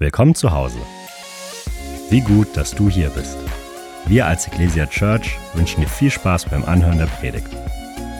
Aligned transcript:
Willkommen 0.00 0.36
zu 0.36 0.52
Hause. 0.52 0.78
Wie 2.08 2.20
gut, 2.20 2.56
dass 2.56 2.70
du 2.70 2.88
hier 2.88 3.10
bist. 3.10 3.36
Wir 4.06 4.26
als 4.26 4.46
Ecclesia 4.46 4.86
Church 4.86 5.36
wünschen 5.54 5.80
dir 5.80 5.88
viel 5.88 6.12
Spaß 6.12 6.44
beim 6.44 6.64
Anhören 6.64 6.98
der 6.98 7.06
Predigt. 7.06 7.48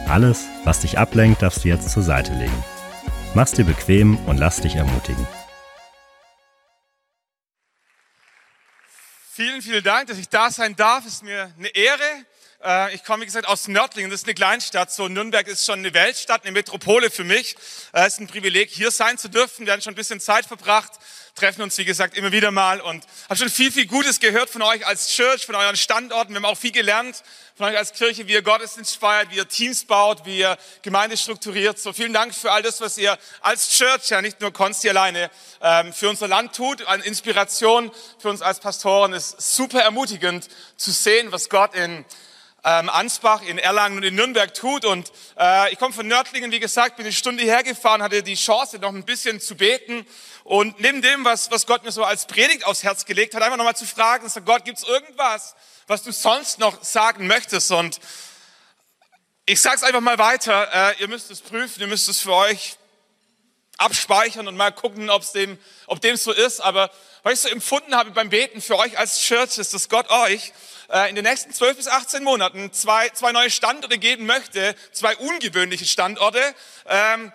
Alles, 0.09 0.49
was 0.65 0.81
dich 0.81 0.99
ablenkt, 0.99 1.41
darfst 1.41 1.63
du 1.63 1.69
jetzt 1.69 1.89
zur 1.89 2.03
Seite 2.03 2.33
legen. 2.33 2.65
Mach's 3.35 3.53
dir 3.53 3.65
bequem 3.65 4.17
und 4.27 4.39
lass 4.39 4.61
dich 4.61 4.75
ermutigen. 4.75 5.25
Vielen, 9.31 9.63
vielen 9.63 9.85
Dank, 9.85 10.09
dass 10.09 10.19
ich 10.19 10.29
da 10.29 10.51
sein 10.51 10.75
darf. 10.75 11.07
Es 11.07 11.13
ist 11.13 11.23
mir 11.23 11.53
eine 11.57 11.69
Ehre. 11.69 12.27
Äh, 12.65 12.95
ich 12.95 13.05
komme, 13.05 13.23
wie 13.23 13.27
gesagt, 13.27 13.47
aus 13.47 13.69
Nördlingen. 13.69 14.11
Das 14.11 14.21
ist 14.21 14.27
eine 14.27 14.35
Kleinstadt. 14.35 14.93
So 14.93 15.09
Nürnberg 15.09 15.47
ist 15.47 15.65
schon 15.65 15.79
eine 15.79 15.95
Weltstadt, 15.95 16.43
eine 16.43 16.53
Metropole 16.53 17.11
für 17.11 17.25
mich. 17.25 17.57
Äh, 17.93 18.07
es 18.07 18.15
ist 18.15 18.21
ein 18.21 18.27
Privileg, 18.27 18.71
hier 18.71 18.91
sein 18.91 19.19
zu 19.19 19.29
dürfen. 19.29 19.67
Wir 19.67 19.73
haben 19.73 19.83
schon 19.83 19.93
ein 19.93 19.97
bisschen 19.97 20.21
Zeit 20.21 20.47
verbracht 20.47 20.93
treffen 21.39 21.63
uns, 21.63 21.79
wie 21.79 21.85
gesagt, 21.85 22.17
immer 22.17 22.33
wieder 22.33 22.51
mal 22.51 22.81
und 22.81 23.05
habe 23.29 23.37
schon 23.37 23.49
viel, 23.49 23.71
viel 23.71 23.87
Gutes 23.87 24.19
gehört 24.19 24.51
von 24.51 24.61
euch 24.63 24.85
als 24.87 25.09
Church, 25.09 25.47
von 25.47 25.55
euren 25.55 25.77
Standorten. 25.77 26.33
Wir 26.33 26.37
haben 26.37 26.45
auch 26.45 26.59
viel 26.59 26.73
gelernt 26.73 27.23
von 27.55 27.67
euch 27.67 27.79
als 27.79 27.93
Kirche, 27.93 28.27
wie 28.27 28.33
ihr 28.33 28.43
Gottesdienst 28.43 28.97
feiert, 28.97 29.31
wie 29.31 29.37
ihr 29.37 29.49
Teams 29.49 29.85
baut, 29.85 30.25
wie 30.25 30.41
ihr 30.41 30.59
Gemeinde 30.83 31.17
strukturiert. 31.17 31.79
So 31.79 31.93
vielen 31.93 32.13
Dank 32.13 32.35
für 32.35 32.51
all 32.51 32.63
das, 32.63 32.81
was 32.81 32.99
ihr 32.99 33.17
als 33.41 33.71
Church, 33.71 34.11
ja 34.11 34.21
nicht 34.21 34.41
nur 34.41 34.53
Konsti 34.53 34.91
alleine, 34.91 35.31
ähm, 35.63 35.93
für 35.93 36.09
unser 36.09 36.27
Land 36.27 36.57
tut. 36.57 36.85
Eine 36.87 37.05
Inspiration 37.05 37.93
für 38.19 38.31
uns 38.31 38.43
als 38.43 38.59
Pastoren 38.59 39.13
ist 39.13 39.41
super 39.41 39.81
ermutigend 39.81 40.49
zu 40.77 40.91
sehen, 40.91 41.31
was 41.31 41.49
Gott 41.49 41.75
in 41.75 42.05
ähm, 42.65 42.89
Ansbach, 42.89 43.43
in 43.43 43.59
Erlangen 43.59 43.99
und 43.99 44.03
in 44.03 44.15
Nürnberg 44.15 44.53
tut. 44.53 44.85
Und 44.85 45.13
äh, 45.39 45.73
ich 45.73 45.79
komme 45.79 45.95
von 45.95 46.07
Nördlingen, 46.07 46.51
wie 46.51 46.61
gesagt, 46.61 46.97
bin 46.97 47.07
eine 47.07 47.13
Stunde 47.13 47.43
hergefahren, 47.45 48.03
hatte 48.03 48.23
die 48.23 48.35
Chance, 48.35 48.79
noch 48.79 48.91
ein 48.93 49.05
bisschen 49.05 49.41
zu 49.41 49.57
beten. 49.57 50.07
Und 50.45 50.81
neben 50.81 51.03
dem, 51.03 51.25
was, 51.25 51.51
was 51.51 51.67
Gott 51.67 51.85
mir 51.85 51.93
so 51.93 52.05
als 52.05 52.27
Predigt 52.27 52.65
aufs 52.65 52.83
Herz 52.83 53.05
gelegt 53.05 53.35
hat, 53.35 53.43
einfach 53.43 53.57
nochmal 53.59 53.77
zu 53.77 53.87
fragen, 53.87 54.29
so, 54.29 54.41
Gott, 54.41 54.65
gibt 54.65 54.79
es 54.79 54.85
irgendwas, 54.85 55.55
was 55.87 56.03
du 56.03 56.13
sonst 56.13 56.59
noch 56.59 56.83
sagen 56.83 57.27
möchtest? 57.27 57.71
Und 57.71 58.01
ich 59.47 59.61
sage 59.61 59.77
es 59.77 59.83
einfach 59.83 60.01
mal 60.01 60.19
weiter, 60.19 60.91
äh, 60.91 61.01
ihr 61.01 61.09
müsst 61.09 61.31
es 61.31 61.41
prüfen, 61.41 61.81
ihr 61.81 61.87
müsst 61.87 62.09
es 62.09 62.21
für 62.21 62.35
euch 62.35 62.77
abspeichern 63.79 64.49
und 64.49 64.57
mal 64.57 64.73
gucken, 64.73 65.09
ob's 65.09 65.33
dem, 65.33 65.57
ob 65.87 66.01
dem 66.01 66.17
so 66.17 66.33
ist. 66.33 66.61
Aber 66.61 66.91
was 67.23 67.35
ich 67.35 67.41
so 67.41 67.49
empfunden 67.49 67.95
habe 67.95 68.11
beim 68.11 68.29
Beten 68.29 68.61
für 68.61 68.77
euch 68.77 68.99
als 68.99 69.21
Church, 69.21 69.57
ist, 69.59 69.73
dass 69.73 69.89
Gott 69.89 70.11
euch 70.11 70.53
in 71.09 71.15
den 71.17 71.25
nächsten 71.25 71.53
12 71.53 71.77
bis 71.77 71.87
18 71.87 72.25
Monaten 72.25 72.73
zwei, 72.73 73.11
zwei 73.11 73.33
neue 73.33 73.51
Standorte 73.51 73.99
geben 73.99 74.25
möchte, 74.25 74.75
zwei 74.93 75.15
ungewöhnliche 75.17 75.85
Standorte, 75.85 76.41
ähm, 76.87 77.33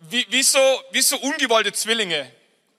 wie, 0.00 0.26
wie, 0.30 0.42
so, 0.42 0.58
wie 0.90 1.00
so 1.00 1.16
ungewollte 1.16 1.72
Zwillinge 1.72 2.30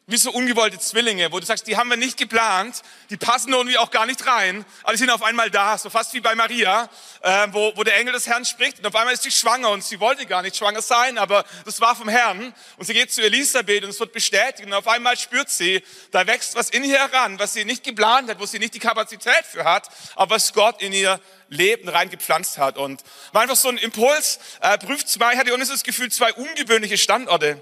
wie 0.06 0.18
so 0.18 0.32
ungewollte 0.32 0.78
Zwillinge, 0.80 1.32
wo 1.32 1.40
du 1.40 1.46
sagst, 1.46 1.66
die 1.66 1.78
haben 1.78 1.90
wir 1.90 1.96
nicht 1.96 2.18
geplant, 2.18 2.82
die 3.10 3.16
passen 3.16 3.54
irgendwie 3.54 3.78
auch 3.78 3.90
gar 3.90 4.06
nicht 4.06 4.26
rein, 4.28 4.66
aber 4.84 4.92
die 4.92 5.00
sind 5.00 5.10
auf 5.10 5.24
einmal 5.24 5.50
da, 5.50 5.78
so 5.78 5.90
fast 5.90 6.14
wie 6.14 6.20
bei 6.20 6.36
Maria, 6.36 6.90
äh, 7.22 7.48
wo, 7.52 7.72
wo 7.76 7.84
der 7.84 7.96
Engel 7.96 8.12
des 8.12 8.28
Herrn 8.28 8.44
spricht 8.44 8.80
und 8.80 8.86
auf 8.86 8.96
einmal 8.96 9.14
ist 9.14 9.24
sie 9.24 9.32
schwanger 9.32 9.70
und 9.70 9.82
sie 9.82 10.02
wollte 10.02 10.26
gar 10.26 10.42
nicht 10.42 10.58
schwanger 10.58 10.82
sein, 10.82 11.18
aber 11.18 11.46
das 11.64 11.80
war 11.80 11.96
vom 11.96 12.10
Herrn 12.10 12.54
und 12.76 12.86
sie 12.86 12.94
geht 12.94 13.14
zu 13.14 13.22
Elisabeth 13.22 13.86
und 13.86 13.92
es 13.92 14.00
wird 14.00 14.12
bestätigt 14.12 14.66
und 14.66 14.74
auf 14.74 14.90
einmal 14.90 15.18
spürt 15.18 15.50
sie, 15.50 15.82
da 16.12 16.28
wächst 16.28 16.56
was 16.56 16.70
in 16.70 16.84
ihr 16.84 17.00
heran, 17.00 17.40
was 17.40 17.54
sie 17.54 17.64
nicht 17.64 17.86
geplant 17.86 18.30
hat, 18.30 18.42
wo 18.42 18.46
sie 18.46 18.60
nicht 18.60 18.74
die 18.74 18.80
Kapazität 18.80 19.46
für 19.50 19.64
hat, 19.64 19.88
aber 20.16 20.36
was 20.36 20.52
Gott 20.52 20.82
in 20.82 20.92
ihr 20.92 21.22
Leben 21.48 21.88
reingepflanzt 21.88 22.58
hat. 22.58 22.78
Und 22.78 23.04
war 23.32 23.44
einfach 23.44 23.56
so 23.56 23.70
ein 23.70 23.78
Impuls, 23.78 24.40
äh, 24.60 24.78
prüft 24.78 25.08
zwei, 25.08 25.38
hatte 25.38 25.50
ich 25.54 25.70
das 25.70 25.84
Gefühl, 25.84 26.12
zwei 26.12 26.34
ungewöhnliche 26.34 26.98
Standorte 26.98 27.62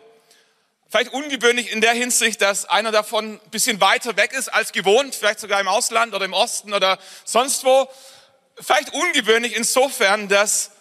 Vielleicht 0.92 1.14
ungewöhnlich 1.14 1.72
in 1.72 1.80
der 1.80 1.94
Hinsicht, 1.94 2.42
dass 2.42 2.66
einer 2.66 2.92
davon 2.92 3.36
ein 3.36 3.50
bisschen 3.50 3.80
weiter 3.80 4.17
weg 4.17 4.34
ist 4.34 4.50
als 4.50 4.73
gewohnt, 4.73 5.16
vielleicht 5.16 5.39
sogar 5.39 5.61
im 5.61 5.70
Ausland 5.70 6.14
oder 6.14 6.25
im 6.25 6.34
Osten 6.34 6.73
oder 6.73 7.00
sonst 7.23 7.64
wo. 7.64 7.89
Vielleicht 8.59 8.92
ungewöhnlich 8.92 9.56
insofern, 9.56 10.28
dass 10.28 10.72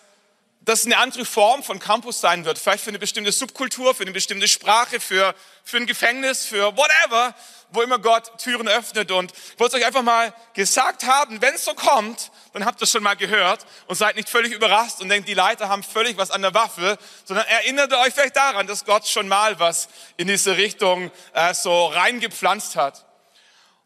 das 0.62 0.84
eine 0.84 0.99
andere 0.99 1.25
Form 1.25 1.62
von 1.62 1.78
Campus 1.78 2.20
sein 2.20 2.44
wird. 2.44 2.59
Vielleicht 2.59 2.82
für 2.82 2.91
eine 2.91 2.99
bestimmte 2.99 3.31
Subkultur, 3.31 3.94
für 3.94 4.03
eine 4.03 4.10
bestimmte 4.10 4.49
Sprache, 4.49 4.99
für, 4.99 5.32
für 5.62 5.76
ein 5.76 5.87
Gefängnis, 5.87 6.44
für 6.44 6.76
whatever, 6.76 7.32
wo 7.72 7.82
immer 7.82 7.98
Gott 7.98 8.38
Türen 8.38 8.69
öffnet. 8.69 9.10
Und 9.10 9.32
ich 9.32 9.60
wollte 9.60 9.76
euch 9.76 9.86
einfach 9.86 10.03
mal 10.03 10.34
gesagt 10.54 11.04
haben, 11.04 11.41
wenn 11.41 11.54
es 11.54 11.64
so 11.64 11.75
kommt, 11.75 12.31
dann 12.53 12.64
habt 12.64 12.81
ihr 12.81 12.84
es 12.84 12.91
schon 12.91 13.03
mal 13.03 13.16
gehört 13.16 13.66
und 13.86 13.97
seid 13.97 14.16
nicht 14.16 14.28
völlig 14.28 14.53
überrascht 14.53 15.00
und 15.00 15.08
denkt, 15.08 15.28
die 15.28 15.34
Leiter 15.34 15.69
haben 15.69 15.82
völlig 15.82 16.16
was 16.16 16.31
an 16.31 16.42
der 16.42 16.54
Waffe, 16.54 16.98
sondern 17.25 17.47
erinnert 17.47 17.92
euch 17.92 18.12
vielleicht 18.14 18.36
daran, 18.36 18.66
dass 18.66 18.84
Gott 18.84 19.06
schon 19.06 19.28
mal 19.28 19.58
was 19.58 19.88
in 20.16 20.28
diese 20.28 20.56
Richtung 20.56 21.10
äh, 21.32 21.54
so 21.54 21.86
reingepflanzt 21.86 22.76
hat. 22.76 23.06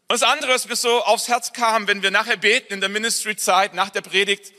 Und 0.08 0.20
das 0.20 0.22
andere, 0.22 0.52
was 0.52 0.68
mir 0.68 0.76
so 0.76 1.02
aufs 1.04 1.28
Herz 1.28 1.52
kam, 1.52 1.88
wenn 1.88 2.02
wir 2.02 2.10
nachher 2.10 2.36
beten 2.36 2.74
in 2.74 2.80
der 2.80 2.90
Ministry-Zeit, 2.90 3.74
nach 3.74 3.90
der 3.90 4.02
Predigt, 4.02 4.52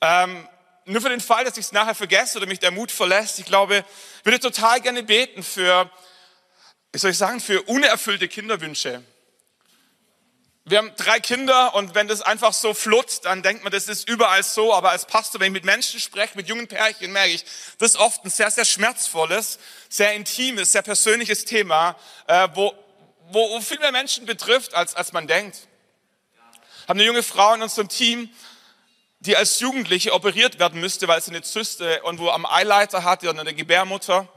ähm, 0.00 0.48
nur 0.84 1.02
für 1.02 1.08
den 1.10 1.20
Fall, 1.20 1.44
dass 1.44 1.58
ich 1.58 1.66
es 1.66 1.72
nachher 1.72 1.94
vergesse 1.94 2.38
oder 2.38 2.46
mich 2.46 2.60
der 2.60 2.70
Mut 2.70 2.90
verlässt, 2.90 3.38
ich 3.38 3.44
glaube, 3.44 3.84
würde 4.24 4.40
total 4.40 4.80
gerne 4.80 5.02
beten 5.02 5.42
für, 5.42 5.90
wie 6.92 6.98
soll 6.98 7.10
ich 7.10 7.18
sagen, 7.18 7.40
für 7.40 7.62
unerfüllte 7.62 8.28
Kinderwünsche. 8.28 9.02
Wir 10.64 10.78
haben 10.78 10.92
drei 10.96 11.18
Kinder 11.18 11.74
und 11.74 11.94
wenn 11.94 12.08
das 12.08 12.20
einfach 12.20 12.52
so 12.52 12.74
flutzt, 12.74 13.24
dann 13.24 13.42
denkt 13.42 13.62
man, 13.62 13.72
das 13.72 13.88
ist 13.88 14.08
überall 14.08 14.42
so. 14.42 14.74
Aber 14.74 14.90
als 14.90 15.06
Pastor, 15.06 15.40
wenn 15.40 15.48
ich 15.48 15.52
mit 15.52 15.64
Menschen 15.64 15.98
spreche, 15.98 16.36
mit 16.36 16.48
jungen 16.48 16.68
Pärchen, 16.68 17.10
merke 17.10 17.30
ich, 17.30 17.44
das 17.78 17.92
ist 17.92 17.96
oft 17.96 18.24
ein 18.24 18.30
sehr, 18.30 18.50
sehr 18.50 18.66
schmerzvolles, 18.66 19.58
sehr 19.88 20.12
intimes, 20.12 20.72
sehr 20.72 20.82
persönliches 20.82 21.46
Thema, 21.46 21.96
äh, 22.26 22.48
wo, 22.54 22.74
wo, 23.30 23.50
wo 23.50 23.60
viel 23.60 23.78
mehr 23.78 23.92
Menschen 23.92 24.26
betrifft, 24.26 24.74
als, 24.74 24.94
als 24.94 25.12
man 25.12 25.26
denkt. 25.26 25.56
Haben 26.86 26.98
eine 26.98 27.06
junge 27.06 27.22
Frau 27.22 27.54
in 27.54 27.62
unserem 27.62 27.88
Team, 27.88 28.30
die 29.20 29.36
als 29.36 29.60
Jugendliche 29.60 30.12
operiert 30.12 30.58
werden 30.58 30.80
müsste, 30.80 31.08
weil 31.08 31.22
sie 31.22 31.30
eine 31.30 31.42
Zyste 31.42 32.02
irgendwo 32.04 32.28
am 32.28 32.46
Eileiter 32.46 33.04
hatte 33.04 33.28
oder 33.28 33.40
eine 33.40 33.54
Gebärmutter. 33.54 34.28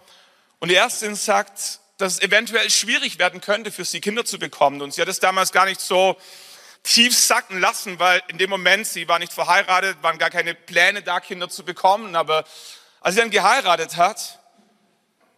Und 0.60 0.70
die 0.70 0.76
Ärztin 0.76 1.16
sagt, 1.16 1.82
dass 2.02 2.14
es 2.14 2.22
eventuell 2.22 2.70
schwierig 2.70 3.20
werden 3.20 3.42
könnte, 3.42 3.72
für 3.72 3.86
sie 3.86 4.02
Kinder 4.02 4.26
zu 4.26 4.40
bekommen. 4.40 4.82
Und 4.82 4.94
sie 4.94 5.02
hat 5.02 5.08
es 5.08 5.20
damals 5.20 5.52
gar 5.52 5.66
nicht 5.66 5.80
so 5.80 6.18
tief 6.84 7.18
sacken 7.18 7.60
lassen, 7.60 8.00
weil 8.00 8.24
in 8.28 8.38
dem 8.38 8.50
Moment, 8.50 8.88
sie 8.88 9.08
war 9.08 9.20
nicht 9.20 9.34
verheiratet, 9.34 10.02
waren 10.02 10.18
gar 10.18 10.32
keine 10.32 10.56
Pläne 10.56 11.04
da, 11.04 11.20
Kinder 11.20 11.48
zu 11.50 11.64
bekommen. 11.64 12.16
Aber 12.16 12.44
als 13.02 13.16
sie 13.16 13.22
dann 13.22 13.30
geheiratet 13.30 13.98
hat, 13.98 14.40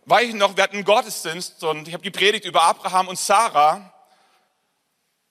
war 0.05 0.21
ich 0.21 0.33
noch, 0.33 0.55
wir 0.55 0.63
hatten 0.63 0.77
einen 0.77 0.85
Gottesdienst 0.85 1.63
und 1.63 1.87
ich 1.87 1.93
habe 1.93 2.03
gepredigt 2.03 2.45
über 2.45 2.63
Abraham 2.63 3.07
und 3.07 3.19
Sarah, 3.19 3.93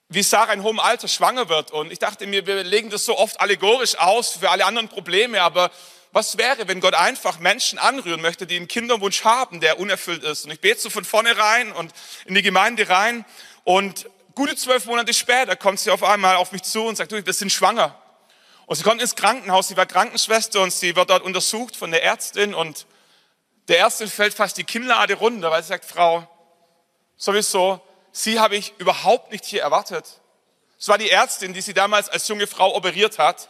wie 0.08 0.22
Sarah 0.22 0.52
in 0.52 0.62
hohem 0.62 0.80
Alter 0.80 1.08
schwanger 1.08 1.48
wird. 1.48 1.70
Und 1.70 1.90
ich 1.90 1.98
dachte 1.98 2.26
mir, 2.26 2.46
wir 2.46 2.62
legen 2.62 2.90
das 2.90 3.04
so 3.04 3.16
oft 3.18 3.40
allegorisch 3.40 3.98
aus 3.98 4.36
für 4.36 4.50
alle 4.50 4.66
anderen 4.66 4.88
Probleme, 4.88 5.42
aber 5.42 5.70
was 6.12 6.36
wäre, 6.36 6.68
wenn 6.68 6.80
Gott 6.80 6.94
einfach 6.94 7.38
Menschen 7.38 7.78
anrühren 7.78 8.20
möchte, 8.20 8.46
die 8.46 8.56
einen 8.56 8.68
Kinderwunsch 8.68 9.24
haben, 9.24 9.60
der 9.60 9.80
unerfüllt 9.80 10.22
ist? 10.22 10.44
Und 10.44 10.50
ich 10.50 10.60
bete 10.60 10.78
so 10.78 10.90
von 10.90 11.04
vorne 11.04 11.36
rein 11.36 11.72
und 11.72 11.92
in 12.26 12.34
die 12.34 12.42
Gemeinde 12.42 12.88
rein. 12.88 13.24
Und 13.64 14.08
gute 14.34 14.54
zwölf 14.54 14.84
Monate 14.84 15.14
später 15.14 15.56
kommt 15.56 15.80
sie 15.80 15.90
auf 15.90 16.02
einmal 16.02 16.36
auf 16.36 16.52
mich 16.52 16.62
zu 16.62 16.82
und 16.84 16.96
sagt, 16.96 17.12
du, 17.12 17.24
wir 17.24 17.32
sind 17.32 17.50
schwanger. 17.50 17.98
Und 18.66 18.76
sie 18.76 18.82
kommt 18.82 19.00
ins 19.00 19.16
Krankenhaus, 19.16 19.68
sie 19.68 19.76
war 19.76 19.86
Krankenschwester 19.86 20.60
und 20.60 20.72
sie 20.72 20.94
wird 20.94 21.10
dort 21.10 21.22
untersucht 21.22 21.76
von 21.76 21.90
der 21.90 22.02
Ärztin 22.04 22.54
und 22.54 22.86
der 23.68 23.78
Ärztin 23.78 24.08
fällt 24.08 24.34
fast 24.34 24.56
die 24.58 24.64
Kinnlade 24.64 25.14
runter, 25.14 25.50
weil 25.50 25.62
sie 25.62 25.68
sagt, 25.68 25.84
Frau, 25.84 26.28
sowieso, 27.16 27.80
sie 28.12 28.38
habe 28.38 28.56
ich 28.56 28.74
überhaupt 28.78 29.32
nicht 29.32 29.44
hier 29.44 29.62
erwartet. 29.62 30.20
Es 30.78 30.88
war 30.88 30.98
die 30.98 31.10
Ärztin, 31.10 31.54
die 31.54 31.60
sie 31.60 31.74
damals 31.74 32.08
als 32.08 32.26
junge 32.28 32.46
Frau 32.46 32.74
operiert 32.74 33.18
hat. 33.18 33.48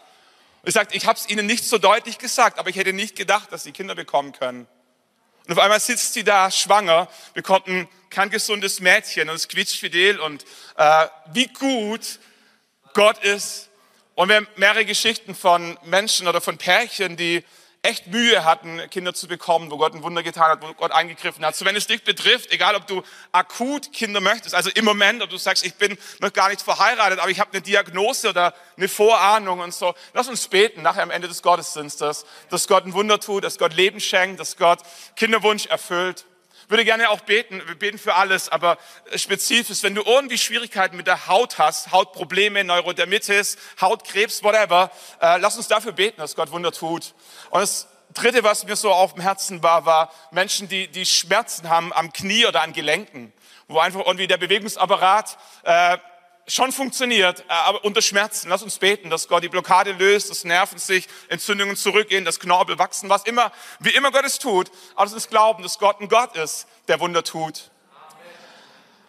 Und 0.62 0.68
sie 0.68 0.72
sagt, 0.72 0.94
ich 0.94 1.06
habe 1.06 1.18
es 1.18 1.28
Ihnen 1.28 1.46
nicht 1.46 1.64
so 1.64 1.78
deutlich 1.78 2.18
gesagt, 2.18 2.58
aber 2.58 2.70
ich 2.70 2.76
hätte 2.76 2.92
nicht 2.92 3.16
gedacht, 3.16 3.52
dass 3.52 3.64
Sie 3.64 3.72
Kinder 3.72 3.94
bekommen 3.94 4.32
können. 4.32 4.66
Und 5.46 5.54
auf 5.54 5.58
einmal 5.58 5.80
sitzt 5.80 6.14
sie 6.14 6.22
da 6.22 6.50
schwanger, 6.50 7.08
bekommt 7.34 7.66
ein 7.66 7.88
kerngesundes 8.10 8.80
Mädchen 8.80 9.28
und 9.28 9.34
es 9.34 9.48
quietscht 9.48 9.80
fidel 9.80 10.20
und 10.20 10.44
äh, 10.76 11.06
wie 11.32 11.48
gut 11.48 12.20
Gott 12.94 13.18
ist. 13.24 13.68
Und 14.14 14.28
wir 14.28 14.36
haben 14.36 14.48
mehrere 14.56 14.84
Geschichten 14.84 15.34
von 15.34 15.76
Menschen 15.84 16.28
oder 16.28 16.40
von 16.40 16.58
Pärchen, 16.58 17.16
die 17.16 17.42
echt 17.82 18.06
Mühe 18.06 18.44
hatten, 18.44 18.80
Kinder 18.90 19.12
zu 19.12 19.26
bekommen, 19.26 19.72
wo 19.72 19.76
Gott 19.76 19.92
ein 19.92 20.04
Wunder 20.04 20.22
getan 20.22 20.50
hat, 20.50 20.62
wo 20.62 20.72
Gott 20.72 20.92
eingegriffen 20.92 21.44
hat. 21.44 21.56
So, 21.56 21.64
wenn 21.64 21.74
es 21.74 21.88
dich 21.88 22.04
betrifft, 22.04 22.52
egal 22.52 22.76
ob 22.76 22.86
du 22.86 23.02
akut 23.32 23.92
Kinder 23.92 24.20
möchtest, 24.20 24.54
also 24.54 24.70
im 24.70 24.84
Moment, 24.84 25.20
ob 25.20 25.30
du 25.30 25.36
sagst, 25.36 25.66
ich 25.66 25.74
bin 25.74 25.98
noch 26.20 26.32
gar 26.32 26.48
nicht 26.48 26.62
verheiratet, 26.62 27.18
aber 27.18 27.30
ich 27.30 27.40
habe 27.40 27.52
eine 27.52 27.60
Diagnose 27.60 28.30
oder 28.30 28.54
eine 28.76 28.88
Vorahnung 28.88 29.58
und 29.58 29.74
so, 29.74 29.94
lass 30.14 30.28
uns 30.28 30.46
beten 30.46 30.82
nachher 30.82 31.02
am 31.02 31.10
Ende 31.10 31.26
des 31.26 31.42
Gottesdienstes, 31.42 32.24
dass 32.50 32.68
Gott 32.68 32.86
ein 32.86 32.92
Wunder 32.92 33.18
tut, 33.18 33.42
dass 33.42 33.58
Gott 33.58 33.74
Leben 33.74 33.98
schenkt, 33.98 34.38
dass 34.38 34.56
Gott 34.56 34.78
Kinderwunsch 35.16 35.66
erfüllt. 35.66 36.24
Würde 36.68 36.84
gerne 36.84 37.10
auch 37.10 37.20
beten, 37.20 37.62
wir 37.66 37.74
beten 37.74 37.98
für 37.98 38.14
alles, 38.14 38.48
aber 38.48 38.78
spezifisch, 39.14 39.82
wenn 39.82 39.94
du 39.94 40.02
irgendwie 40.02 40.38
Schwierigkeiten 40.38 40.96
mit 40.96 41.06
der 41.06 41.26
Haut 41.26 41.58
hast, 41.58 41.92
Hautprobleme, 41.92 42.64
Neurodermitis, 42.64 43.56
Hautkrebs, 43.80 44.42
whatever, 44.42 44.90
äh, 45.20 45.38
lass 45.38 45.56
uns 45.56 45.68
dafür 45.68 45.92
beten, 45.92 46.20
dass 46.20 46.34
Gott 46.36 46.50
Wunder 46.50 46.72
tut. 46.72 47.14
Und 47.50 47.60
das 47.60 47.88
Dritte, 48.14 48.44
was 48.44 48.64
mir 48.64 48.76
so 48.76 48.92
auf 48.92 49.14
dem 49.14 49.22
Herzen 49.22 49.62
war, 49.62 49.86
war 49.86 50.12
Menschen, 50.30 50.68
die, 50.68 50.88
die 50.88 51.06
Schmerzen 51.06 51.68
haben 51.68 51.92
am 51.92 52.12
Knie 52.12 52.46
oder 52.46 52.62
an 52.62 52.72
Gelenken 52.72 53.32
wo 53.72 53.78
einfach 53.78 54.00
irgendwie 54.00 54.26
der 54.26 54.36
Bewegungsapparat 54.36 55.38
äh, 55.64 55.98
schon 56.52 56.70
funktioniert, 56.70 57.40
äh, 57.40 57.52
aber 57.52 57.84
unter 57.84 58.02
Schmerzen. 58.02 58.50
Lass 58.50 58.62
uns 58.62 58.78
beten, 58.78 59.08
dass 59.08 59.26
Gott 59.26 59.42
die 59.42 59.48
Blockade 59.48 59.92
löst, 59.92 60.30
dass 60.30 60.44
Nerven 60.44 60.78
sich, 60.78 61.08
Entzündungen 61.28 61.76
zurückgehen, 61.76 62.24
dass 62.24 62.40
Knorpel 62.40 62.78
wachsen, 62.78 63.08
was 63.08 63.24
immer, 63.24 63.52
wie 63.80 63.90
immer 63.90 64.12
Gott 64.12 64.24
es 64.24 64.38
tut. 64.38 64.70
Aber 64.94 65.04
lass 65.04 65.14
uns 65.14 65.28
glauben, 65.28 65.62
dass 65.62 65.78
Gott 65.78 66.00
ein 66.00 66.08
Gott 66.08 66.36
ist, 66.36 66.66
der 66.88 67.00
Wunder 67.00 67.24
tut. 67.24 67.70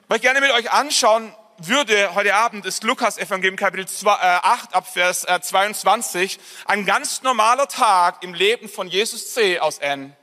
Was 0.07 0.18
ich 0.18 0.22
gerne 0.22 0.40
mit 0.40 0.51
euch 0.51 0.72
anschauen 0.72 1.34
würde 1.57 2.16
heute 2.16 2.34
Abend 2.34 2.66
ist 2.66 2.84
Lukas 2.84 3.18
Evangelium 3.18 3.56
Kapitel 3.56 3.88
2, 3.88 4.12
äh, 4.12 4.16
8 4.16 4.74
ab 4.74 4.92
Vers 4.92 5.24
äh, 5.24 5.40
22. 5.40 6.40
Ein 6.66 6.86
ganz 6.86 7.22
normaler 7.22 7.68
Tag 7.68 8.24
im 8.24 8.34
Leben 8.34 8.68
von 8.68 8.88
Jesus 8.88 9.34
C. 9.34 9.60
aus 9.60 9.78
N. 9.78 10.16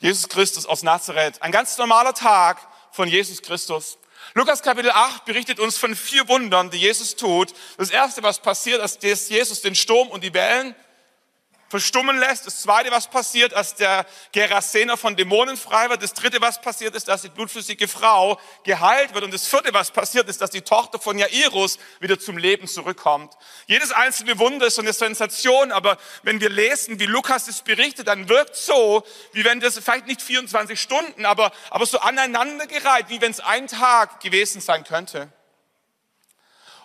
Jesus 0.00 0.28
Christus 0.28 0.66
aus 0.66 0.82
Nazareth. 0.82 1.40
Ein 1.40 1.52
ganz 1.52 1.78
normaler 1.78 2.14
Tag 2.14 2.58
von 2.90 3.08
Jesus 3.08 3.42
Christus. 3.42 3.96
Lukas 4.32 4.62
Kapitel 4.62 4.90
8 4.90 5.26
berichtet 5.26 5.60
uns 5.60 5.76
von 5.76 5.94
vier 5.94 6.26
Wundern, 6.28 6.70
die 6.70 6.78
Jesus 6.78 7.16
tut. 7.16 7.52
Das 7.76 7.90
erste, 7.90 8.22
was 8.22 8.40
passiert, 8.40 8.82
ist, 8.82 9.04
dass 9.04 9.28
Jesus 9.28 9.60
den 9.60 9.74
Sturm 9.74 10.08
und 10.08 10.24
die 10.24 10.32
Wellen 10.32 10.74
verstummen 11.68 12.18
lässt. 12.18 12.46
Das 12.46 12.60
zweite, 12.60 12.90
was 12.90 13.08
passiert, 13.08 13.54
als 13.54 13.74
der 13.74 14.06
Gerasener 14.32 14.96
von 14.96 15.16
Dämonen 15.16 15.56
frei 15.56 15.90
wird. 15.90 16.02
Das 16.02 16.14
dritte, 16.14 16.40
was 16.40 16.60
passiert, 16.60 16.94
ist, 16.94 17.08
dass 17.08 17.22
die 17.22 17.28
blutflüssige 17.28 17.88
Frau 17.88 18.40
geheilt 18.64 19.14
wird. 19.14 19.24
Und 19.24 19.34
das 19.34 19.46
vierte, 19.46 19.72
was 19.74 19.90
passiert, 19.90 20.28
ist, 20.28 20.40
dass 20.40 20.50
die 20.50 20.62
Tochter 20.62 20.98
von 20.98 21.18
Jairus 21.18 21.78
wieder 22.00 22.18
zum 22.18 22.38
Leben 22.38 22.66
zurückkommt. 22.66 23.34
Jedes 23.66 23.92
einzelne 23.92 24.38
Wunder 24.38 24.66
ist 24.66 24.76
so 24.76 24.82
eine 24.82 24.92
Sensation, 24.92 25.72
aber 25.72 25.98
wenn 26.22 26.40
wir 26.40 26.50
lesen, 26.50 27.00
wie 27.00 27.06
Lukas 27.06 27.48
es 27.48 27.62
berichtet, 27.62 28.08
dann 28.08 28.28
wirkt 28.28 28.56
so, 28.56 29.04
wie 29.32 29.44
wenn 29.44 29.60
das 29.60 29.78
vielleicht 29.78 30.06
nicht 30.06 30.22
24 30.22 30.80
Stunden, 30.80 31.26
aber, 31.26 31.52
aber 31.70 31.86
so 31.86 31.98
aneinandergereiht, 31.98 33.08
wie 33.08 33.20
wenn 33.20 33.30
es 33.30 33.40
ein 33.40 33.66
Tag 33.66 34.20
gewesen 34.20 34.60
sein 34.60 34.84
könnte. 34.84 35.32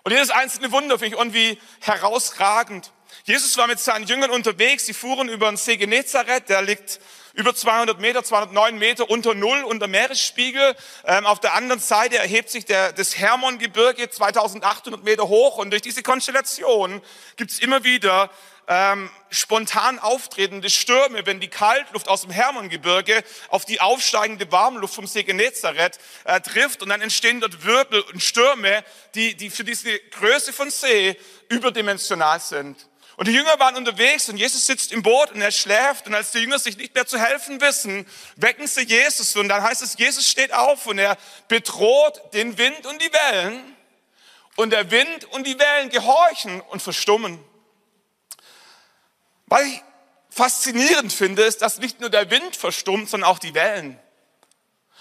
Und 0.04 0.12
jedes 0.12 0.30
einzelne 0.30 0.72
Wunder 0.72 0.98
finde 0.98 1.16
ich 1.16 1.20
irgendwie 1.20 1.62
herausragend. 1.82 2.92
Jesus 3.26 3.58
war 3.58 3.68
mit 3.68 3.80
seinen 3.80 4.06
Jüngern 4.06 4.32
unterwegs, 4.32 4.86
sie 4.86 4.94
fuhren 4.94 5.30
über 5.30 5.48
den 5.50 5.58
See 5.58 5.78
Genezareth, 5.78 6.50
der 6.50 6.62
liegt 6.62 7.00
über 7.34 7.56
200 7.56 8.00
Meter, 8.00 8.24
209 8.24 8.78
Meter 8.78 9.10
unter 9.10 9.34
Null, 9.34 9.64
unter 9.64 9.88
Meeresspiegel. 9.88 10.76
Ähm, 11.06 11.26
auf 11.26 11.40
der 11.40 11.54
anderen 11.54 11.80
Seite 11.80 12.18
erhebt 12.18 12.50
sich 12.50 12.66
der, 12.66 12.92
das 12.92 13.18
Hermongebirge 13.18 14.10
2800 14.10 15.04
Meter 15.04 15.28
hoch 15.28 15.58
und 15.58 15.72
durch 15.72 15.82
diese 15.82 16.04
Konstellation 16.04 17.02
gibt 17.38 17.52
es 17.52 17.60
immer 17.60 17.84
wieder 17.84 18.30
ähm, 18.68 19.10
spontan 19.32 19.98
auftretende 19.98 20.70
Stürme, 20.70 21.26
wenn 21.26 21.40
die 21.40 21.48
Kaltluft 21.48 22.08
aus 22.08 22.22
dem 22.22 22.32
Hermongebirge 22.32 23.24
auf 23.50 23.66
die 23.66 23.82
aufsteigende 23.82 24.52
Warmluft 24.52 24.94
vom 24.94 25.08
See 25.08 25.24
Genezareth 25.24 26.00
äh, 26.26 26.40
trifft 26.40 26.84
und 26.84 26.90
dann 26.90 27.02
entstehen 27.02 27.42
dort 27.42 27.66
Wirbel 27.66 28.02
und 28.02 28.22
Stürme, 28.22 28.84
die, 29.16 29.36
die 29.36 29.50
für 29.50 29.64
diese 29.64 29.98
Größe 29.98 30.54
von 30.54 30.70
See 30.70 31.18
überdimensional 31.50 32.40
sind. 32.40 32.78
Und 33.20 33.28
die 33.28 33.34
Jünger 33.34 33.60
waren 33.60 33.76
unterwegs 33.76 34.30
und 34.30 34.38
Jesus 34.38 34.66
sitzt 34.66 34.94
im 34.94 35.04
Boot 35.04 35.32
und 35.32 35.42
er 35.42 35.52
schläft. 35.52 36.08
Und 36.08 36.16
als 36.16 36.32
die 36.32 36.38
Jünger 36.38 36.58
sich 36.58 36.78
nicht 36.78 36.96
mehr 36.96 37.06
zu 37.06 37.20
helfen 37.20 37.60
wissen, 37.60 38.08
wecken 38.38 38.66
sie 38.66 38.84
Jesus. 38.84 39.36
Und 39.36 39.50
dann 39.50 39.62
heißt 39.62 39.82
es, 39.82 39.98
Jesus 39.98 40.26
steht 40.26 40.54
auf 40.54 40.86
und 40.86 41.00
er 41.00 41.18
bedroht 41.50 42.22
den 42.32 42.58
Wind 42.58 42.86
und 42.86 43.02
die 43.02 43.12
Wellen. 43.12 43.76
Und 44.56 44.70
der 44.70 44.90
Wind 44.90 45.26
und 45.32 45.46
die 45.46 45.60
Wellen 45.60 45.90
gehorchen 45.90 46.62
und 46.62 46.82
verstummen. 46.82 47.44
Was 49.48 49.64
ich 49.64 49.82
faszinierend 50.30 51.12
finde, 51.12 51.44
ist, 51.44 51.62
dass 51.62 51.80
nicht 51.80 52.00
nur 52.00 52.10
der 52.10 52.32
Wind 52.32 52.56
verstummt, 52.56 53.10
sondern 53.10 53.30
auch 53.30 53.40
die 53.40 53.54
Wellen. 53.54 54.00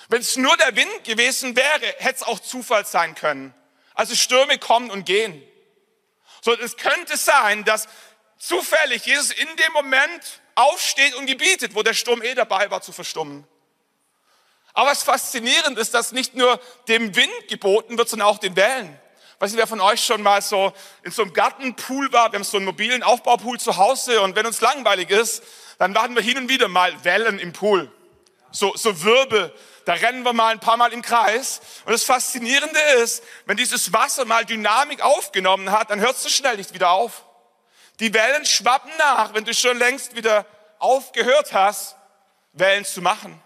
Wenn 0.09 0.23
es 0.23 0.37
nur 0.37 0.56
der 0.56 0.75
Wind 0.75 1.05
gewesen 1.05 1.55
wäre, 1.55 1.94
hätte 1.99 2.17
es 2.17 2.23
auch 2.25 2.41
Zufall 2.41 2.85
sein 2.85 3.14
können. 3.14 3.55
Also 3.94 4.17
Stürme 4.17 4.59
kommen 4.59 4.91
und 4.91 5.05
gehen. 5.05 5.41
So, 6.41 6.53
es 6.53 6.76
könnte 6.76 7.17
sein, 7.17 7.64
dass 7.64 7.88
zufällig 8.38 9.05
Jesus 9.05 9.31
in 9.31 9.49
dem 9.56 9.73
Moment 9.73 10.40
aufsteht 10.55 11.14
und 11.17 11.26
gebietet, 11.26 11.75
wo 11.75 11.82
der 11.82 11.94
Sturm 11.94 12.23
eh 12.23 12.35
dabei 12.35 12.70
war 12.70 12.81
zu 12.81 12.93
verstummen. 12.93 13.46
Aber 14.75 14.90
was 14.90 15.02
faszinierend 15.02 15.79
ist, 15.79 15.94
dass 15.94 16.12
nicht 16.12 16.35
nur 16.35 16.61
dem 16.87 17.17
Wind 17.17 17.49
geboten 17.49 17.99
wird, 17.99 18.08
sondern 18.08 18.29
auch 18.29 18.38
den 18.38 18.55
Wellen. 18.56 18.99
Weiß 19.40 19.50
nicht, 19.50 19.58
wer 19.58 19.67
von 19.67 19.81
euch 19.81 20.05
schon 20.05 20.23
mal 20.23 20.43
so 20.43 20.73
in 21.02 21.12
so 21.12 21.23
einem 21.23 21.32
Gartenpool 21.32 22.12
war? 22.12 22.32
Wir 22.32 22.38
haben 22.38 22.44
so 22.44 22.56
einen 22.56 22.67
mobilen 22.67 23.02
Aufbaupool 23.02 23.61
zu 23.61 23.76
Hause 23.76 24.20
und 24.20 24.35
wenn 24.35 24.46
uns 24.46 24.61
langweilig 24.61 25.11
ist, 25.11 25.43
dann 25.79 25.94
warten 25.94 26.14
wir 26.14 26.23
hin 26.23 26.38
und 26.38 26.49
wieder 26.49 26.69
mal 26.69 26.93
Wellen 27.05 27.38
im 27.38 27.52
Pool. 27.52 27.90
So, 28.50 28.75
so 28.76 29.02
Wirbel. 29.02 29.55
Da 29.85 29.94
rennen 29.94 30.23
wir 30.23 30.32
mal 30.32 30.49
ein 30.49 30.61
paar 30.61 30.76
Mal 30.76 30.93
im 30.93 31.02
Kreis. 31.02 31.61
Und 31.85 31.93
das 31.93 32.05
Faszinierende 32.05 32.81
ist, 33.02 33.23
wenn 33.46 33.56
dieses 33.56 33.93
Wasser 33.93 34.25
mal 34.25 34.44
Dynamik 34.44 35.00
aufgenommen 35.02 35.70
hat, 35.70 35.90
dann 35.90 36.00
hört 36.00 36.17
es 36.17 36.23
so 36.25 36.29
schnell 36.29 36.56
nicht 36.56 36.75
wieder 36.75 36.90
auf. 36.90 37.25
Die 38.00 38.15
Wellen 38.15 38.45
schwappen 38.47 38.93
nach, 38.99 39.35
wenn 39.35 39.45
du 39.45 39.53
schon 39.55 39.79
längst 39.79 40.15
wieder 40.15 40.47
aufgehört 40.79 41.53
hast, 41.53 41.97
Wellen 42.53 42.85
zu 42.85 43.03
machen. 43.03 43.43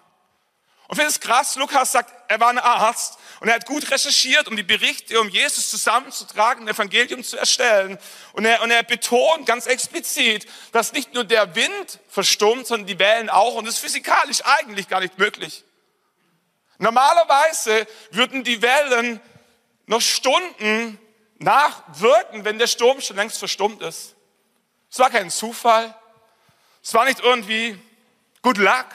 Und 0.89 0.97
finde 0.97 1.11
es 1.11 1.21
krass, 1.21 1.57
Lukas 1.57 1.93
sagt, 1.93 2.13
er 2.29 2.39
war 2.39 2.51
ein 2.51 2.59
Arzt 2.59 3.19
und 3.41 3.49
er 3.49 3.55
hat 3.55 3.65
gut 3.65 3.91
recherchiert, 3.91 4.47
um 4.47 4.57
die 4.57 4.63
Berichte 4.63 5.19
um 5.19 5.29
Jesus 5.31 5.71
zusammenzutragen, 5.71 6.65
ein 6.65 6.69
Evangelium 6.69 7.25
zu 7.25 7.39
erstellen. 7.39 7.99
Und 8.35 8.45
er, 8.45 8.61
und 8.61 8.71
er 8.71 8.83
betont 8.83 9.47
ganz 9.47 9.65
explizit, 9.65 10.47
dass 10.73 10.93
nicht 10.93 11.15
nur 11.15 11.25
der 11.25 11.55
Wind 11.55 11.99
verstummt, 12.09 12.67
sondern 12.67 12.87
die 12.87 12.99
Wellen 12.99 13.31
auch. 13.31 13.55
Und 13.55 13.65
das 13.65 13.77
ist 13.77 13.81
physikalisch 13.81 14.45
eigentlich 14.45 14.87
gar 14.87 15.01
nicht 15.01 15.17
möglich. 15.17 15.65
Normalerweise 16.77 17.87
würden 18.11 18.45
die 18.45 18.61
Wellen 18.61 19.19
noch 19.87 20.03
Stunden 20.03 20.99
nachwirken, 21.39 22.45
wenn 22.45 22.59
der 22.59 22.67
Sturm 22.67 23.01
schon 23.01 23.17
längst 23.17 23.39
verstummt 23.39 23.81
ist. 23.81 24.15
Es 24.93 24.99
war 24.99 25.09
kein 25.09 25.31
Zufall. 25.31 25.95
Es 26.83 26.93
war 26.93 27.07
nicht 27.07 27.21
irgendwie 27.21 27.81
good 28.43 28.59
luck, 28.59 28.87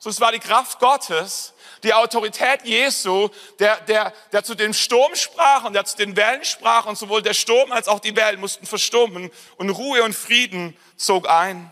sondern 0.00 0.14
es 0.14 0.20
war 0.20 0.32
die 0.32 0.40
Kraft 0.40 0.80
Gottes, 0.80 1.54
die 1.84 1.94
Autorität 1.94 2.64
Jesu, 2.64 3.28
der, 3.60 3.80
der, 3.82 4.12
der 4.32 4.42
zu 4.42 4.56
dem 4.56 4.74
Sturm 4.74 5.14
sprach 5.14 5.62
und 5.62 5.74
der 5.74 5.84
zu 5.84 5.96
den 5.98 6.16
Wellen 6.16 6.44
sprach 6.44 6.86
und 6.86 6.98
sowohl 6.98 7.22
der 7.22 7.34
Sturm 7.34 7.70
als 7.70 7.86
auch 7.86 8.00
die 8.00 8.16
Wellen 8.16 8.40
mussten 8.40 8.66
verstummen 8.66 9.30
und 9.56 9.70
Ruhe 9.70 10.02
und 10.02 10.16
Frieden 10.16 10.76
zog 10.96 11.28
ein. 11.28 11.70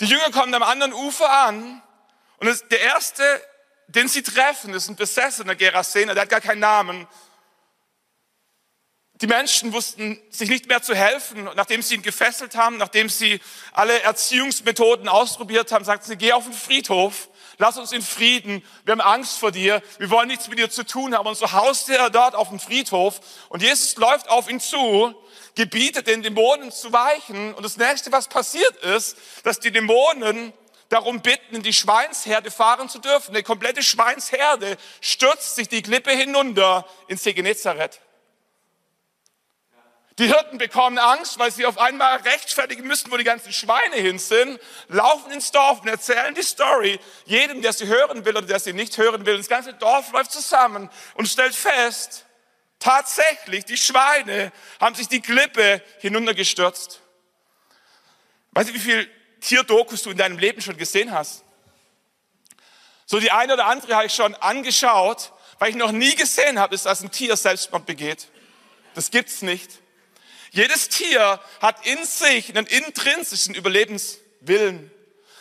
Die 0.00 0.06
Jünger 0.06 0.30
kommen 0.30 0.54
am 0.54 0.62
anderen 0.62 0.92
Ufer 0.92 1.28
an 1.28 1.82
und 2.38 2.70
der 2.70 2.80
erste, 2.82 3.24
den 3.88 4.06
sie 4.06 4.22
treffen, 4.22 4.74
ist 4.74 4.88
ein 4.88 4.96
besessener 4.96 5.56
Gerasener, 5.56 6.14
der 6.14 6.22
hat 6.22 6.30
gar 6.30 6.40
keinen 6.40 6.60
Namen, 6.60 7.08
die 9.20 9.26
Menschen 9.26 9.72
wussten 9.72 10.18
sich 10.30 10.48
nicht 10.48 10.66
mehr 10.66 10.82
zu 10.82 10.94
helfen. 10.94 11.48
Nachdem 11.54 11.82
sie 11.82 11.96
ihn 11.96 12.02
gefesselt 12.02 12.54
haben, 12.54 12.78
nachdem 12.78 13.08
sie 13.08 13.40
alle 13.72 14.00
Erziehungsmethoden 14.00 15.08
ausprobiert 15.08 15.72
haben, 15.72 15.84
sagten 15.84 16.08
sie, 16.08 16.16
geh 16.16 16.32
auf 16.32 16.44
den 16.44 16.54
Friedhof, 16.54 17.28
lass 17.58 17.76
uns 17.76 17.92
in 17.92 18.00
Frieden, 18.00 18.64
wir 18.84 18.92
haben 18.92 19.02
Angst 19.02 19.38
vor 19.38 19.52
dir, 19.52 19.82
wir 19.98 20.08
wollen 20.10 20.28
nichts 20.28 20.48
mit 20.48 20.58
dir 20.58 20.70
zu 20.70 20.84
tun 20.86 21.14
haben. 21.14 21.26
Und 21.26 21.36
so 21.36 21.52
hauste 21.52 21.96
er 21.96 22.08
dort 22.08 22.34
auf 22.34 22.48
dem 22.48 22.58
Friedhof 22.58 23.20
und 23.50 23.62
Jesus 23.62 23.96
läuft 23.96 24.30
auf 24.30 24.48
ihn 24.48 24.60
zu, 24.60 25.14
gebietet 25.54 26.06
den 26.06 26.22
Dämonen 26.22 26.72
zu 26.72 26.92
weichen. 26.92 27.52
Und 27.52 27.62
das 27.62 27.76
nächste, 27.76 28.12
was 28.12 28.28
passiert 28.28 28.76
ist, 28.84 29.18
dass 29.42 29.60
die 29.60 29.70
Dämonen 29.70 30.54
darum 30.88 31.20
bitten, 31.20 31.56
in 31.56 31.62
die 31.62 31.74
Schweinsherde 31.74 32.50
fahren 32.50 32.88
zu 32.88 32.98
dürfen. 32.98 33.34
Eine 33.34 33.42
komplette 33.42 33.82
Schweinsherde 33.82 34.78
stürzt 35.02 35.56
sich 35.56 35.68
die 35.68 35.82
Klippe 35.82 36.10
hinunter 36.10 36.86
ins 37.06 37.22
See. 37.22 37.34
Die 40.20 40.26
Hirten 40.26 40.58
bekommen 40.58 40.98
Angst, 40.98 41.38
weil 41.38 41.50
sie 41.50 41.64
auf 41.64 41.78
einmal 41.78 42.18
rechtfertigen 42.18 42.86
müssen, 42.86 43.10
wo 43.10 43.16
die 43.16 43.24
ganzen 43.24 43.54
Schweine 43.54 43.96
hin 43.96 44.18
sind, 44.18 44.60
laufen 44.88 45.32
ins 45.32 45.50
Dorf 45.50 45.80
und 45.80 45.88
erzählen 45.88 46.34
die 46.34 46.42
Story 46.42 47.00
jedem, 47.24 47.62
der 47.62 47.72
sie 47.72 47.86
hören 47.86 48.22
will 48.26 48.36
oder 48.36 48.46
der 48.46 48.60
sie 48.60 48.74
nicht 48.74 48.98
hören 48.98 49.24
will. 49.24 49.38
Das 49.38 49.48
ganze 49.48 49.72
Dorf 49.72 50.12
läuft 50.12 50.30
zusammen 50.30 50.90
und 51.14 51.26
stellt 51.26 51.54
fest, 51.54 52.26
tatsächlich, 52.78 53.64
die 53.64 53.78
Schweine 53.78 54.52
haben 54.78 54.94
sich 54.94 55.08
die 55.08 55.22
Klippe 55.22 55.82
hinuntergestürzt. 56.00 57.00
Weißt 58.52 58.68
du, 58.68 58.74
wie 58.74 58.78
viel 58.78 59.10
Tierdokus 59.40 60.02
du 60.02 60.10
in 60.10 60.18
deinem 60.18 60.36
Leben 60.36 60.60
schon 60.60 60.76
gesehen 60.76 61.12
hast? 61.12 61.44
So 63.06 63.20
die 63.20 63.30
eine 63.30 63.54
oder 63.54 63.64
andere 63.64 63.94
habe 63.96 64.04
ich 64.04 64.14
schon 64.14 64.34
angeschaut, 64.34 65.32
weil 65.58 65.70
ich 65.70 65.76
noch 65.76 65.92
nie 65.92 66.14
gesehen 66.14 66.58
habe, 66.58 66.76
dass 66.76 67.02
ein 67.02 67.10
Tier 67.10 67.38
Selbstmord 67.38 67.86
begeht. 67.86 68.28
Das 68.94 69.10
gibt's 69.10 69.40
nicht. 69.40 69.79
Jedes 70.50 70.88
Tier 70.88 71.40
hat 71.60 71.86
in 71.86 72.04
sich 72.04 72.50
einen 72.50 72.66
intrinsischen 72.66 73.54
Überlebenswillen. 73.54 74.90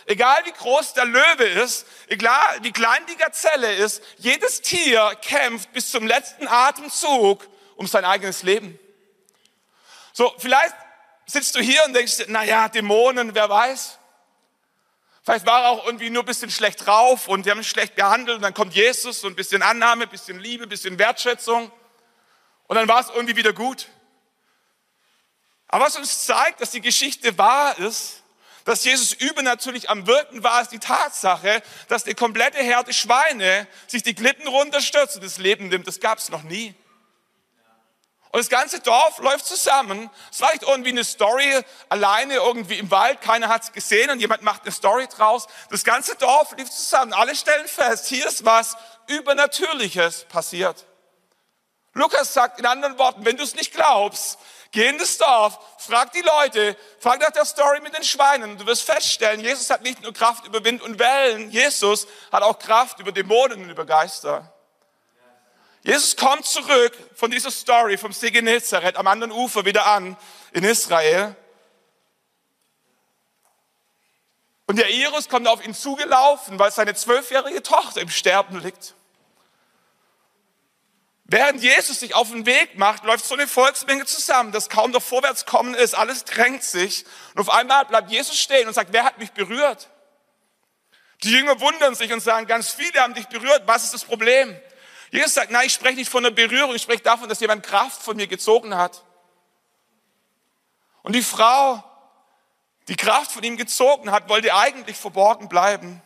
Egal 0.05 0.43
wie 0.45 0.51
groß 0.51 0.93
der 0.93 1.05
Löwe 1.05 1.43
ist, 1.43 1.85
egal 2.07 2.59
wie 2.63 2.71
klein 2.71 3.05
die 3.07 3.15
Gazelle 3.15 3.75
ist, 3.75 4.01
jedes 4.17 4.61
Tier 4.61 5.15
kämpft 5.21 5.71
bis 5.71 5.91
zum 5.91 6.07
letzten 6.07 6.47
Atemzug 6.47 7.47
um 7.75 7.85
sein 7.85 8.05
eigenes 8.05 8.43
Leben. 8.43 8.79
So, 10.13 10.33
vielleicht 10.39 10.75
sitzt 11.27 11.55
du 11.55 11.59
hier 11.59 11.83
und 11.85 11.93
denkst, 11.93 12.25
na 12.27 12.43
ja, 12.43 12.69
Dämonen, 12.69 13.35
wer 13.35 13.49
weiß. 13.49 13.99
Vielleicht 15.23 15.45
war 15.45 15.63
er 15.63 15.69
auch 15.69 15.85
irgendwie 15.85 16.09
nur 16.09 16.23
ein 16.23 16.25
bisschen 16.25 16.49
schlecht 16.49 16.85
drauf 16.85 17.27
und 17.27 17.45
die 17.45 17.51
haben 17.51 17.59
ihn 17.59 17.63
schlecht 17.63 17.95
behandelt 17.95 18.37
und 18.37 18.41
dann 18.41 18.53
kommt 18.53 18.73
Jesus, 18.73 19.21
so 19.21 19.27
ein 19.27 19.35
bisschen 19.35 19.61
Annahme, 19.61 20.03
ein 20.03 20.09
bisschen 20.09 20.39
Liebe, 20.39 20.63
ein 20.63 20.69
bisschen 20.69 20.97
Wertschätzung 20.97 21.71
und 22.65 22.75
dann 22.75 22.87
war 22.87 22.99
es 23.01 23.09
irgendwie 23.09 23.35
wieder 23.35 23.53
gut. 23.53 23.87
Aber 25.69 25.85
was 25.85 25.95
uns 25.95 26.25
zeigt, 26.25 26.61
dass 26.61 26.71
die 26.71 26.81
Geschichte 26.81 27.37
wahr 27.37 27.77
ist, 27.77 28.23
dass 28.65 28.83
Jesus 28.83 29.13
übernatürlich 29.13 29.89
am 29.89 30.05
Wirken 30.05 30.43
war, 30.43 30.61
ist 30.61 30.71
die 30.71 30.79
Tatsache, 30.79 31.61
dass 31.87 32.03
die 32.03 32.15
komplette 32.15 32.57
Herde 32.57 32.91
Schweine 32.91 33.67
sich 33.87 34.03
die 34.03 34.13
Klippen 34.13 34.47
runterstürzt 34.47 35.15
und 35.15 35.23
das 35.23 35.37
Leben 35.37 35.69
nimmt. 35.69 35.87
Das 35.87 35.99
gab 35.99 36.17
es 36.17 36.29
noch 36.29 36.43
nie. 36.43 36.75
Und 38.31 38.37
das 38.39 38.49
ganze 38.49 38.79
Dorf 38.79 39.19
läuft 39.19 39.45
zusammen. 39.45 40.09
Es 40.31 40.41
war 40.41 40.51
nicht 40.51 40.63
irgendwie 40.63 40.89
eine 40.89 41.03
Story 41.03 41.63
alleine 41.89 42.35
irgendwie 42.35 42.77
im 42.77 42.91
Wald, 42.91 43.21
keiner 43.21 43.47
hat 43.47 43.63
es 43.63 43.71
gesehen 43.71 44.11
und 44.11 44.19
jemand 44.19 44.43
macht 44.43 44.63
eine 44.63 44.71
Story 44.71 45.07
draus. 45.07 45.47
Das 45.71 45.83
ganze 45.83 46.15
Dorf 46.15 46.55
lief 46.57 46.69
zusammen. 46.69 47.13
Alle 47.13 47.35
stellen 47.35 47.67
fest, 47.67 48.07
hier 48.07 48.27
ist 48.27 48.45
was 48.45 48.75
Übernatürliches 49.07 50.25
passiert. 50.25 50.85
Lukas 51.93 52.33
sagt 52.33 52.59
in 52.59 52.67
anderen 52.67 52.99
Worten, 52.99 53.25
wenn 53.25 53.35
du 53.35 53.43
es 53.43 53.55
nicht 53.55 53.73
glaubst, 53.73 54.37
geh 54.71 54.87
in 54.87 54.97
das 54.97 55.17
Dorf, 55.17 55.59
frag 55.77 56.11
die 56.11 56.21
Leute, 56.21 56.77
frag 56.99 57.19
nach 57.21 57.31
der 57.31 57.45
Story 57.45 57.81
mit 57.81 57.95
den 57.95 58.03
Schweinen. 58.03 58.57
Du 58.57 58.65
wirst 58.65 58.83
feststellen, 58.83 59.41
Jesus 59.41 59.69
hat 59.69 59.81
nicht 59.81 60.01
nur 60.01 60.13
Kraft 60.13 60.45
über 60.45 60.63
Wind 60.63 60.81
und 60.81 60.99
Wellen, 60.99 61.49
Jesus 61.51 62.07
hat 62.31 62.43
auch 62.43 62.59
Kraft 62.59 62.99
über 62.99 63.11
Dämonen 63.11 63.63
und 63.63 63.69
über 63.69 63.85
Geister. 63.85 64.53
Jesus 65.81 66.15
kommt 66.15 66.45
zurück 66.45 66.93
von 67.15 67.31
dieser 67.31 67.51
Story 67.51 67.97
vom 67.97 68.11
See 68.11 68.31
Genezareth 68.31 68.97
am 68.97 69.07
anderen 69.07 69.31
Ufer 69.31 69.65
wieder 69.65 69.85
an 69.85 70.17
in 70.51 70.63
Israel. 70.63 71.35
Und 74.65 74.75
der 74.75 74.89
Iris 74.89 75.29
kommt 75.29 75.47
auf 75.47 75.65
ihn 75.65 75.73
zugelaufen, 75.73 76.59
weil 76.59 76.71
seine 76.71 76.93
zwölfjährige 76.93 77.63
Tochter 77.63 78.01
im 78.01 78.09
Sterben 78.09 78.59
liegt. 78.59 78.93
Während 81.31 81.61
Jesus 81.61 81.99
sich 81.99 82.15
auf 82.15 82.31
den 82.31 82.47
Weg 82.47 82.75
macht, 82.79 83.03
läuft 83.03 83.23
so 83.23 83.35
eine 83.35 83.47
Volksmenge 83.47 84.03
zusammen, 84.05 84.51
dass 84.51 84.67
kaum 84.67 84.89
noch 84.89 85.03
Vorwärtskommen 85.03 85.75
ist, 85.75 85.93
alles 85.93 86.25
drängt 86.25 86.63
sich. 86.63 87.05
Und 87.35 87.41
auf 87.41 87.51
einmal 87.51 87.85
bleibt 87.85 88.09
Jesus 88.09 88.39
stehen 88.39 88.67
und 88.67 88.73
sagt, 88.73 88.93
wer 88.93 89.03
hat 89.03 89.19
mich 89.19 89.31
berührt? 89.31 89.89
Die 91.23 91.29
Jünger 91.29 91.59
wundern 91.59 91.93
sich 91.93 92.11
und 92.11 92.21
sagen, 92.21 92.47
ganz 92.47 92.71
viele 92.71 92.99
haben 92.99 93.13
dich 93.13 93.27
berührt, 93.27 93.61
was 93.67 93.83
ist 93.83 93.93
das 93.93 94.05
Problem? 94.05 94.59
Jesus 95.11 95.35
sagt, 95.35 95.51
nein, 95.51 95.67
ich 95.67 95.73
spreche 95.73 95.97
nicht 95.97 96.09
von 96.09 96.23
der 96.23 96.31
Berührung, 96.31 96.73
ich 96.73 96.81
spreche 96.81 97.03
davon, 97.03 97.29
dass 97.29 97.39
jemand 97.41 97.63
Kraft 97.63 98.01
von 98.01 98.17
mir 98.17 98.25
gezogen 98.25 98.75
hat. 98.75 99.03
Und 101.03 101.13
die 101.13 101.21
Frau, 101.21 101.83
die 102.87 102.95
Kraft 102.95 103.31
von 103.33 103.43
ihm 103.43 103.55
gezogen 103.55 104.11
hat, 104.11 104.29
wollte 104.29 104.55
eigentlich 104.55 104.97
verborgen 104.97 105.47
bleiben. 105.47 106.01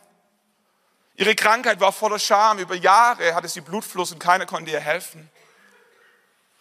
Ihre 1.16 1.34
Krankheit 1.34 1.80
war 1.80 1.92
voller 1.92 2.18
Scham. 2.18 2.58
Über 2.58 2.74
Jahre 2.74 3.34
hatte 3.34 3.48
sie 3.48 3.60
Blutfluss 3.60 4.12
und 4.12 4.18
keiner 4.18 4.46
konnte 4.46 4.70
ihr 4.70 4.80
helfen. 4.80 5.30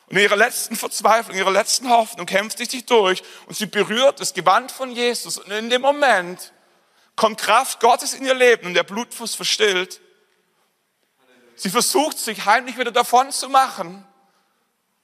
Und 0.08 0.18
in 0.18 0.24
ihrer 0.24 0.36
letzten 0.36 0.76
Verzweiflung, 0.76 1.34
in 1.34 1.40
ihrer 1.40 1.52
letzten 1.52 1.90
Hoffnung 1.90 2.26
kämpft 2.26 2.60
sie 2.60 2.66
sich 2.66 2.86
durch 2.86 3.24
und 3.48 3.58
sie 3.58 3.66
berührt 3.66 4.20
das 4.20 4.34
Gewand 4.34 4.72
von 4.72 4.92
Jesus. 4.92 5.40
Und 5.40 5.50
in 5.52 5.70
dem 5.70 5.82
Moment 5.82 6.54
kommt 7.16 7.40
Kraft 7.40 7.80
Gottes 7.80 8.14
in 8.14 8.26
ihr 8.26 8.36
Leben 8.36 8.68
und 8.68 8.74
der 8.76 8.84
Blutfluss 8.84 9.34
verstillt. 9.34 10.02
Sie 11.56 11.70
versucht 11.70 12.20
sich 12.20 12.46
heimlich 12.46 12.78
wieder 12.78 12.92
davon 12.92 13.32
zu 13.32 13.50
machen. 13.50 14.06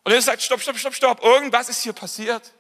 Und 0.04 0.12
er 0.12 0.22
sagt, 0.22 0.42
stopp, 0.42 0.62
stopp, 0.62 0.78
stopp, 0.78 0.96
stopp, 0.96 1.24
irgendwas 1.24 1.70
ist 1.70 1.82
hier 1.82 1.94
passiert. 1.94 2.54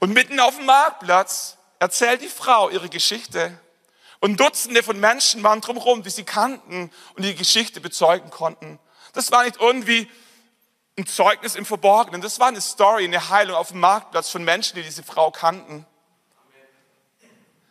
Und 0.00 0.12
mitten 0.12 0.38
auf 0.38 0.56
dem 0.56 0.66
Marktplatz 0.66 1.57
erzählt 1.78 2.22
die 2.22 2.28
Frau 2.28 2.68
ihre 2.70 2.88
Geschichte. 2.88 3.58
Und 4.20 4.40
Dutzende 4.40 4.82
von 4.82 4.98
Menschen 4.98 5.42
waren 5.42 5.60
drumherum, 5.60 6.02
die 6.02 6.10
sie 6.10 6.24
kannten 6.24 6.90
und 7.14 7.24
die 7.24 7.34
Geschichte 7.34 7.80
bezeugen 7.80 8.30
konnten. 8.30 8.78
Das 9.12 9.30
war 9.30 9.44
nicht 9.44 9.60
irgendwie 9.60 10.10
ein 10.98 11.06
Zeugnis 11.06 11.54
im 11.54 11.64
Verborgenen, 11.64 12.20
das 12.20 12.40
war 12.40 12.48
eine 12.48 12.60
Story, 12.60 13.04
eine 13.04 13.28
Heilung 13.28 13.54
auf 13.54 13.68
dem 13.68 13.78
Marktplatz 13.78 14.30
von 14.30 14.42
Menschen, 14.42 14.74
die 14.74 14.82
diese 14.82 15.04
Frau 15.04 15.30
kannten. 15.30 15.86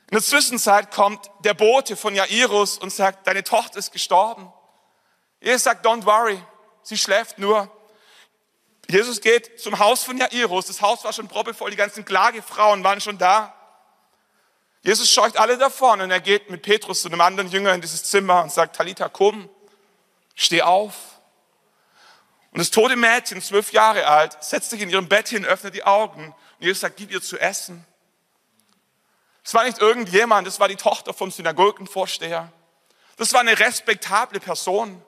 In 0.10 0.16
der 0.16 0.24
Zwischenzeit 0.24 0.92
kommt 0.92 1.30
der 1.42 1.54
Bote 1.54 1.98
von 1.98 2.16
Jairus 2.16 2.78
und 2.78 2.94
sagt, 2.94 3.28
deine 3.28 3.44
Tochter 3.44 3.80
ist 3.80 3.92
gestorben. 3.92 4.54
Jesus 5.42 5.64
sagt, 5.64 5.86
don't 5.86 6.06
worry, 6.06 6.42
sie 6.82 6.98
schläft 6.98 7.40
nur. 7.40 7.70
Jesus 8.90 9.20
geht 9.20 9.60
zum 9.60 9.80
Haus 9.80 10.06
von 10.06 10.18
Jairus. 10.18 10.68
Das 10.68 10.82
Haus 10.82 11.04
war 11.04 11.12
schon 11.12 11.28
proppevoll, 11.28 11.72
die 11.72 11.76
ganzen 11.76 12.06
Klagefrauen 12.06 12.86
waren 12.86 13.02
schon 13.02 13.18
da. 13.18 13.54
Jesus 14.88 15.12
scheucht 15.12 15.36
alle 15.36 15.58
davon 15.58 16.00
und 16.00 16.12
er 16.12 16.22
geht 16.22 16.50
mit 16.50 16.62
Petrus 16.62 17.01
zu 17.01 17.10
einem 17.10 17.20
anderen 17.20 17.50
Jünger 17.50 17.74
in 17.74 17.82
dieses 17.82 18.06
Zimmer 18.06 18.41
und 18.41 18.53
sagt, 18.53 18.77
Talita, 18.77 19.10
komm, 19.10 19.50
steh 20.34 20.62
auf. 20.62 20.94
Und 22.51 22.60
das 22.60 22.72
tote 22.72 22.96
Mädchen, 22.96 23.41
zwölf 23.41 23.74
Jahre 23.74 24.08
alt, 24.08 24.41
setzt 24.41 24.70
sich 24.70 24.79
in 24.79 24.89
ihrem 24.89 25.10
Bett 25.10 25.27
hin, 25.27 25.44
öffnet 25.44 25.75
die 25.75 25.84
Augen 25.84 26.27
und 26.27 26.65
Jesus 26.65 26.79
sagt, 26.79 26.96
gib 26.96 27.12
ihr 27.12 27.22
zu 27.22 27.38
essen. 27.38 27.86
Es 29.44 29.53
war 29.53 29.65
nicht 29.65 29.79
irgendjemand, 29.79 30.48
das 30.48 30.58
war 30.62 30.70
die 30.70 30.77
Tochter 30.77 31.13
vom 31.13 31.32
Synagogenvorsteher. 31.32 32.50
Das 33.17 33.34
war 33.34 33.41
eine 33.41 33.60
respektable 33.60 34.39
Person. 34.39 35.03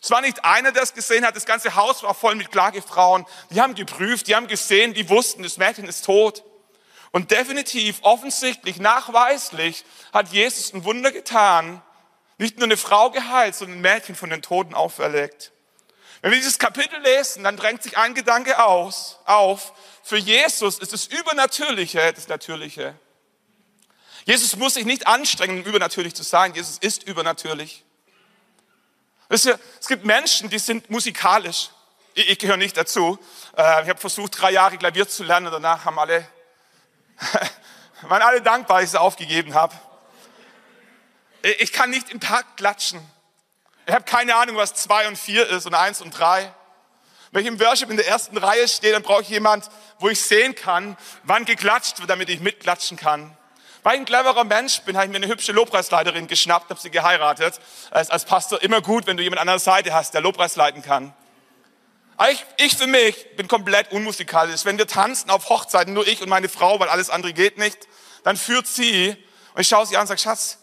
Es 0.00 0.12
war 0.12 0.20
nicht 0.20 0.44
einer, 0.44 0.70
der 0.70 0.84
es 0.84 0.94
gesehen 0.94 1.26
hat. 1.26 1.34
Das 1.34 1.46
ganze 1.46 1.74
Haus 1.74 2.04
war 2.04 2.14
voll 2.14 2.36
mit 2.36 2.52
Klagefrauen. 2.52 3.26
Die 3.50 3.60
haben 3.60 3.74
geprüft, 3.74 4.28
die 4.28 4.36
haben 4.36 4.46
gesehen, 4.46 4.94
die 4.94 5.08
wussten, 5.08 5.42
das 5.42 5.56
Mädchen 5.56 5.88
ist 5.88 6.04
tot. 6.04 6.44
Und 7.12 7.30
definitiv, 7.30 7.98
offensichtlich, 8.02 8.78
nachweislich 8.78 9.84
hat 10.12 10.28
Jesus 10.28 10.72
ein 10.72 10.84
Wunder 10.84 11.10
getan. 11.10 11.82
Nicht 12.38 12.58
nur 12.58 12.64
eine 12.64 12.76
Frau 12.76 13.10
geheilt, 13.10 13.54
sondern 13.54 13.78
ein 13.78 13.82
Mädchen 13.82 14.14
von 14.14 14.30
den 14.30 14.42
Toten 14.42 14.74
auferlegt. 14.74 15.52
Wenn 16.22 16.30
wir 16.32 16.38
dieses 16.38 16.58
Kapitel 16.58 17.00
lesen, 17.00 17.44
dann 17.44 17.56
drängt 17.56 17.82
sich 17.82 17.96
ein 17.96 18.14
Gedanke 18.14 18.64
aus, 18.64 19.18
auf. 19.24 19.72
Für 20.02 20.18
Jesus 20.18 20.78
ist 20.78 20.92
das 20.92 21.06
Übernatürliche 21.06 22.12
das 22.12 22.28
Natürliche. 22.28 22.94
Jesus 24.24 24.56
muss 24.56 24.74
sich 24.74 24.84
nicht 24.84 25.06
anstrengen, 25.06 25.60
um 25.60 25.64
übernatürlich 25.64 26.14
zu 26.14 26.22
sein. 26.22 26.54
Jesus 26.54 26.78
ist 26.78 27.04
übernatürlich. 27.04 27.84
Wisst 29.28 29.46
ihr, 29.46 29.58
es 29.80 29.86
gibt 29.86 30.04
Menschen, 30.04 30.50
die 30.50 30.58
sind 30.58 30.90
musikalisch. 30.90 31.70
Ich, 32.14 32.28
ich 32.30 32.38
gehöre 32.38 32.56
nicht 32.56 32.76
dazu. 32.76 33.18
Äh, 33.56 33.82
ich 33.82 33.88
habe 33.88 33.98
versucht, 33.98 34.40
drei 34.40 34.50
Jahre 34.50 34.76
Klavier 34.76 35.08
zu 35.08 35.24
lernen. 35.24 35.50
Danach 35.50 35.84
haben 35.84 35.98
alle, 35.98 36.26
waren 38.02 38.22
alle 38.22 38.42
dankbar, 38.42 38.80
dass 38.80 38.90
ich 38.90 38.94
es 38.94 39.00
aufgegeben 39.00 39.54
habe. 39.54 39.74
Ich 41.58 41.72
kann 41.72 41.90
nicht 41.90 42.10
im 42.10 42.20
Takt 42.20 42.56
klatschen. 42.56 43.00
Ich 43.86 43.94
habe 43.94 44.04
keine 44.04 44.36
Ahnung, 44.36 44.56
was 44.56 44.74
zwei 44.74 45.08
und 45.08 45.16
vier 45.16 45.48
ist 45.48 45.66
und 45.66 45.74
eins 45.74 46.00
und 46.00 46.10
drei. 46.10 46.52
Wenn 47.32 47.42
ich 47.42 47.48
im 47.48 47.60
Worship 47.60 47.90
in 47.90 47.96
der 47.96 48.08
ersten 48.08 48.36
Reihe 48.36 48.66
stehe, 48.68 48.92
dann 48.92 49.02
brauche 49.02 49.22
ich 49.22 49.28
jemand, 49.28 49.68
wo 49.98 50.08
ich 50.08 50.20
sehen 50.20 50.54
kann, 50.54 50.96
wann 51.22 51.44
geklatscht 51.44 52.00
wird, 52.00 52.10
damit 52.10 52.28
ich 52.28 52.40
mitklatschen 52.40 52.96
kann. 52.96 53.36
Weil 53.82 53.94
ich 53.94 54.00
ein 54.00 54.04
cleverer 54.04 54.44
Mensch 54.44 54.80
bin, 54.82 54.96
habe 54.96 55.06
ich 55.06 55.10
mir 55.10 55.16
eine 55.16 55.28
hübsche 55.28 55.52
Lobpreisleiterin 55.52 56.26
geschnappt, 56.26 56.68
habe 56.68 56.80
sie 56.80 56.90
geheiratet. 56.90 57.60
Als, 57.90 58.10
als 58.10 58.24
Pastor 58.24 58.60
immer 58.62 58.82
gut, 58.82 59.06
wenn 59.06 59.16
du 59.16 59.22
jemand 59.22 59.40
an 59.40 59.46
der 59.46 59.58
Seite 59.58 59.94
hast, 59.94 60.12
der 60.12 60.20
Lobpreis 60.20 60.56
leiten 60.56 60.82
kann. 60.82 61.14
Ich, 62.28 62.44
ich 62.58 62.76
für 62.76 62.86
mich 62.86 63.36
bin 63.36 63.48
komplett 63.48 63.92
unmusikalisch. 63.92 64.64
Wenn 64.64 64.76
wir 64.76 64.86
tanzen 64.86 65.30
auf 65.30 65.48
Hochzeiten, 65.48 65.94
nur 65.94 66.06
ich 66.06 66.20
und 66.20 66.28
meine 66.28 66.48
Frau, 66.48 66.78
weil 66.78 66.88
alles 66.88 67.08
andere 67.08 67.32
geht 67.32 67.56
nicht, 67.56 67.88
dann 68.24 68.36
führt 68.36 68.66
sie 68.66 69.16
und 69.54 69.60
ich 69.60 69.68
schaue 69.68 69.86
sie 69.86 69.96
an 69.96 70.02
und 70.02 70.06
sage, 70.08 70.20
Schatz, 70.20 70.58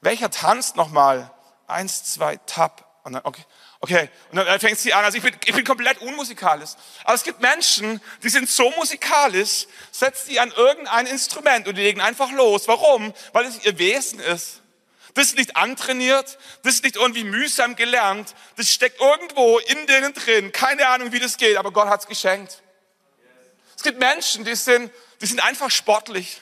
welcher 0.00 0.30
tanzt 0.30 0.76
nochmal? 0.76 1.30
Eins, 1.66 2.04
zwei, 2.04 2.36
tap. 2.46 2.84
Und 3.04 3.12
dann, 3.12 3.22
okay, 3.24 3.44
Okay, 3.84 4.08
und 4.30 4.36
dann 4.36 4.60
fängt 4.60 4.78
sie 4.78 4.94
an. 4.94 5.04
Also 5.04 5.18
ich 5.18 5.24
bin, 5.24 5.34
ich 5.44 5.52
bin 5.52 5.64
komplett 5.64 5.98
unmusikalisch. 6.02 6.70
Aber 7.02 7.14
es 7.14 7.24
gibt 7.24 7.40
Menschen, 7.40 8.00
die 8.22 8.28
sind 8.28 8.48
so 8.48 8.70
musikalisch, 8.70 9.66
setzt 9.90 10.26
sie 10.26 10.38
an 10.38 10.52
irgendein 10.52 11.06
Instrument 11.06 11.66
und 11.66 11.74
die 11.74 11.82
legen 11.82 12.00
einfach 12.00 12.30
los. 12.30 12.68
Warum? 12.68 13.12
Weil 13.32 13.46
es 13.46 13.64
ihr 13.64 13.76
Wesen 13.80 14.20
ist. 14.20 14.61
Das 15.14 15.26
ist 15.26 15.36
nicht 15.36 15.56
antrainiert, 15.56 16.38
das 16.62 16.74
ist 16.74 16.84
nicht 16.84 16.96
irgendwie 16.96 17.24
mühsam 17.24 17.76
gelernt, 17.76 18.34
das 18.56 18.70
steckt 18.70 19.00
irgendwo 19.00 19.58
in 19.58 19.86
denen 19.86 20.14
drin. 20.14 20.52
Keine 20.52 20.88
Ahnung, 20.88 21.12
wie 21.12 21.20
das 21.20 21.36
geht, 21.36 21.56
aber 21.56 21.70
Gott 21.70 21.88
hat 21.88 22.00
es 22.00 22.06
geschenkt. 22.06 22.62
Es 23.76 23.82
gibt 23.82 23.98
Menschen, 23.98 24.44
die 24.44 24.54
sind, 24.54 24.90
die 25.20 25.26
sind 25.26 25.42
einfach 25.44 25.70
sportlich. 25.70 26.40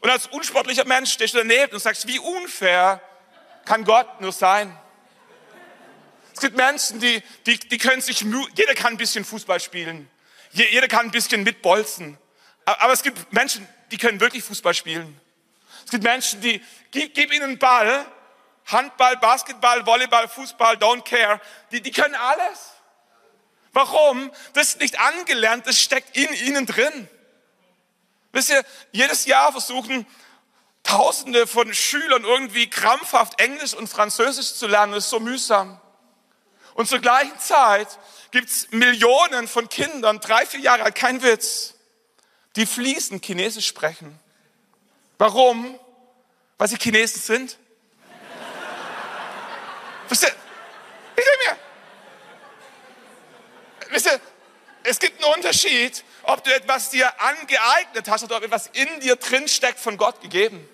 Und 0.00 0.10
als 0.10 0.26
unsportlicher 0.26 0.84
Mensch 0.84 1.12
stehst 1.12 1.34
du 1.34 1.38
daneben 1.38 1.72
und 1.72 1.80
sagst, 1.80 2.06
wie 2.06 2.18
unfair 2.18 3.00
kann 3.64 3.84
Gott 3.84 4.20
nur 4.20 4.32
sein? 4.32 4.76
Es 6.34 6.40
gibt 6.40 6.56
Menschen, 6.56 7.00
die, 7.00 7.22
die, 7.46 7.58
die 7.58 7.78
können 7.78 8.02
sich, 8.02 8.20
jeder 8.20 8.74
kann 8.74 8.92
ein 8.92 8.96
bisschen 8.98 9.24
Fußball 9.24 9.58
spielen. 9.58 10.10
Jeder 10.52 10.86
kann 10.86 11.06
ein 11.06 11.10
bisschen 11.10 11.42
mitbolzen. 11.44 12.18
Aber 12.66 12.92
es 12.92 13.02
gibt 13.02 13.32
Menschen, 13.32 13.66
die 13.90 13.96
können 13.96 14.20
wirklich 14.20 14.44
Fußball 14.44 14.74
spielen. 14.74 15.18
Es 15.84 15.90
gibt 15.92 16.02
Menschen, 16.02 16.40
die, 16.40 16.62
gib, 16.96 17.14
gib 17.14 17.32
ihnen 17.32 17.44
einen 17.44 17.58
Ball, 17.58 18.06
Handball, 18.66 19.16
Basketball, 19.18 19.84
Volleyball, 19.86 20.28
Fußball, 20.28 20.76
don't 20.76 21.02
care. 21.02 21.40
Die, 21.70 21.80
die 21.80 21.92
können 21.92 22.14
alles. 22.14 22.72
Warum? 23.72 24.30
Das 24.54 24.68
ist 24.68 24.80
nicht 24.80 24.98
angelernt, 24.98 25.66
das 25.66 25.80
steckt 25.80 26.16
in 26.16 26.32
ihnen 26.32 26.66
drin. 26.66 27.08
Wisst 28.32 28.50
ihr, 28.50 28.64
jedes 28.92 29.26
Jahr 29.26 29.52
versuchen 29.52 30.06
Tausende 30.82 31.48
von 31.48 31.74
Schülern 31.74 32.22
irgendwie 32.22 32.70
krampfhaft 32.70 33.40
Englisch 33.40 33.74
und 33.74 33.88
Französisch 33.88 34.54
zu 34.54 34.68
lernen. 34.68 34.92
Das 34.92 35.04
ist 35.04 35.10
so 35.10 35.18
mühsam. 35.18 35.80
Und 36.74 36.88
zur 36.88 37.00
gleichen 37.00 37.36
Zeit 37.40 37.88
gibt 38.30 38.48
es 38.48 38.70
Millionen 38.70 39.48
von 39.48 39.68
Kindern, 39.68 40.20
drei, 40.20 40.46
vier 40.46 40.60
Jahre 40.60 40.84
alt, 40.84 40.94
kein 40.94 41.22
Witz, 41.22 41.74
die 42.54 42.66
fließend 42.66 43.24
Chinesisch 43.24 43.66
sprechen. 43.66 44.16
Warum? 45.18 45.76
Weil 46.58 46.68
sie 46.68 46.76
Chinesen 46.76 47.20
sind? 47.20 47.58
Wisst 50.08 50.22
ihr, 50.22 50.34
ich 51.16 51.24
mir, 51.48 51.58
wisst 53.90 54.06
ihr, 54.06 54.20
es 54.84 54.98
gibt 54.98 55.22
einen 55.22 55.34
Unterschied, 55.34 56.04
ob 56.22 56.44
du 56.44 56.54
etwas 56.54 56.90
dir 56.90 57.12
angeeignet 57.20 58.08
hast 58.08 58.24
oder 58.24 58.36
ob 58.36 58.44
etwas 58.44 58.68
in 58.72 59.00
dir 59.00 59.16
drin 59.16 59.48
steckt 59.48 59.80
von 59.80 59.96
Gott 59.96 60.20
gegeben. 60.20 60.68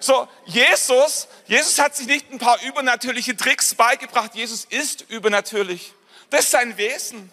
So, 0.00 0.26
Jesus, 0.46 1.28
Jesus 1.46 1.78
hat 1.78 1.94
sich 1.94 2.06
nicht 2.06 2.32
ein 2.32 2.38
paar 2.38 2.62
übernatürliche 2.62 3.36
Tricks 3.36 3.74
beigebracht. 3.74 4.34
Jesus 4.34 4.64
ist 4.64 5.02
übernatürlich. 5.10 5.92
Das 6.30 6.44
ist 6.44 6.52
sein 6.52 6.78
Wesen. 6.78 7.30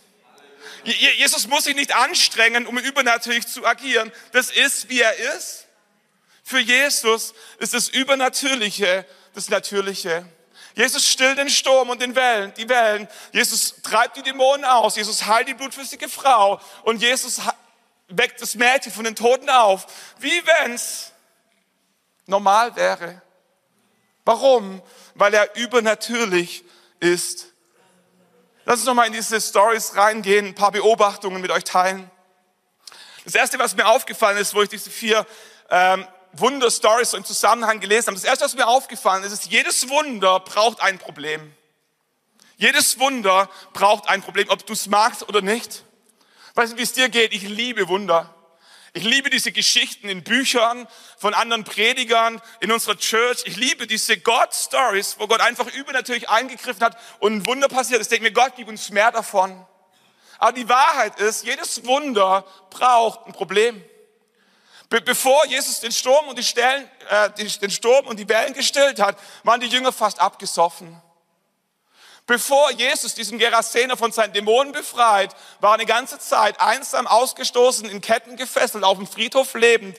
Jesus 0.84 1.48
muss 1.48 1.64
sich 1.64 1.76
nicht 1.76 1.96
anstrengen, 1.96 2.68
um 2.68 2.78
übernatürlich 2.78 3.48
zu 3.48 3.66
agieren. 3.66 4.12
Das 4.34 4.52
ist, 4.52 4.90
wie 4.90 5.00
er 5.00 5.16
ist. 5.36 5.67
Für 6.48 6.60
Jesus 6.60 7.34
ist 7.60 7.74
das 7.74 7.90
Übernatürliche 7.90 9.06
das 9.34 9.50
Natürliche. 9.50 10.26
Jesus 10.76 11.06
stillt 11.06 11.38
den 11.38 11.50
Sturm 11.50 11.90
und 11.90 12.02
den 12.02 12.16
Wellen, 12.16 12.54
die 12.54 12.70
Wellen. 12.70 13.10
Jesus 13.34 13.76
treibt 13.84 14.16
die 14.16 14.22
Dämonen 14.22 14.64
aus. 14.64 14.96
Jesus 14.96 15.26
heilt 15.26 15.50
die 15.50 15.56
blutflüssige 15.56 16.08
Frau. 16.08 16.62
Und 16.84 17.02
Jesus 17.02 17.42
weckt 18.08 18.42
das 18.42 18.56
Mädchen 18.56 18.94
von 18.94 19.04
den 19.04 19.14
Toten 19.14 19.50
auf. 19.50 19.88
Wie 20.20 20.42
wenn's 20.48 21.12
normal 22.28 22.74
wäre. 22.78 23.22
Warum? 24.24 24.82
Weil 25.16 25.34
er 25.34 25.54
übernatürlich 25.58 26.64
ist. 27.02 27.48
Lass 28.64 28.78
uns 28.78 28.86
nochmal 28.86 29.08
in 29.08 29.14
diese 29.14 29.42
Stories 29.42 29.98
reingehen, 29.98 30.46
ein 30.46 30.56
paar 30.56 30.72
Beobachtungen 30.72 31.42
mit 31.42 31.52
euch 31.52 31.66
teilen. 31.66 32.10
Das 33.26 33.36
erste, 33.36 33.60
was 33.60 33.76
mir 33.76 33.86
aufgefallen 33.86 34.38
ist, 34.38 34.56
wo 34.56 34.62
ich 34.62 34.70
diese 34.70 34.90
vier 34.90 35.28
ähm, 35.70 36.08
Wunder-Stories 36.34 37.12
so 37.12 37.18
im 37.18 37.26
Zusammenhang 37.26 37.80
gelesen 37.80 38.08
habe, 38.08 38.16
das 38.16 38.24
erste, 38.24 38.46
was 38.46 38.56
mir 38.56 38.68
aufgefallen 38.68 39.24
ist, 39.24 39.32
ist, 39.32 39.46
jedes 39.46 39.90
Wunder 39.90 40.40
braucht 40.40 40.82
ein 40.82 41.00
Problem. 41.00 41.54
Jedes 42.58 43.00
Wunder 43.00 43.50
braucht 43.74 44.10
ein 44.10 44.22
Problem, 44.22 44.50
ob 44.50 44.66
du 44.66 44.74
es 44.74 44.88
magst 44.88 45.28
oder 45.28 45.42
nicht. 45.42 45.84
Weißt 46.56 46.74
du, 46.74 46.78
wie 46.78 46.82
es 46.82 46.94
dir 46.94 47.10
geht? 47.10 47.34
Ich 47.34 47.44
liebe 47.44 47.88
Wunder. 47.88 48.34
Ich 48.94 49.04
liebe 49.04 49.30
diese 49.30 49.52
Geschichten 49.52 50.10
in 50.10 50.24
Büchern 50.24 50.88
von 51.18 51.36
anderen 51.36 51.64
Predigern 51.64 52.42
in 52.62 52.72
unserer 52.72 52.98
Church. 52.98 53.44
Ich 53.46 53.56
liebe 53.56 53.86
diese 53.86 54.18
God-Stories, 54.18 55.18
wo 55.20 55.28
Gott 55.28 55.40
einfach 55.40 55.68
übernatürlich 55.68 56.30
eingegriffen 56.30 56.84
hat 56.84 56.98
und 57.20 57.34
ein 57.34 57.46
Wunder 57.46 57.68
passiert. 57.68 58.02
Ich 58.02 58.08
denke 58.08 58.24
mir, 58.24 58.32
Gott, 58.32 58.54
gib 58.56 58.68
uns 58.68 58.90
mehr 58.90 59.12
davon. 59.12 59.64
Aber 60.40 60.54
die 60.54 60.68
Wahrheit 60.68 61.20
ist, 61.20 61.46
jedes 61.46 61.86
Wunder 61.86 62.44
braucht 62.72 63.28
ein 63.28 63.34
Problem. 63.34 63.84
Be 64.90 65.02
bevor 65.02 65.46
Jesus 65.48 65.82
den 65.82 65.92
Sturm 65.92 66.28
und 66.28 66.38
die 66.38 66.44
Stellen, 66.44 66.90
äh, 67.10 67.30
den 67.32 67.72
Sturm 67.72 68.08
und 68.08 68.18
die 68.18 68.30
Wellen 68.30 68.54
gestillt 68.54 69.00
hat, 69.00 69.18
waren 69.44 69.60
die 69.60 69.68
Jünger 69.68 69.92
fast 69.92 70.20
abgesoffen. 70.20 71.02
Bevor 72.26 72.72
Jesus 72.72 73.14
diesen 73.14 73.40
Gerasener 73.40 73.96
von 73.96 74.12
seinen 74.12 74.34
Dämonen 74.34 74.74
befreit, 74.74 75.34
war 75.62 75.74
eine 75.74 75.86
ganze 75.86 76.20
Zeit 76.20 76.60
einsam 76.60 77.08
ausgestoßen, 77.08 77.90
in 77.90 78.02
Ketten 78.02 78.36
gefesselt, 78.36 78.84
auf 78.84 78.98
dem 78.98 79.08
Friedhof 79.08 79.54
lebend. 79.54 79.98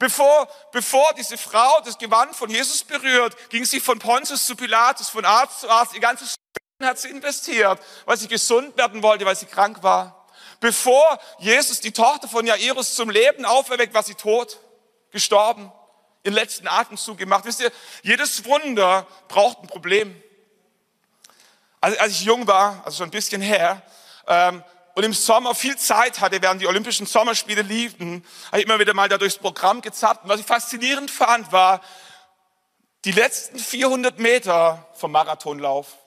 Bevor, 0.00 0.48
bevor 0.72 1.12
diese 1.16 1.38
Frau 1.38 1.80
das 1.84 1.98
Gewand 1.98 2.34
von 2.34 2.50
Jesus 2.50 2.84
berührt, 2.84 3.36
ging 3.50 3.64
sie 3.64 3.80
von 3.80 3.98
Pontius 3.98 4.46
zu 4.46 4.54
Pilatus, 4.54 5.08
von 5.08 5.24
Arzt 5.24 5.60
zu 5.60 5.70
Arzt. 5.70 5.94
Ihr 5.94 6.00
ganzes 6.00 6.36
hat 6.80 6.98
sie 6.98 7.08
investiert, 7.08 7.80
weil 8.04 8.16
sie 8.16 8.28
gesund 8.28 8.76
werden 8.76 9.02
wollte, 9.02 9.24
weil 9.26 9.34
sie 9.36 9.46
krank 9.46 9.82
war. 9.82 10.17
Bevor 10.60 11.18
Jesus 11.38 11.80
die 11.80 11.92
Tochter 11.92 12.28
von 12.28 12.46
Jairus 12.46 12.94
zum 12.94 13.10
Leben 13.10 13.44
auferweckt, 13.44 13.94
war 13.94 14.02
sie 14.02 14.14
tot, 14.14 14.58
gestorben 15.10 15.72
ihren 16.24 16.34
letzten 16.34 16.68
Atemzug 16.68 17.18
gemacht. 17.18 17.44
Wisst 17.44 17.60
ihr, 17.60 17.72
jedes 18.02 18.44
Wunder 18.44 19.06
braucht 19.28 19.62
ein 19.62 19.66
Problem. 19.66 20.20
Also, 21.80 21.98
als 21.98 22.12
ich 22.12 22.22
jung 22.22 22.46
war, 22.46 22.82
also 22.84 22.98
schon 22.98 23.08
ein 23.08 23.12
bisschen 23.12 23.40
her, 23.40 23.82
ähm, 24.26 24.62
und 24.94 25.04
im 25.04 25.14
Sommer 25.14 25.54
viel 25.54 25.76
Zeit 25.78 26.18
hatte, 26.18 26.42
während 26.42 26.60
die 26.60 26.66
Olympischen 26.66 27.06
Sommerspiele 27.06 27.62
liefen, 27.62 28.26
habe 28.48 28.58
ich 28.58 28.66
immer 28.66 28.80
wieder 28.80 28.94
mal 28.94 29.08
da 29.08 29.16
durchs 29.16 29.38
Programm 29.38 29.80
gezappt. 29.80 30.24
Und 30.24 30.30
was 30.30 30.40
ich 30.40 30.46
faszinierend 30.46 31.08
fand, 31.08 31.52
war 31.52 31.80
die 33.04 33.12
letzten 33.12 33.60
400 33.60 34.18
Meter 34.18 34.88
vom 34.94 35.12
Marathonlauf. 35.12 35.97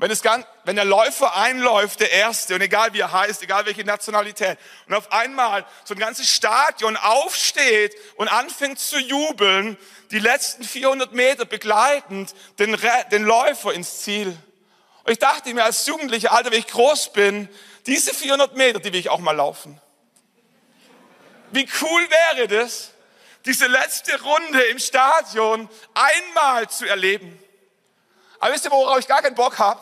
Wenn, 0.00 0.12
es 0.12 0.22
ganz, 0.22 0.46
wenn 0.62 0.76
der 0.76 0.84
Läufer 0.84 1.34
einläuft, 1.34 1.98
der 1.98 2.12
Erste, 2.12 2.54
und 2.54 2.60
egal 2.60 2.92
wie 2.92 3.00
er 3.00 3.10
heißt, 3.10 3.42
egal 3.42 3.66
welche 3.66 3.82
Nationalität, 3.82 4.56
und 4.86 4.94
auf 4.94 5.10
einmal 5.10 5.66
so 5.84 5.94
ein 5.94 5.98
ganzes 5.98 6.30
Stadion 6.30 6.96
aufsteht 6.96 7.96
und 8.16 8.28
anfängt 8.28 8.78
zu 8.78 8.96
jubeln, 8.96 9.76
die 10.12 10.20
letzten 10.20 10.62
400 10.62 11.12
Meter 11.12 11.44
begleitend 11.44 12.32
den, 12.60 12.78
den 13.10 13.24
Läufer 13.24 13.72
ins 13.72 14.02
Ziel. 14.02 14.28
Und 15.02 15.12
ich 15.12 15.18
dachte 15.18 15.52
mir 15.52 15.64
als 15.64 15.84
Jugendlicher, 15.86 16.30
Alter, 16.30 16.52
wenn 16.52 16.60
ich 16.60 16.68
groß 16.68 17.12
bin, 17.12 17.48
diese 17.86 18.14
400 18.14 18.56
Meter, 18.56 18.78
die 18.78 18.92
will 18.92 19.00
ich 19.00 19.10
auch 19.10 19.18
mal 19.18 19.34
laufen. 19.34 19.80
Wie 21.50 21.68
cool 21.80 22.08
wäre 22.10 22.46
das, 22.46 22.92
diese 23.46 23.66
letzte 23.66 24.20
Runde 24.22 24.62
im 24.64 24.78
Stadion 24.78 25.68
einmal 25.94 26.68
zu 26.68 26.86
erleben. 26.86 27.42
Aber 28.38 28.54
wisst 28.54 28.64
ihr, 28.64 28.70
worauf 28.70 28.98
ich 28.98 29.08
gar 29.08 29.22
keinen 29.22 29.34
Bock 29.34 29.58
habe? 29.58 29.80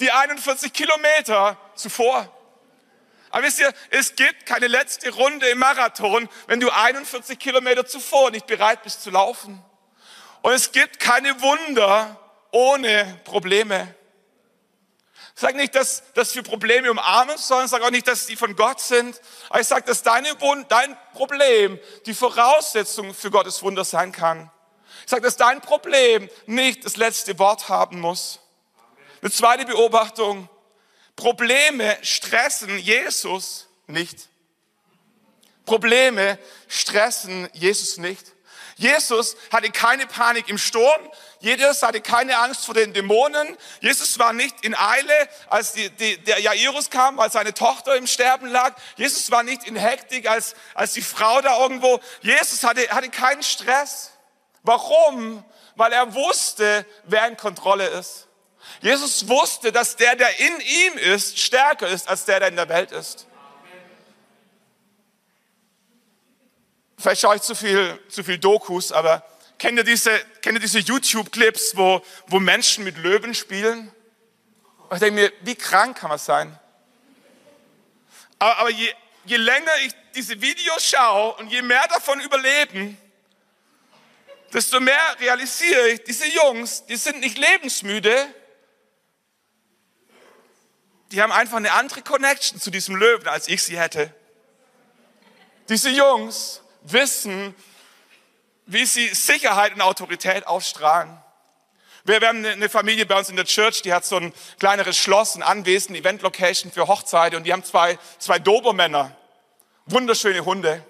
Die 0.00 0.10
41 0.10 0.72
Kilometer 0.72 1.56
zuvor. 1.74 2.32
Aber 3.30 3.42
wisst 3.44 3.60
ihr, 3.60 3.72
es 3.90 4.16
gibt 4.16 4.46
keine 4.46 4.68
letzte 4.68 5.10
Runde 5.10 5.48
im 5.48 5.58
Marathon, 5.58 6.28
wenn 6.46 6.60
du 6.60 6.70
41 6.70 7.38
Kilometer 7.38 7.86
zuvor 7.86 8.30
nicht 8.30 8.46
bereit 8.46 8.82
bist 8.82 9.02
zu 9.02 9.10
laufen. 9.10 9.62
Und 10.42 10.52
es 10.52 10.72
gibt 10.72 10.98
keine 10.98 11.40
Wunder 11.42 12.18
ohne 12.50 13.20
Probleme. 13.24 13.94
Sage 15.34 15.56
nicht, 15.56 15.74
dass, 15.74 16.02
dass 16.14 16.34
wir 16.34 16.42
Probleme 16.42 16.90
umarmen 16.90 17.38
sollen, 17.38 17.68
sage 17.68 17.84
auch 17.84 17.90
nicht, 17.90 18.08
dass 18.08 18.26
die 18.26 18.34
von 18.34 18.56
Gott 18.56 18.80
sind. 18.80 19.20
Aber 19.50 19.60
ich 19.60 19.68
sage, 19.68 19.84
dass 19.84 20.02
deine, 20.02 20.30
dein 20.68 20.96
Problem 21.12 21.78
die 22.06 22.14
Voraussetzung 22.14 23.14
für 23.14 23.30
Gottes 23.30 23.62
Wunder 23.62 23.84
sein 23.84 24.10
kann. 24.10 24.50
Ich 25.04 25.10
sage, 25.10 25.22
dass 25.22 25.36
dein 25.36 25.60
Problem 25.60 26.28
nicht 26.46 26.84
das 26.84 26.96
letzte 26.96 27.38
Wort 27.38 27.68
haben 27.68 28.00
muss. 28.00 28.40
Eine 29.20 29.30
zweite 29.30 29.64
Beobachtung. 29.64 30.48
Probleme 31.16 31.98
stressen 32.02 32.78
Jesus 32.78 33.66
nicht. 33.86 34.28
Probleme 35.66 36.38
stressen 36.68 37.48
Jesus 37.52 37.98
nicht. 37.98 38.32
Jesus 38.76 39.36
hatte 39.50 39.70
keine 39.70 40.06
Panik 40.06 40.48
im 40.48 40.56
Sturm. 40.56 41.10
Jesus 41.40 41.82
hatte 41.82 42.00
keine 42.00 42.38
Angst 42.38 42.64
vor 42.64 42.74
den 42.74 42.92
Dämonen. 42.92 43.56
Jesus 43.80 44.20
war 44.20 44.32
nicht 44.32 44.64
in 44.64 44.76
Eile, 44.76 45.28
als 45.48 45.72
die, 45.72 45.90
die, 45.90 46.16
der 46.18 46.38
Jairus 46.38 46.88
kam, 46.88 47.18
als 47.18 47.32
seine 47.32 47.52
Tochter 47.52 47.96
im 47.96 48.06
Sterben 48.06 48.46
lag. 48.46 48.76
Jesus 48.94 49.32
war 49.32 49.42
nicht 49.42 49.64
in 49.64 49.74
Hektik, 49.74 50.30
als, 50.30 50.54
als 50.74 50.92
die 50.92 51.02
Frau 51.02 51.40
da 51.40 51.60
irgendwo. 51.60 51.98
Jesus 52.20 52.62
hatte, 52.62 52.88
hatte 52.90 53.10
keinen 53.10 53.42
Stress. 53.42 54.12
Warum? 54.62 55.44
Weil 55.74 55.92
er 55.92 56.14
wusste, 56.14 56.86
wer 57.02 57.26
in 57.26 57.36
Kontrolle 57.36 57.88
ist. 57.88 58.27
Jesus 58.80 59.26
wusste, 59.28 59.72
dass 59.72 59.96
der, 59.96 60.14
der 60.16 60.38
in 60.38 60.60
ihm 60.60 60.98
ist, 60.98 61.38
stärker 61.38 61.88
ist 61.88 62.08
als 62.08 62.24
der, 62.24 62.40
der 62.40 62.48
in 62.48 62.56
der 62.56 62.68
Welt 62.68 62.92
ist. 62.92 63.26
Vielleicht 66.96 67.20
schaue 67.20 67.36
ich 67.36 67.42
zu 67.42 67.54
viel, 67.54 67.98
zu 68.08 68.24
viel 68.24 68.38
Dokus, 68.38 68.90
aber 68.92 69.24
kennt 69.58 69.78
ihr 69.78 69.84
diese, 69.84 70.18
kennt 70.42 70.56
ihr 70.56 70.60
diese 70.60 70.80
YouTube-Clips, 70.80 71.76
wo, 71.76 72.02
wo 72.26 72.40
Menschen 72.40 72.84
mit 72.84 72.98
Löwen 72.98 73.34
spielen? 73.34 73.92
Und 74.88 74.96
ich 74.96 75.00
denke 75.00 75.20
mir, 75.20 75.32
wie 75.42 75.54
krank 75.54 75.98
kann 75.98 76.08
man 76.08 76.18
sein? 76.18 76.58
Aber, 78.38 78.58
aber 78.58 78.70
je, 78.70 78.92
je 79.24 79.36
länger 79.36 79.72
ich 79.84 79.92
diese 80.14 80.40
Videos 80.40 80.84
schaue 80.84 81.34
und 81.34 81.48
je 81.48 81.62
mehr 81.62 81.86
davon 81.88 82.20
überleben, 82.20 82.96
desto 84.52 84.80
mehr 84.80 85.16
realisiere 85.20 85.88
ich, 85.90 86.02
diese 86.04 86.26
Jungs, 86.26 86.86
die 86.86 86.96
sind 86.96 87.20
nicht 87.20 87.38
lebensmüde, 87.38 88.34
die 91.10 91.22
haben 91.22 91.32
einfach 91.32 91.56
eine 91.56 91.72
andere 91.72 92.02
Connection 92.02 92.60
zu 92.60 92.70
diesem 92.70 92.96
Löwen, 92.96 93.28
als 93.28 93.48
ich 93.48 93.62
sie 93.62 93.78
hätte. 93.78 94.12
Diese 95.68 95.90
Jungs 95.90 96.62
wissen, 96.82 97.54
wie 98.66 98.84
sie 98.84 99.08
Sicherheit 99.08 99.74
und 99.74 99.80
Autorität 99.80 100.46
ausstrahlen. 100.46 101.16
Wir, 102.04 102.20
wir 102.20 102.28
haben 102.28 102.44
eine 102.44 102.68
Familie 102.68 103.06
bei 103.06 103.18
uns 103.18 103.28
in 103.28 103.36
der 103.36 103.44
Church, 103.44 103.82
die 103.82 103.92
hat 103.92 104.04
so 104.04 104.16
ein 104.16 104.32
kleineres 104.58 104.96
Schloss, 104.96 105.34
ein 105.34 105.42
Anwesen, 105.42 105.94
Event-Location 105.94 106.70
für 106.72 106.86
Hochzeiten 106.86 107.36
und 107.36 107.44
die 107.44 107.52
haben 107.52 107.64
zwei, 107.64 107.98
zwei 108.18 108.38
Dobermänner. 108.38 109.14
Wunderschöne 109.86 110.44
Hunde. 110.44 110.84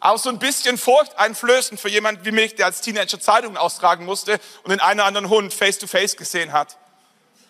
Auch 0.00 0.18
so 0.18 0.28
ein 0.28 0.38
bisschen 0.38 0.76
furchteinflößend 0.76 1.80
für 1.80 1.88
jemanden 1.88 2.24
wie 2.26 2.30
mich, 2.30 2.54
der 2.56 2.66
als 2.66 2.82
Teenager 2.82 3.20
Zeitungen 3.20 3.56
austragen 3.56 4.04
musste 4.04 4.38
und 4.62 4.70
den 4.70 4.80
einen 4.80 5.00
oder 5.00 5.06
anderen 5.06 5.28
Hund 5.30 5.54
face 5.54 5.78
to 5.78 5.86
face 5.86 6.16
gesehen 6.16 6.52
hat. 6.52 6.76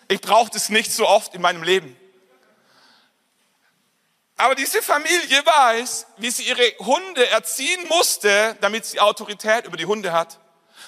Ich 0.07 0.21
brauche 0.21 0.51
das 0.51 0.69
nicht 0.69 0.91
so 0.91 1.07
oft 1.07 1.33
in 1.33 1.41
meinem 1.41 1.63
Leben. 1.63 1.97
Aber 4.37 4.55
diese 4.55 4.81
Familie 4.81 5.45
weiß, 5.45 6.07
wie 6.17 6.29
sie 6.29 6.43
ihre 6.43 6.63
Hunde 6.79 7.27
erziehen 7.29 7.87
musste, 7.87 8.57
damit 8.61 8.85
sie 8.85 8.99
Autorität 8.99 9.65
über 9.65 9.77
die 9.77 9.85
Hunde 9.85 10.11
hat. 10.11 10.39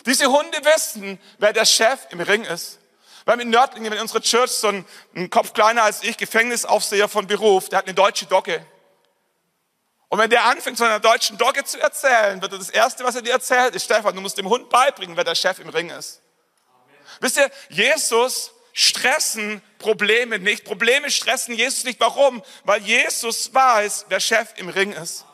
Diese 0.06 0.27
Hunde 0.27 0.58
wissen, 0.65 1.19
wer 1.38 1.53
der 1.53 1.65
Chef 1.65 2.08
im 2.10 2.19
Ring 2.19 2.43
ist. 2.43 2.80
Wir 3.23 3.34
haben 3.34 3.39
in 3.39 3.49
Nördlingen 3.49 3.91
in 3.93 3.99
unserer 3.99 4.21
Church 4.21 4.51
so 4.51 4.67
einen 4.67 5.30
Kopf 5.30 5.53
kleiner 5.53 5.84
als 5.84 6.03
ich, 6.03 6.17
Gefängnisaufseher 6.17 7.08
von 7.08 7.27
Beruf, 7.27 7.69
der 7.69 7.80
hat 7.80 7.86
eine 7.86 7.93
deutsche 7.93 8.25
Dogge. 8.25 8.65
Und 10.10 10.19
wenn 10.19 10.30
der 10.30 10.45
anfängt, 10.45 10.77
von 10.77 10.88
einer 10.88 11.01
deutschen 11.01 11.38
Dogge 11.38 11.65
zu 11.65 11.80
erzählen, 11.80 12.41
wird 12.41 12.53
er 12.53 12.60
das 12.60 12.69
Erste, 12.69 13.03
was 13.03 13.15
er 13.15 13.21
dir 13.21 13.34
erzählt, 13.34 13.75
ist, 13.75 13.84
Stefan, 13.84 14.15
du 14.15 14.21
musst 14.21 14.38
dem 14.38 14.47
Hund 14.47 14.69
beibringen, 14.69 15.17
wer 15.17 15.25
der 15.25 15.36
Chef 15.36 15.60
im 15.60 15.67
Ring 15.67 15.89
ist. 15.89 16.21
Amen. 16.69 16.95
Wisst 17.19 17.38
ihr, 17.38 17.51
Jesus 17.69 18.53
stressen 18.80 19.60
Probleme 19.80 20.38
nicht. 20.38 20.63
Probleme 20.63 21.10
stressen 21.10 21.56
Jesus 21.56 21.84
nicht. 21.84 22.00
Warum? 22.00 22.44
Weil 22.63 22.80
Jesus 22.84 23.52
weiß, 23.52 24.06
wer 24.08 24.20
Chef 24.20 24.50
im 24.58 24.70
Ring 24.70 24.92
ist. 24.94 25.26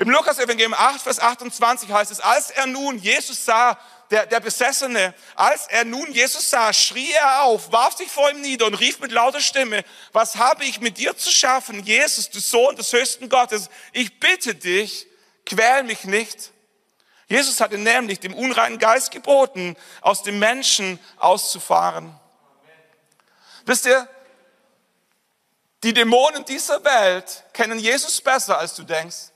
Im 0.00 0.10
Lukas-Evangelium 0.10 0.74
8, 0.74 1.00
Vers 1.00 1.20
28 1.20 1.92
heißt 1.92 2.10
es, 2.10 2.18
als 2.18 2.50
er 2.50 2.66
nun 2.66 2.98
Jesus 2.98 3.44
sah, 3.44 3.78
der, 4.10 4.26
der 4.26 4.40
Besessene, 4.40 5.14
als 5.36 5.68
er 5.68 5.84
nun 5.84 6.10
Jesus 6.12 6.50
sah, 6.50 6.72
schrie 6.72 7.12
er 7.12 7.44
auf, 7.44 7.70
warf 7.70 7.96
sich 7.96 8.10
vor 8.10 8.28
ihm 8.28 8.40
nieder 8.40 8.66
und 8.66 8.74
rief 8.74 8.98
mit 8.98 9.12
lauter 9.12 9.40
Stimme, 9.40 9.84
was 10.12 10.34
habe 10.34 10.64
ich 10.64 10.80
mit 10.80 10.98
dir 10.98 11.16
zu 11.16 11.30
schaffen, 11.30 11.84
Jesus, 11.84 12.28
du 12.28 12.40
Sohn 12.40 12.74
des 12.74 12.92
höchsten 12.92 13.28
Gottes? 13.28 13.70
Ich 13.92 14.18
bitte 14.18 14.56
dich, 14.56 15.06
quäl 15.46 15.84
mich 15.84 16.02
nicht. 16.02 16.50
Jesus 17.28 17.60
hatte 17.60 17.78
nämlich 17.78 18.18
dem 18.18 18.34
unreinen 18.34 18.80
Geist 18.80 19.12
geboten, 19.12 19.76
aus 20.00 20.24
dem 20.24 20.40
Menschen 20.40 20.98
auszufahren. 21.18 22.18
Wisst 23.64 23.86
ihr, 23.86 24.08
die 25.82 25.92
Dämonen 25.92 26.44
dieser 26.44 26.82
Welt 26.84 27.44
kennen 27.52 27.78
Jesus 27.78 28.20
besser, 28.20 28.58
als 28.58 28.74
du 28.74 28.84
denkst. 28.84 29.32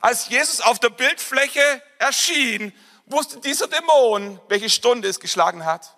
Als 0.00 0.28
Jesus 0.28 0.60
auf 0.60 0.78
der 0.78 0.90
Bildfläche 0.90 1.82
erschien, 1.98 2.72
wusste 3.06 3.40
dieser 3.40 3.68
Dämon, 3.68 4.40
welche 4.48 4.70
Stunde 4.70 5.08
es 5.08 5.20
geschlagen 5.20 5.64
hat. 5.64 5.96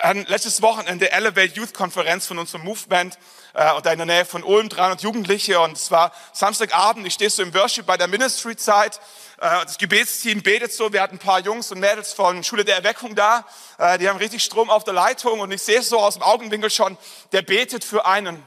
Amen. 0.00 0.26
Letztes 0.28 0.62
Wochenende 0.62 1.10
Elevate 1.10 1.54
Youth 1.56 1.74
Konferenz 1.74 2.24
von 2.24 2.38
unserem 2.38 2.62
Movement 2.62 3.18
äh, 3.54 3.72
und 3.72 3.84
in 3.84 3.98
der 3.98 4.06
Nähe 4.06 4.24
von 4.24 4.44
Ulm, 4.44 4.68
300 4.68 5.02
Jugendliche 5.02 5.58
und 5.58 5.76
es 5.76 5.90
war 5.90 6.12
Samstagabend, 6.32 7.04
ich 7.04 7.14
stehe 7.14 7.28
so 7.28 7.42
im 7.42 7.52
Worship 7.52 7.84
bei 7.84 7.96
der 7.96 8.06
Ministry-Zeit, 8.06 9.00
äh, 9.38 9.64
das 9.64 9.76
Gebetsteam 9.76 10.40
betet 10.44 10.72
so, 10.72 10.92
wir 10.92 11.02
hatten 11.02 11.16
ein 11.16 11.18
paar 11.18 11.40
Jungs 11.40 11.72
und 11.72 11.80
Mädels 11.80 12.12
von 12.12 12.44
Schule 12.44 12.64
der 12.64 12.76
Erweckung 12.76 13.16
da, 13.16 13.44
äh, 13.78 13.98
die 13.98 14.08
haben 14.08 14.18
richtig 14.18 14.44
Strom 14.44 14.70
auf 14.70 14.84
der 14.84 14.94
Leitung 14.94 15.40
und 15.40 15.50
ich 15.50 15.62
sehe 15.62 15.82
so 15.82 15.98
aus 15.98 16.14
dem 16.14 16.22
Augenwinkel 16.22 16.70
schon, 16.70 16.96
der 17.32 17.42
betet 17.42 17.82
für 17.82 18.06
einen. 18.06 18.40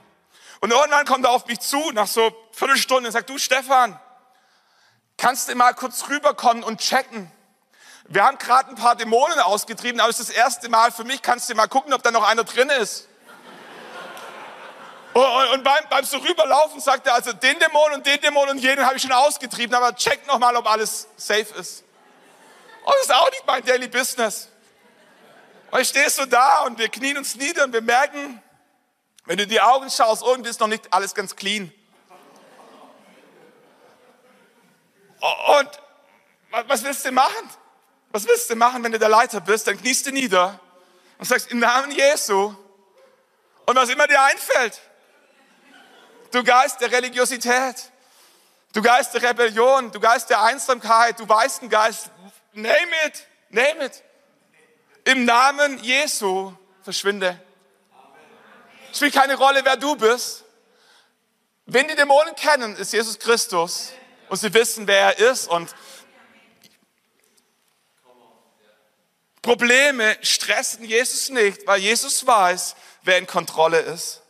Und 0.62 0.72
irgendwann 0.72 1.06
kommt 1.06 1.26
er 1.26 1.32
auf 1.32 1.48
mich 1.48 1.60
zu, 1.60 1.92
nach 1.92 2.08
so 2.08 2.34
Viertelstunde 2.54 3.10
und 3.10 3.12
sagt, 3.12 3.30
du 3.30 3.38
Stefan, 3.38 4.00
kannst 5.18 5.50
du 5.50 5.56
mal 5.56 5.74
kurz 5.74 6.08
rüberkommen 6.08 6.64
und 6.64 6.80
checken? 6.80 7.30
Wir 8.12 8.26
haben 8.26 8.38
gerade 8.38 8.70
ein 8.70 8.76
paar 8.76 8.98
Dämonen 8.98 9.40
ausgetrieben, 9.40 10.02
aber 10.02 10.10
es 10.10 10.20
ist 10.20 10.30
das 10.30 10.36
erste 10.36 10.68
Mal 10.68 10.92
für 10.92 11.06
mich. 11.06 11.22
Kannst 11.22 11.50
du 11.50 11.56
mal 11.56 11.68
gucken, 11.68 11.94
ob 11.94 12.04
da 12.04 12.12
noch 12.12 12.28
einer 12.28 12.44
drin 12.44 12.70
ist? 12.70 13.08
Und, 15.14 15.64
beim, 15.64 15.84
beim 15.90 16.04
so 16.04 16.18
rüberlaufen 16.18 16.82
sagt 16.82 17.08
er, 17.08 17.14
also 17.14 17.32
den 17.32 17.58
Dämon 17.60 17.94
und 17.94 18.06
den 18.06 18.20
Dämon 18.20 18.50
und 18.50 18.58
jeden 18.58 18.86
habe 18.86 18.98
ich 18.98 19.02
schon 19.02 19.14
ausgetrieben, 19.14 19.74
aber 19.74 19.96
check 19.96 20.28
noch 20.28 20.40
mal, 20.40 20.54
ob 20.58 20.70
alles 20.70 21.08
safe 21.16 21.54
ist. 21.58 21.86
Und 22.84 22.94
das 22.96 23.04
ist 23.04 23.14
auch 23.14 23.30
nicht 23.30 23.48
mein 23.48 23.64
Daily 23.64 23.88
Business. 23.88 24.50
Und 25.70 25.80
ich 25.80 25.88
stehe 25.88 26.10
so 26.10 26.26
da 26.26 26.64
und 26.64 26.78
wir 26.78 26.90
knien 26.90 27.18
uns 27.18 27.36
nieder 27.36 27.64
und 27.64 27.72
wir 27.72 27.82
merken, 27.82 28.42
wenn 29.24 29.38
du 29.38 29.44
in 29.44 29.50
die 29.50 29.62
Augen 29.62 29.90
schaust, 29.90 30.22
irgendwie 30.22 30.50
ist 30.50 30.60
noch 30.60 30.68
nicht 30.68 30.92
alles 30.92 31.16
ganz 31.16 31.34
clean. 31.34 31.72
Und 35.22 35.70
was 36.68 36.84
willst 36.84 37.06
du 37.06 37.12
machen? 37.14 37.50
Was 38.12 38.28
willst 38.28 38.50
du 38.50 38.56
machen, 38.56 38.84
wenn 38.84 38.92
du 38.92 39.00
der 39.00 39.10
Leiter 39.10 39.40
bist? 39.40 39.68
Dann 39.68 39.78
kniest 39.78 40.06
du 40.06 40.12
nieder 40.12 40.60
und 41.18 41.26
sagst 41.26 41.52
im 41.52 41.60
Namen 41.60 41.92
Jesu 41.92 42.54
und 43.66 43.76
was 43.76 43.90
immer 43.90 44.08
dir 44.08 44.22
einfällt. 44.22 44.82
Du 46.32 46.44
Geist 46.44 46.82
der 46.82 46.92
Religiosität, 46.92 47.92
du 48.74 48.82
Geist 48.82 49.14
der 49.14 49.22
Rebellion, 49.22 49.92
du 49.92 50.00
Geist 50.00 50.30
der 50.30 50.42
Einsamkeit, 50.42 51.20
du 51.20 51.28
weißt 51.28 51.70
Geist, 51.70 52.10
name 52.54 52.92
it, 53.06 53.28
name 53.50 53.86
it. 53.86 54.04
Im 55.04 55.26
Namen 55.26 55.82
Jesu 55.84 56.54
verschwinde. 56.84 57.40
Es 58.92 58.98
spielt 58.98 59.14
keine 59.14 59.36
Rolle, 59.36 59.62
wer 59.64 59.78
du 59.78 59.96
bist. 59.96 60.44
Wenn 61.66 61.88
die 61.88 61.96
Dämonen 61.96 62.36
kennen, 62.36 62.76
ist 62.76 62.92
Jesus 62.92 63.18
Christus 63.18 63.92
und 64.30 64.38
sie 64.38 64.54
wissen, 64.54 64.88
wer 64.88 65.18
er 65.18 65.32
ist 65.32 65.48
und 65.48 65.74
Probleme 69.42 70.18
stressen 70.22 70.84
Jesus 70.86 71.30
nicht, 71.30 71.66
weil 71.66 71.80
Jesus 71.80 72.26
weiß, 72.26 72.76
wer 73.04 73.18
in 73.18 73.26
Kontrolle 73.26 73.80
ist. 73.80 74.22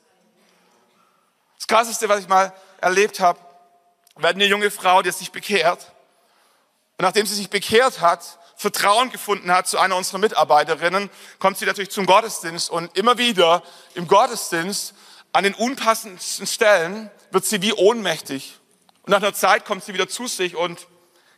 Das 1.58 1.68
Krasseste, 1.68 2.08
was 2.08 2.22
ich 2.22 2.28
mal 2.28 2.54
erlebt 2.80 3.20
habe, 3.20 3.40
war 4.16 4.30
eine 4.30 4.46
junge 4.46 4.72
Frau, 4.72 5.02
die 5.02 5.12
sich 5.12 5.32
bekehrt. 5.32 5.92
Und 6.98 7.04
nachdem 7.04 7.26
sie 7.26 7.36
sich 7.36 7.50
bekehrt 7.50 8.00
hat, 8.00 8.40
Vertrauen 8.56 9.12
gefunden 9.12 9.52
hat 9.52 9.68
zu 9.68 9.80
einer 9.80 9.96
unserer 9.96 10.20
Mitarbeiterinnen, 10.20 11.10
kommt 11.40 11.58
sie 11.58 11.66
natürlich 11.66 11.90
zum 11.90 12.06
Gottesdienst 12.06 12.70
und 12.70 12.96
immer 12.96 13.18
wieder 13.18 13.64
im 13.96 14.08
Gottesdienst 14.08 14.94
an 15.34 15.44
den 15.44 15.56
unpassendsten 15.56 16.46
Stellen 16.46 17.10
wird 17.32 17.46
sie 17.46 17.62
wie 17.62 17.74
ohnmächtig. 17.74 18.60
Und 19.04 19.12
nach 19.12 19.18
einer 19.18 19.34
Zeit 19.34 19.66
kommt 19.66 19.84
sie 19.84 19.94
wieder 19.94 20.08
zu 20.08 20.28
sich 20.28 20.56
und 20.56 20.88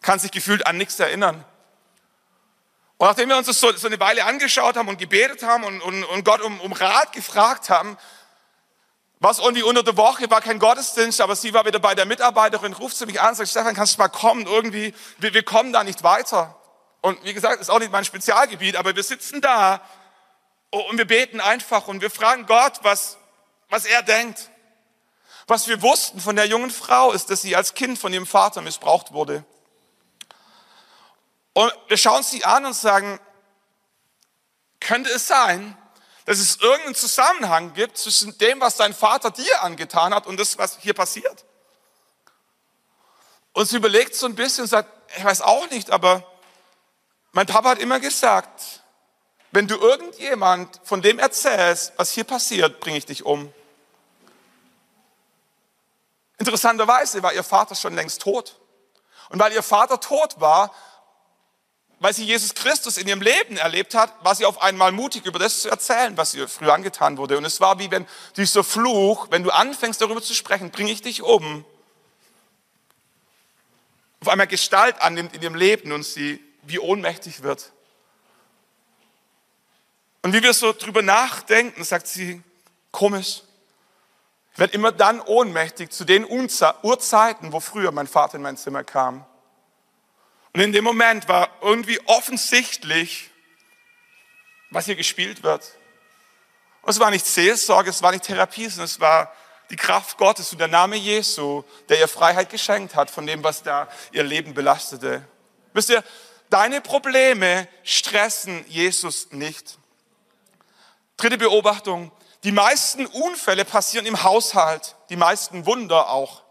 kann 0.02 0.20
sich 0.20 0.32
gefühlt 0.32 0.68
an 0.68 0.78
nichts 0.78 1.00
erinnern. 1.00 1.46
Und 3.04 3.10
nachdem 3.10 3.28
wir 3.28 3.36
uns 3.36 3.48
das 3.48 3.60
so, 3.60 3.70
so 3.74 3.88
eine 3.88 4.00
Weile 4.00 4.24
angeschaut 4.24 4.78
haben 4.78 4.88
und 4.88 4.98
gebetet 4.98 5.44
haben 5.44 5.66
und, 5.66 5.82
und, 5.82 6.06
und 6.06 6.24
Gott 6.24 6.40
um, 6.40 6.62
um 6.62 6.72
Rat 6.72 7.12
gefragt 7.12 7.70
haben, 7.70 7.98
was 9.20 9.40
irgendwie 9.40 9.62
unter 9.62 9.84
der 9.84 9.98
Woche 9.98 10.30
war 10.30 10.40
kein 10.40 10.58
Gottesdienst, 10.58 11.20
aber 11.20 11.36
sie 11.36 11.54
war 11.54 11.66
wieder 11.66 11.80
bei 11.80 11.96
der 11.96 12.06
Mitarbeiterin, 12.06 12.72
ruft 12.72 12.96
sie 12.96 13.06
mich 13.06 13.20
an, 13.20 13.36
sagt, 13.36 13.50
Stefan, 13.50 13.76
kannst 13.76 13.96
du 13.96 14.00
mal 14.00 14.08
kommen? 14.08 14.46
Irgendwie, 14.46 14.94
wir, 15.18 15.34
wir 15.34 15.44
kommen 15.44 15.74
da 15.74 15.84
nicht 15.84 16.04
weiter. 16.04 16.56
Und 17.02 17.22
wie 17.26 17.34
gesagt, 17.34 17.60
ist 17.60 17.70
auch 17.70 17.80
nicht 17.80 17.92
mein 17.92 18.06
Spezialgebiet, 18.06 18.78
aber 18.78 18.96
wir 18.96 19.04
sitzen 19.04 19.42
da 19.42 19.82
und 20.70 20.98
wir 20.98 21.04
beten 21.04 21.42
einfach 21.42 21.90
und 21.90 22.00
wir 22.00 22.10
fragen 22.10 22.46
Gott, 22.46 22.80
was, 22.84 23.18
was 23.68 23.84
er 23.84 24.02
denkt. 24.02 24.50
Was 25.48 25.68
wir 25.68 25.82
wussten 25.82 26.22
von 26.22 26.38
der 26.38 26.46
jungen 26.46 26.72
Frau 26.72 27.12
ist, 27.12 27.30
dass 27.30 27.42
sie 27.42 27.54
als 27.58 27.74
Kind 27.74 28.00
von 28.00 28.14
ihrem 28.14 28.26
Vater 28.26 28.62
missbraucht 28.62 29.12
wurde. 29.12 29.44
Und 31.54 31.74
wir 31.88 31.98
schauen 31.98 32.24
sie 32.24 32.44
an 32.44 32.66
und 32.66 32.74
sagen, 32.74 33.20
könnte 34.80 35.10
es 35.12 35.28
sein, 35.28 35.78
dass 36.26 36.40
es 36.40 36.58
irgendeinen 36.58 36.96
Zusammenhang 36.96 37.74
gibt 37.74 37.98
zwischen 37.98 38.38
dem, 38.38 38.60
was 38.62 38.76
dein 38.76 38.94
Vater 38.94 39.32
dir 39.32 39.64
angetan 39.64 40.14
hat 40.14 40.26
und 40.26 40.40
das, 40.40 40.58
was 40.58 40.78
hier 40.80 40.94
passiert? 40.94 41.46
Und 43.54 43.68
sie 43.68 43.78
überlegt 43.78 44.16
so 44.16 44.26
ein 44.26 44.36
bisschen 44.36 44.64
und 44.64 44.70
sagt, 44.70 44.90
ich 45.16 45.24
weiß 45.24 45.42
auch 45.42 45.70
nicht, 45.70 45.92
aber 45.92 46.24
mein 47.34 47.46
Papa 47.46 47.70
hat 47.70 47.80
immer 47.80 48.00
gesagt, 48.00 48.82
wenn 49.52 49.68
du 49.68 49.76
irgendjemand 49.76 50.82
von 50.84 51.02
dem 51.02 51.20
erzählst, 51.20 51.94
was 51.98 52.12
hier 52.12 52.24
passiert, 52.24 52.80
bringe 52.80 52.98
ich 52.98 53.06
dich 53.06 53.24
um. 53.24 53.54
Interessanterweise 56.40 57.22
war 57.22 57.34
ihr 57.34 57.44
Vater 57.44 57.76
schon 57.76 57.94
längst 57.94 58.22
tot. 58.22 58.60
Und 59.30 59.40
weil 59.40 59.54
ihr 59.54 59.64
Vater 59.64 60.00
tot 60.00 60.40
war, 60.40 60.74
weil 62.04 62.14
sie 62.14 62.26
Jesus 62.26 62.54
Christus 62.54 62.98
in 62.98 63.08
ihrem 63.08 63.22
Leben 63.22 63.56
erlebt 63.56 63.96
hat, 63.96 64.14
war 64.26 64.36
sie 64.36 64.46
auf 64.46 64.62
einmal 64.62 64.92
mutig, 64.92 65.26
über 65.26 65.40
das 65.40 65.62
zu 65.62 65.70
erzählen, 65.70 66.18
was 66.18 66.34
ihr 66.34 66.50
früher 66.50 66.74
angetan 66.74 67.18
wurde. 67.18 67.38
Und 67.38 67.46
es 67.46 67.62
war 67.62 67.80
wie 67.80 67.90
wenn 67.92 68.06
dieser 68.36 68.66
Fluch, 68.66 69.28
wenn 69.30 69.42
du 69.42 69.52
anfängst 69.52 70.02
darüber 70.02 70.22
zu 70.22 70.34
sprechen, 70.34 70.70
bringe 70.70 70.92
ich 70.92 71.02
dich 71.02 71.22
um, 71.22 71.64
auf 74.20 74.28
einmal 74.28 74.48
Gestalt 74.48 75.02
annimmt 75.02 75.34
in 75.34 75.44
ihrem 75.44 75.56
Leben 75.56 75.94
und 75.94 76.04
sie 76.04 76.44
wie 76.64 76.78
ohnmächtig 76.78 77.42
wird. 77.42 77.72
Und 80.24 80.34
wie 80.34 80.44
wir 80.44 80.54
so 80.54 80.74
drüber 80.74 81.04
nachdenken, 81.04 81.86
sagt 81.86 82.08
sie, 82.08 82.44
komisch, 82.92 83.44
ich 84.52 84.60
werde 84.60 84.74
immer 84.74 84.92
dann 84.92 85.22
ohnmächtig 85.22 85.90
zu 85.92 86.04
den 86.04 86.26
Uhrzeiten, 86.26 87.54
wo 87.54 87.62
früher 87.62 87.94
mein 87.94 88.08
Vater 88.08 88.36
in 88.36 88.42
mein 88.42 88.58
Zimmer 88.58 88.84
kam. 88.84 89.26
Und 90.54 90.60
in 90.60 90.72
dem 90.72 90.84
Moment 90.84 91.28
war 91.28 91.50
irgendwie 91.62 92.00
offensichtlich, 92.06 93.32
was 94.70 94.86
hier 94.86 94.96
gespielt 94.96 95.44
wird. 95.44 95.64
Und 96.84 96.92
es 96.92 97.00
war 97.00 97.10
nicht 97.10 97.26
Seelsorge, 97.26 97.90
es 97.90 98.04
war 98.04 98.12
nicht 98.12 98.24
Therapie, 98.24 98.68
sondern 98.68 98.86
es 98.86 99.00
war 99.00 99.34
die 99.70 99.76
Kraft 99.76 100.18
Gottes 100.18 100.52
und 100.52 100.60
der 100.60 100.68
Name 100.68 100.96
Jesu, 100.96 101.64
der 101.90 102.00
ihr 102.00 102.08
Freiheit 102.08 102.50
geschenkt 102.50 102.96
hat 102.96 103.10
von 103.10 103.26
dem, 103.26 103.44
was 103.44 103.64
da 103.64 103.88
ihr 104.12 104.24
Leben 104.24 104.54
belastete. 104.54 105.26
Wisst 105.74 105.90
ihr, 105.90 106.04
deine 106.50 106.82
Probleme 106.82 107.68
stressen 107.84 108.64
Jesus 108.68 109.32
nicht. 109.32 109.80
Dritte 111.18 111.38
Beobachtung. 111.38 112.12
Die 112.44 112.52
meisten 112.52 113.06
Unfälle 113.08 113.66
passieren 113.66 114.06
im 114.06 114.22
Haushalt, 114.22 114.96
die 115.10 115.16
meisten 115.16 115.66
Wunder 115.66 116.10
auch. 116.10 116.44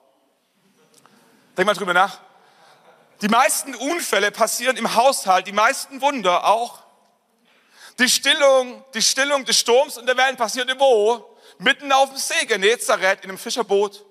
Denk 1.57 1.67
mal 1.67 1.75
drüber 1.75 1.93
nach. 1.93 2.19
Die 3.23 3.29
meisten 3.29 3.77
Unfälle 3.77 4.33
passieren 4.33 4.77
im 4.77 4.97
Haushalt, 4.97 5.47
die 5.47 5.53
meisten 5.53 6.01
Wunder 6.01 6.45
auch. 6.45 6.83
Die 8.01 8.09
Stillung, 8.09 8.85
die 8.95 9.03
Stillung 9.03 9.45
des 9.45 9.59
Sturms 9.59 9.97
und 9.97 10.07
der 10.07 10.17
Wellen 10.17 10.37
passierte 10.37 10.79
wo? 10.79 11.39
Mitten 11.59 11.93
auf 11.93 12.11
dem 12.11 12.19
See, 12.19 12.47
Genezareth, 12.47 13.23
in 13.23 13.31
einem 13.31 13.39
Fischerboot. 13.39 14.05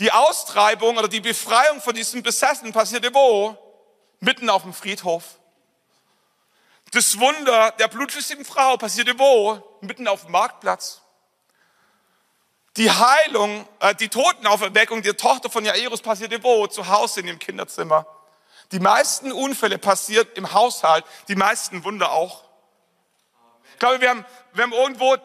Die 0.00 0.10
Austreibung 0.10 0.96
oder 0.96 1.06
die 1.06 1.20
Befreiung 1.20 1.80
von 1.80 1.94
diesem 1.94 2.24
Besessen 2.24 2.72
passierte 2.72 3.14
wo? 3.14 3.56
Mitten 4.18 4.50
auf 4.50 4.62
dem 4.62 4.74
Friedhof. 4.74 5.38
Das 6.90 7.20
Wunder 7.20 7.70
der 7.78 7.86
blutflüssigen 7.86 8.44
Frau 8.44 8.76
passierte 8.78 9.16
wo? 9.16 9.62
Mitten 9.80 10.08
auf 10.08 10.22
dem 10.22 10.32
Marktplatz. 10.32 11.02
Die 12.78 12.90
Heilung, 12.92 13.66
äh, 13.80 13.92
die 13.96 14.08
Totenauferweckung 14.08 15.02
der 15.02 15.16
Tochter 15.16 15.50
von 15.50 15.64
Jairus 15.64 16.00
passierte 16.00 16.42
wo? 16.44 16.68
Zu 16.68 16.86
Hause 16.86 17.20
in 17.20 17.26
ihrem 17.26 17.40
Kinderzimmer. 17.40 18.06
Die 18.70 18.78
meisten 18.78 19.32
Unfälle 19.32 19.78
passiert 19.78 20.38
im 20.38 20.52
Haushalt, 20.52 21.04
die 21.26 21.34
meisten 21.34 21.82
Wunder 21.82 22.12
auch. 22.12 22.44
Ich 23.72 23.80
glaube, 23.80 24.00
wir 24.00 24.10
haben, 24.10 24.24
wir 24.52 24.62
haben 24.62 24.72
irgendwo 24.72 25.16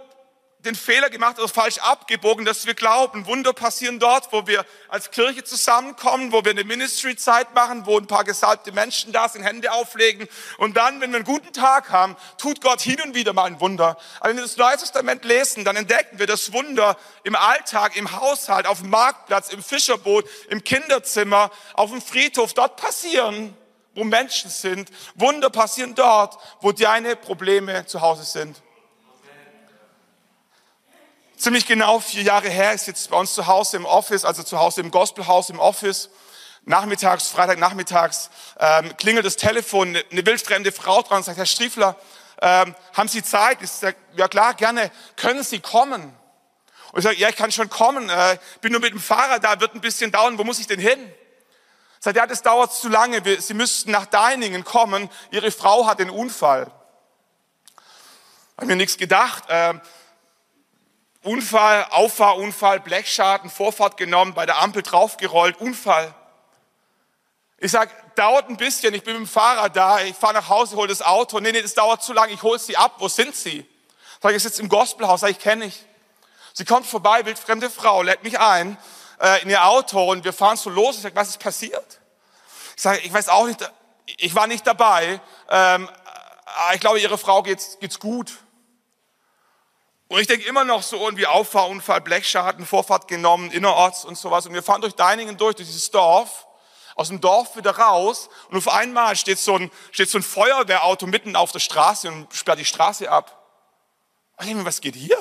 den 0.65 0.75
Fehler 0.75 1.09
gemacht 1.09 1.39
oder 1.39 1.49
falsch 1.49 1.77
abgebogen, 1.79 2.45
dass 2.45 2.65
wir 2.65 2.73
glauben, 2.73 3.25
Wunder 3.25 3.51
passieren 3.51 3.99
dort, 3.99 4.31
wo 4.31 4.47
wir 4.47 4.65
als 4.87 5.11
Kirche 5.11 5.43
zusammenkommen, 5.43 6.31
wo 6.31 6.45
wir 6.45 6.51
eine 6.51 6.63
Ministry-Zeit 6.63 7.53
machen, 7.53 7.85
wo 7.85 7.97
ein 7.97 8.07
paar 8.07 8.23
gesalbte 8.23 8.71
Menschen 8.71 9.11
da 9.11 9.27
sind, 9.27 9.43
Hände 9.43 9.73
auflegen 9.73 10.27
und 10.57 10.77
dann, 10.77 11.01
wenn 11.01 11.11
wir 11.11 11.17
einen 11.17 11.25
guten 11.25 11.51
Tag 11.51 11.89
haben, 11.89 12.15
tut 12.37 12.61
Gott 12.61 12.81
hin 12.81 13.01
und 13.01 13.13
wieder 13.13 13.33
mal 13.33 13.45
ein 13.45 13.59
Wunder. 13.59 13.97
Aber 14.19 14.29
wenn 14.29 14.37
wir 14.37 14.43
das 14.43 14.55
Neue 14.55 14.77
Testament 14.77 15.25
lesen, 15.25 15.65
dann 15.65 15.75
entdecken 15.75 16.17
wir 16.17 16.27
das 16.27 16.53
Wunder 16.53 16.97
im 17.23 17.35
Alltag, 17.35 17.97
im 17.97 18.13
Haushalt, 18.13 18.65
auf 18.65 18.79
dem 18.79 18.89
Marktplatz, 18.89 19.49
im 19.49 19.61
Fischerboot, 19.61 20.25
im 20.49 20.63
Kinderzimmer, 20.63 21.51
auf 21.73 21.91
dem 21.91 22.01
Friedhof, 22.01 22.53
dort 22.53 22.77
passieren 22.77 23.57
wo 23.95 24.03
Menschen 24.03 24.49
sind. 24.49 24.89
Wunder 25.13 25.51
passieren 25.51 25.93
dort, 25.93 26.39
wo 26.61 26.71
deine 26.71 27.15
Probleme 27.15 27.85
zu 27.85 28.01
Hause 28.01 28.23
sind 28.23 28.62
ziemlich 31.43 31.65
genau 31.65 31.99
vier 31.99 32.23
Jahre 32.23 32.49
her, 32.49 32.71
ist 32.71 32.87
jetzt 32.87 33.09
bei 33.09 33.17
uns 33.17 33.33
zu 33.33 33.47
Hause 33.47 33.75
im 33.75 33.85
Office, 33.85 34.23
also 34.23 34.43
zu 34.43 34.57
Hause 34.57 34.79
im 34.79 34.91
Gospelhaus 34.91 35.49
im 35.49 35.59
Office. 35.59 36.09
Nachmittags, 36.65 37.27
Freitagnachmittags, 37.27 38.29
ähm, 38.57 38.95
klingelt 38.95 39.25
das 39.25 39.35
Telefon, 39.35 39.97
eine 40.09 40.25
wildfremde 40.25 40.71
Frau 40.71 41.01
dran 41.01 41.17
und 41.17 41.23
sagt, 41.23 41.37
Herr 41.37 41.45
Striefler, 41.45 41.97
ähm, 42.41 42.73
haben 42.93 43.09
Sie 43.09 43.21
Zeit? 43.21 43.61
Ich 43.61 43.69
sage, 43.69 43.97
ja 44.15 44.29
klar, 44.29 44.53
gerne, 44.53 44.89
können 45.17 45.43
Sie 45.43 45.59
kommen? 45.59 46.17
Und 46.93 46.99
ich 46.99 47.03
sage, 47.03 47.17
ja, 47.17 47.27
ich 47.27 47.35
kann 47.35 47.51
schon 47.51 47.69
kommen, 47.69 48.09
äh, 48.09 48.37
bin 48.61 48.71
nur 48.71 48.79
mit 48.79 48.93
dem 48.93 49.01
Fahrrad 49.01 49.43
da, 49.43 49.59
wird 49.59 49.75
ein 49.75 49.81
bisschen 49.81 50.13
dauern, 50.13 50.37
wo 50.37 50.45
muss 50.45 50.59
ich 50.59 50.67
denn 50.67 50.79
hin? 50.79 51.11
Sagt, 51.99 52.15
ja, 52.15 52.25
das 52.25 52.41
dauert 52.41 52.73
zu 52.73 52.87
lange, 52.87 53.21
Sie 53.41 53.53
müssten 53.53 53.91
nach 53.91 54.05
Deiningen 54.05 54.63
kommen, 54.63 55.09
Ihre 55.31 55.51
Frau 55.51 55.87
hat 55.87 55.99
den 55.99 56.09
Unfall. 56.09 56.71
Habe 58.55 58.67
mir 58.67 58.75
nichts 58.77 58.95
gedacht, 58.95 59.43
äh, 59.49 59.73
Unfall, 61.23 61.87
Auffahrunfall, 61.89 62.79
Blechschaden, 62.79 63.49
Vorfahrt 63.49 63.97
genommen, 63.97 64.33
bei 64.33 64.45
der 64.45 64.59
Ampel 64.61 64.83
draufgerollt, 64.83 65.59
Unfall. 65.59 66.13
Ich 67.57 67.71
sage, 67.71 67.91
dauert 68.15 68.49
ein 68.49 68.57
bisschen, 68.57 68.93
ich 68.93 69.03
bin 69.03 69.13
mit 69.13 69.27
dem 69.27 69.31
Fahrrad 69.31 69.75
da, 69.75 70.01
ich 70.01 70.15
fahre 70.15 70.33
nach 70.33 70.49
Hause, 70.49 70.75
hole 70.75 70.89
das 70.89 71.01
Auto. 71.01 71.39
Nee, 71.39 71.53
nee, 71.53 71.61
das 71.61 71.73
dauert 71.73 72.03
zu 72.03 72.11
lange, 72.11 72.33
ich 72.33 72.43
hole 72.43 72.59
sie 72.59 72.75
ab. 72.75 72.95
Wo 72.99 73.07
sind 73.07 73.35
sie? 73.35 73.65
Sag 74.21 74.35
ich, 74.35 74.43
sitze 74.43 74.61
im 74.61 74.69
Gospelhaus, 74.69 75.21
sag 75.21 75.29
ich, 75.29 75.39
kenne 75.39 75.65
ich. 75.65 75.85
Sie 76.53 76.65
kommt 76.65 76.85
vorbei, 76.85 77.25
wildfremde 77.25 77.69
Frau, 77.69 78.01
lädt 78.03 78.23
mich 78.23 78.39
ein 78.39 78.77
äh, 79.19 79.41
in 79.41 79.49
ihr 79.49 79.65
Auto 79.65 80.11
und 80.11 80.23
wir 80.25 80.33
fahren 80.33 80.57
so 80.57 80.69
los. 80.69 80.97
Ich 80.97 81.01
sage, 81.03 81.15
was 81.15 81.29
ist 81.29 81.39
passiert? 81.39 81.99
Ich 82.75 82.81
sage, 82.83 82.99
ich 82.99 83.13
weiß 83.13 83.29
auch 83.29 83.45
nicht, 83.45 83.59
ich 84.05 84.35
war 84.35 84.47
nicht 84.47 84.67
dabei. 84.67 85.21
Ähm, 85.49 85.89
ich 86.73 86.79
glaube, 86.79 86.99
ihre 86.99 87.17
Frau 87.17 87.43
geht's, 87.43 87.79
geht's 87.79 87.99
gut. 87.99 88.31
Und 90.13 90.19
ich 90.19 90.27
denke 90.27 90.45
immer 90.45 90.63
noch 90.63 90.83
so 90.83 90.97
irgendwie 91.03 91.25
Auffahrunfall, 91.25 91.99
Blechschaden, 91.99 92.67
Vorfahrt 92.67 93.07
genommen, 93.07 93.49
innerorts 93.49 94.05
und 94.05 94.15
sowas. 94.15 94.45
Und 94.45 94.53
wir 94.53 94.61
fahren 94.61 94.79
durch 94.79 94.93
Deiningen 94.93 95.37
durch, 95.37 95.55
durch 95.55 95.67
dieses 95.67 95.89
Dorf, 95.89 96.45
aus 96.93 97.07
dem 97.07 97.19
Dorf 97.19 97.55
wieder 97.57 97.71
raus. 97.71 98.29
Und 98.51 98.57
auf 98.57 98.67
einmal 98.67 99.15
steht 99.15 99.39
so 99.39 99.55
ein, 99.55 99.71
steht 99.89 100.11
so 100.11 100.19
ein 100.19 100.21
Feuerwehrauto 100.21 101.07
mitten 101.07 101.35
auf 101.35 101.51
der 101.51 101.57
Straße 101.57 102.09
und 102.09 102.31
sperrt 102.31 102.59
die 102.59 102.65
Straße 102.65 103.09
ab. 103.09 103.43
Und 104.37 104.41
ich 104.43 104.49
denke 104.49 104.59
mir, 104.59 104.67
was 104.67 104.81
geht 104.81 104.95
hier? 104.95 105.17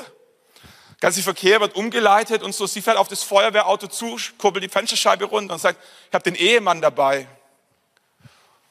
Ganze 1.00 1.22
Verkehr 1.22 1.58
wird 1.62 1.74
umgeleitet 1.74 2.42
und 2.42 2.54
so. 2.54 2.66
Sie 2.66 2.82
fährt 2.82 2.98
auf 2.98 3.08
das 3.08 3.22
Feuerwehrauto 3.22 3.86
zu, 3.86 4.18
kurbelt 4.36 4.62
die 4.62 4.68
Fensterscheibe 4.68 5.24
runter 5.24 5.54
und 5.54 5.60
sagt, 5.60 5.82
ich 6.08 6.12
habe 6.12 6.24
den 6.24 6.34
Ehemann 6.34 6.82
dabei. 6.82 7.26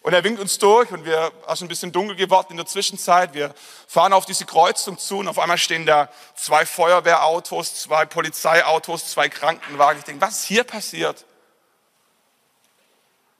Und 0.03 0.13
er 0.13 0.23
winkt 0.23 0.41
uns 0.41 0.57
durch 0.57 0.89
und 0.91 1.05
wir, 1.05 1.31
es 1.47 1.61
ein 1.61 1.67
bisschen 1.67 1.91
dunkel 1.91 2.15
geworden 2.15 2.47
in 2.51 2.57
der 2.57 2.65
Zwischenzeit. 2.65 3.35
Wir 3.35 3.53
fahren 3.87 4.13
auf 4.13 4.25
diese 4.25 4.45
Kreuzung 4.45 4.97
zu 4.97 5.19
und 5.19 5.27
auf 5.27 5.37
einmal 5.37 5.59
stehen 5.59 5.85
da 5.85 6.09
zwei 6.35 6.65
Feuerwehrautos, 6.65 7.75
zwei 7.81 8.05
Polizeiautos, 8.05 9.11
zwei 9.11 9.29
Krankenwagen. 9.29 9.99
Ich 9.99 10.05
denke, 10.05 10.21
was 10.21 10.39
ist 10.39 10.45
hier 10.45 10.63
passiert? 10.63 11.25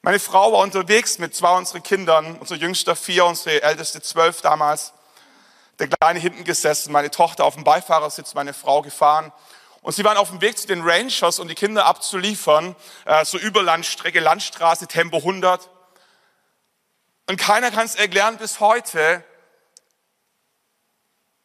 Meine 0.04 0.20
Frau 0.20 0.52
war 0.54 0.60
unterwegs 0.60 1.18
mit 1.18 1.36
zwei 1.36 1.58
unserer 1.58 1.80
Kindern, 1.80 2.38
unser 2.40 2.56
jüngster 2.56 2.96
vier, 2.96 3.26
unsere 3.26 3.64
älteste 3.64 4.02
zwölf 4.02 4.42
damals. 4.42 4.94
Der 5.80 5.88
Kleine 5.88 6.20
hinten 6.20 6.44
gesessen, 6.44 6.92
meine 6.92 7.10
Tochter 7.10 7.44
auf 7.44 7.56
dem 7.56 7.64
Beifahrersitz, 7.64 8.36
meine 8.36 8.54
Frau 8.54 8.84
gefahren. 8.84 9.32
Und 9.82 9.96
sie 9.96 10.04
waren 10.04 10.18
auf 10.18 10.30
dem 10.30 10.42
Weg 10.42 10.60
zu 10.60 10.68
den 10.68 10.84
Rangers, 10.84 11.40
um 11.40 11.48
die 11.48 11.56
Kinder 11.56 11.88
abzuliefern, 11.88 12.76
äh, 13.06 13.26
so 13.26 13.40
Überlandstrecke, 13.40 14.20
Landstraße, 14.20 14.86
Tempo 14.86 15.18
100. 15.18 15.71
Und 17.32 17.38
keiner 17.38 17.72
kann 17.72 17.86
es 17.86 17.96
erklären 17.96 18.36
bis 18.36 18.60
heute. 18.60 19.24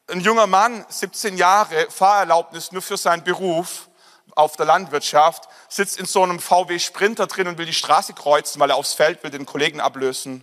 Ein 0.08 0.18
junger 0.18 0.48
Mann, 0.48 0.84
17 0.88 1.36
Jahre, 1.36 1.88
Fahrerlaubnis 1.92 2.72
nur 2.72 2.82
für 2.82 2.96
seinen 2.96 3.22
Beruf 3.22 3.88
auf 4.34 4.56
der 4.56 4.66
Landwirtschaft, 4.66 5.48
sitzt 5.68 6.00
in 6.00 6.06
so 6.06 6.24
einem 6.24 6.40
VW 6.40 6.80
Sprinter 6.80 7.28
drin 7.28 7.46
und 7.46 7.58
will 7.58 7.66
die 7.66 7.72
Straße 7.72 8.14
kreuzen, 8.14 8.58
weil 8.58 8.70
er 8.70 8.74
aufs 8.74 8.94
Feld 8.94 9.22
will, 9.22 9.30
den 9.30 9.46
Kollegen 9.46 9.80
ablösen. 9.80 10.42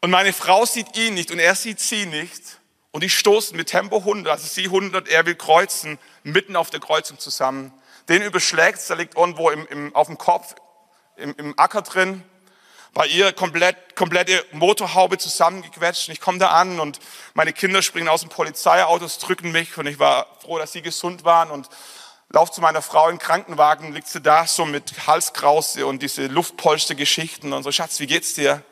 Und 0.00 0.10
meine 0.10 0.32
Frau 0.32 0.64
sieht 0.64 0.96
ihn 0.96 1.12
nicht 1.12 1.30
und 1.30 1.38
er 1.38 1.54
sieht 1.54 1.80
sie 1.80 2.06
nicht. 2.06 2.60
Und 2.92 3.02
die 3.02 3.10
stoßen 3.10 3.54
mit 3.54 3.68
Tempo 3.68 3.98
100, 3.98 4.32
also 4.32 4.46
sie 4.46 4.64
100, 4.64 5.06
er 5.06 5.26
will 5.26 5.34
kreuzen, 5.34 5.98
mitten 6.22 6.56
auf 6.56 6.70
der 6.70 6.80
Kreuzung 6.80 7.18
zusammen. 7.18 7.74
Den 8.08 8.22
überschlägt 8.22 8.88
der 8.88 8.96
liegt 8.96 9.18
irgendwo 9.18 9.50
im, 9.50 9.66
im, 9.66 9.94
auf 9.94 10.06
dem 10.06 10.16
Kopf, 10.16 10.54
im, 11.16 11.34
im 11.36 11.58
Acker 11.58 11.82
drin 11.82 12.24
bei 12.94 13.06
ihr 13.08 13.32
komplett, 13.32 13.96
komplette 13.96 14.44
Motorhaube 14.52 15.18
zusammengequetscht. 15.18 16.08
Und 16.08 16.14
ich 16.14 16.20
komme 16.20 16.38
da 16.38 16.50
an 16.50 16.78
und 16.80 17.00
meine 17.34 17.52
Kinder 17.52 17.82
springen 17.82 18.08
aus 18.08 18.20
dem 18.20 18.30
Polizeiautos, 18.30 19.18
drücken 19.18 19.52
mich 19.52 19.76
und 19.76 19.86
ich 19.86 19.98
war 19.98 20.28
froh, 20.40 20.58
dass 20.58 20.72
sie 20.72 20.80
gesund 20.80 21.24
waren 21.24 21.50
und 21.50 21.68
lauf 22.30 22.50
zu 22.50 22.60
meiner 22.60 22.82
Frau 22.82 23.08
im 23.08 23.18
Krankenwagen, 23.18 23.92
liegt 23.92 24.08
sie 24.08 24.20
da 24.20 24.46
so 24.46 24.64
mit 24.64 25.06
Halskrause 25.06 25.86
und 25.86 26.02
diese 26.02 26.26
Luftpolster-Geschichten 26.26 27.52
und 27.52 27.64
so, 27.64 27.72
Schatz, 27.72 27.98
wie 28.00 28.06
geht's 28.06 28.34
dir? 28.34 28.62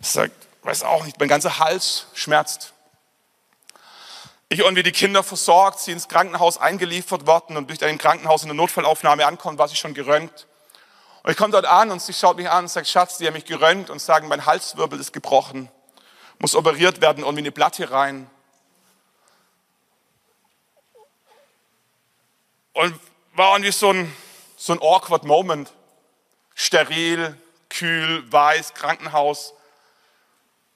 Ich 0.00 0.08
sag, 0.08 0.30
weiß 0.62 0.82
auch 0.82 1.04
nicht, 1.04 1.18
mein 1.20 1.28
ganzer 1.28 1.58
Hals 1.58 2.06
schmerzt. 2.14 2.72
Ich 4.48 4.60
irgendwie 4.60 4.82
die 4.82 4.92
Kinder 4.92 5.22
versorgt, 5.22 5.78
sie 5.78 5.92
ins 5.92 6.08
Krankenhaus 6.08 6.58
eingeliefert 6.58 7.26
worden 7.26 7.56
und 7.56 7.70
durch 7.70 7.84
ein 7.84 7.98
Krankenhaus 7.98 8.42
in 8.42 8.48
der 8.48 8.56
Notfallaufnahme 8.56 9.24
ankommt, 9.24 9.58
war 9.58 9.68
sie 9.68 9.76
schon 9.76 9.94
gerönt. 9.94 10.48
Und 11.22 11.30
ich 11.30 11.36
komme 11.36 11.52
dort 11.52 11.66
an 11.66 11.90
und 11.90 12.00
sie 12.00 12.14
schaut 12.14 12.36
mich 12.36 12.48
an 12.48 12.64
und 12.64 12.68
sagt, 12.68 12.88
Schatz, 12.88 13.18
die 13.18 13.26
haben 13.26 13.34
mich 13.34 13.44
gerönt 13.44 13.90
und 13.90 14.00
sagen, 14.00 14.28
mein 14.28 14.46
Halswirbel 14.46 14.98
ist 14.98 15.12
gebrochen, 15.12 15.68
muss 16.38 16.54
operiert 16.54 17.00
werden 17.00 17.24
und 17.24 17.36
wie 17.36 17.40
eine 17.40 17.52
Platte 17.52 17.90
rein. 17.90 18.30
Und 22.72 22.98
war 23.34 23.52
irgendwie 23.52 23.72
so 23.72 23.90
ein, 23.90 24.16
so 24.56 24.72
ein 24.72 24.80
awkward 24.80 25.24
Moment. 25.24 25.70
Steril, 26.54 27.36
kühl, 27.68 28.30
weiß, 28.32 28.72
Krankenhaus. 28.74 29.52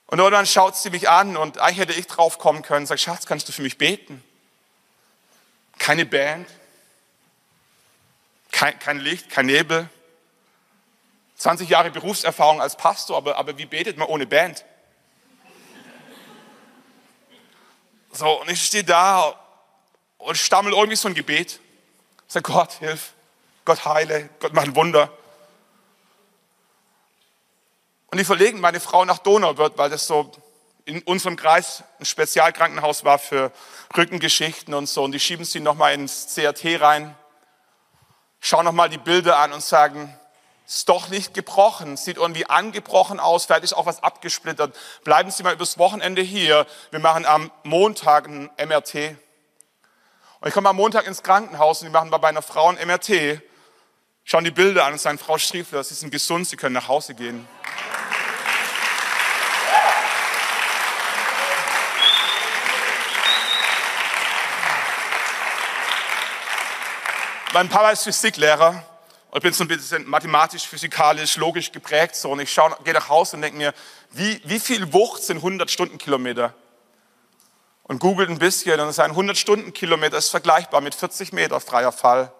Und 0.07 0.19
irgendwann 0.19 0.45
schaut 0.45 0.75
sie 0.75 0.91
mich 0.91 1.09
an 1.09 1.37
und 1.37 1.57
eigentlich 1.57 1.79
hätte 1.79 1.93
ich 1.93 2.05
drauf 2.05 2.37
kommen 2.37 2.61
können, 2.61 2.85
sagt, 2.85 3.01
Schatz, 3.01 3.25
kannst 3.25 3.47
du 3.47 3.51
für 3.51 3.63
mich 3.63 3.79
beten? 3.79 4.23
Keine 5.79 6.05
Band, 6.05 6.47
kein, 8.51 8.77
kein 8.77 8.99
Licht, 8.99 9.31
kein 9.31 9.47
Nebel 9.47 9.89
20 11.35 11.69
Jahre 11.69 11.91
Berufserfahrung 11.91 12.61
als 12.61 12.75
Pastor, 12.75 13.17
aber, 13.17 13.37
aber 13.37 13.57
wie 13.57 13.65
betet 13.65 13.97
man 13.97 14.07
ohne 14.07 14.25
Band? 14.25 14.65
So, 18.11 18.41
und 18.41 18.49
ich 18.49 18.63
stehe 18.63 18.83
da 18.83 19.37
und 20.17 20.37
stammel 20.37 20.73
irgendwie 20.73 20.95
so 20.95 21.09
ein 21.09 21.13
Gebet. 21.13 21.59
Ich 22.27 22.33
sage, 22.33 22.49
Gott, 22.49 22.71
hilf, 22.73 23.13
Gott 23.65 23.83
heile, 23.83 24.29
Gott 24.39 24.53
mach 24.53 24.63
ein 24.63 24.75
Wunder. 24.75 25.11
Und 28.07 28.19
die 28.19 28.23
verlegen 28.23 28.61
meine 28.61 28.79
Frau 28.79 29.03
nach 29.03 29.17
Donauwörth, 29.17 29.77
weil 29.77 29.89
das 29.89 30.07
so 30.07 30.31
in 30.85 31.01
unserem 31.01 31.35
Kreis 31.35 31.83
ein 31.99 32.05
Spezialkrankenhaus 32.05 33.03
war 33.03 33.19
für 33.19 33.51
Rückengeschichten 33.97 34.73
und 34.73 34.87
so. 34.87 35.03
Und 35.03 35.11
die 35.11 35.19
schieben 35.19 35.43
sie 35.43 35.59
nochmal 35.59 35.93
ins 35.93 36.33
CRT 36.33 36.79
rein, 36.79 37.15
schauen 38.39 38.63
nochmal 38.63 38.87
die 38.87 38.97
Bilder 38.97 39.39
an 39.39 39.51
und 39.51 39.61
sagen, 39.61 40.17
ist 40.67 40.89
doch 40.89 41.09
nicht 41.09 41.33
gebrochen, 41.33 41.95
sieht 41.95 42.17
irgendwie 42.17 42.49
angebrochen 42.49 43.19
aus, 43.19 43.45
vielleicht 43.45 43.63
ist 43.63 43.73
auch 43.73 43.85
was 43.85 44.01
abgesplittert. 44.01 44.75
Bleiben 45.03 45.29
Sie 45.29 45.43
mal 45.43 45.53
übers 45.53 45.77
Wochenende 45.77 46.21
hier. 46.21 46.65
Wir 46.91 46.99
machen 46.99 47.25
am 47.25 47.51
Montag 47.63 48.27
ein 48.27 48.49
MRT. 48.57 49.15
Und 50.39 50.47
ich 50.47 50.53
komme 50.53 50.69
am 50.69 50.75
Montag 50.75 51.05
ins 51.07 51.23
Krankenhaus 51.23 51.81
und 51.81 51.87
die 51.87 51.91
machen 51.91 52.09
bei 52.09 52.27
einer 52.27 52.41
Frau 52.41 52.69
ein 52.69 52.87
MRT, 52.87 53.41
schauen 54.23 54.43
die 54.43 54.51
Bilder 54.51 54.85
an 54.85 54.93
und 54.93 54.99
sagen, 54.99 55.17
Frau 55.17 55.37
Striefler, 55.37 55.83
Sie 55.83 55.93
sind 55.93 56.11
gesund, 56.11 56.47
Sie 56.47 56.57
können 56.57 56.73
nach 56.73 56.87
Hause 56.87 57.13
gehen. 57.13 57.47
Mein 67.53 67.69
Papa 67.69 67.91
ist 67.91 68.03
Physiklehrer 68.03 68.83
ich 69.37 69.41
bin 69.41 69.53
so 69.53 69.65
ein 69.65 69.67
bisschen 69.67 70.07
mathematisch, 70.09 70.65
physikalisch, 70.65 71.35
logisch 71.35 71.71
geprägt. 71.71 72.15
So. 72.15 72.31
Und 72.31 72.39
ich 72.39 72.51
schaue, 72.51 72.77
gehe 72.85 72.93
nach 72.93 73.09
Hause 73.09 73.35
und 73.35 73.41
denke 73.41 73.57
mir, 73.57 73.73
wie, 74.11 74.41
wie 74.45 74.59
viel 74.59 74.93
Wucht 74.93 75.23
sind 75.23 75.37
100 75.37 75.69
Stundenkilometer? 75.69 76.53
Und 77.83 77.99
googelt 77.99 78.29
ein 78.29 78.39
bisschen 78.39 78.79
und 78.79 78.93
sagen, 78.93 79.11
100 79.11 79.37
Stundenkilometer 79.37 80.17
ist 80.17 80.29
vergleichbar 80.29 80.79
mit 80.79 80.95
40 80.95 81.33
Meter 81.33 81.59
freier 81.59 81.91
Fall. 81.91 82.31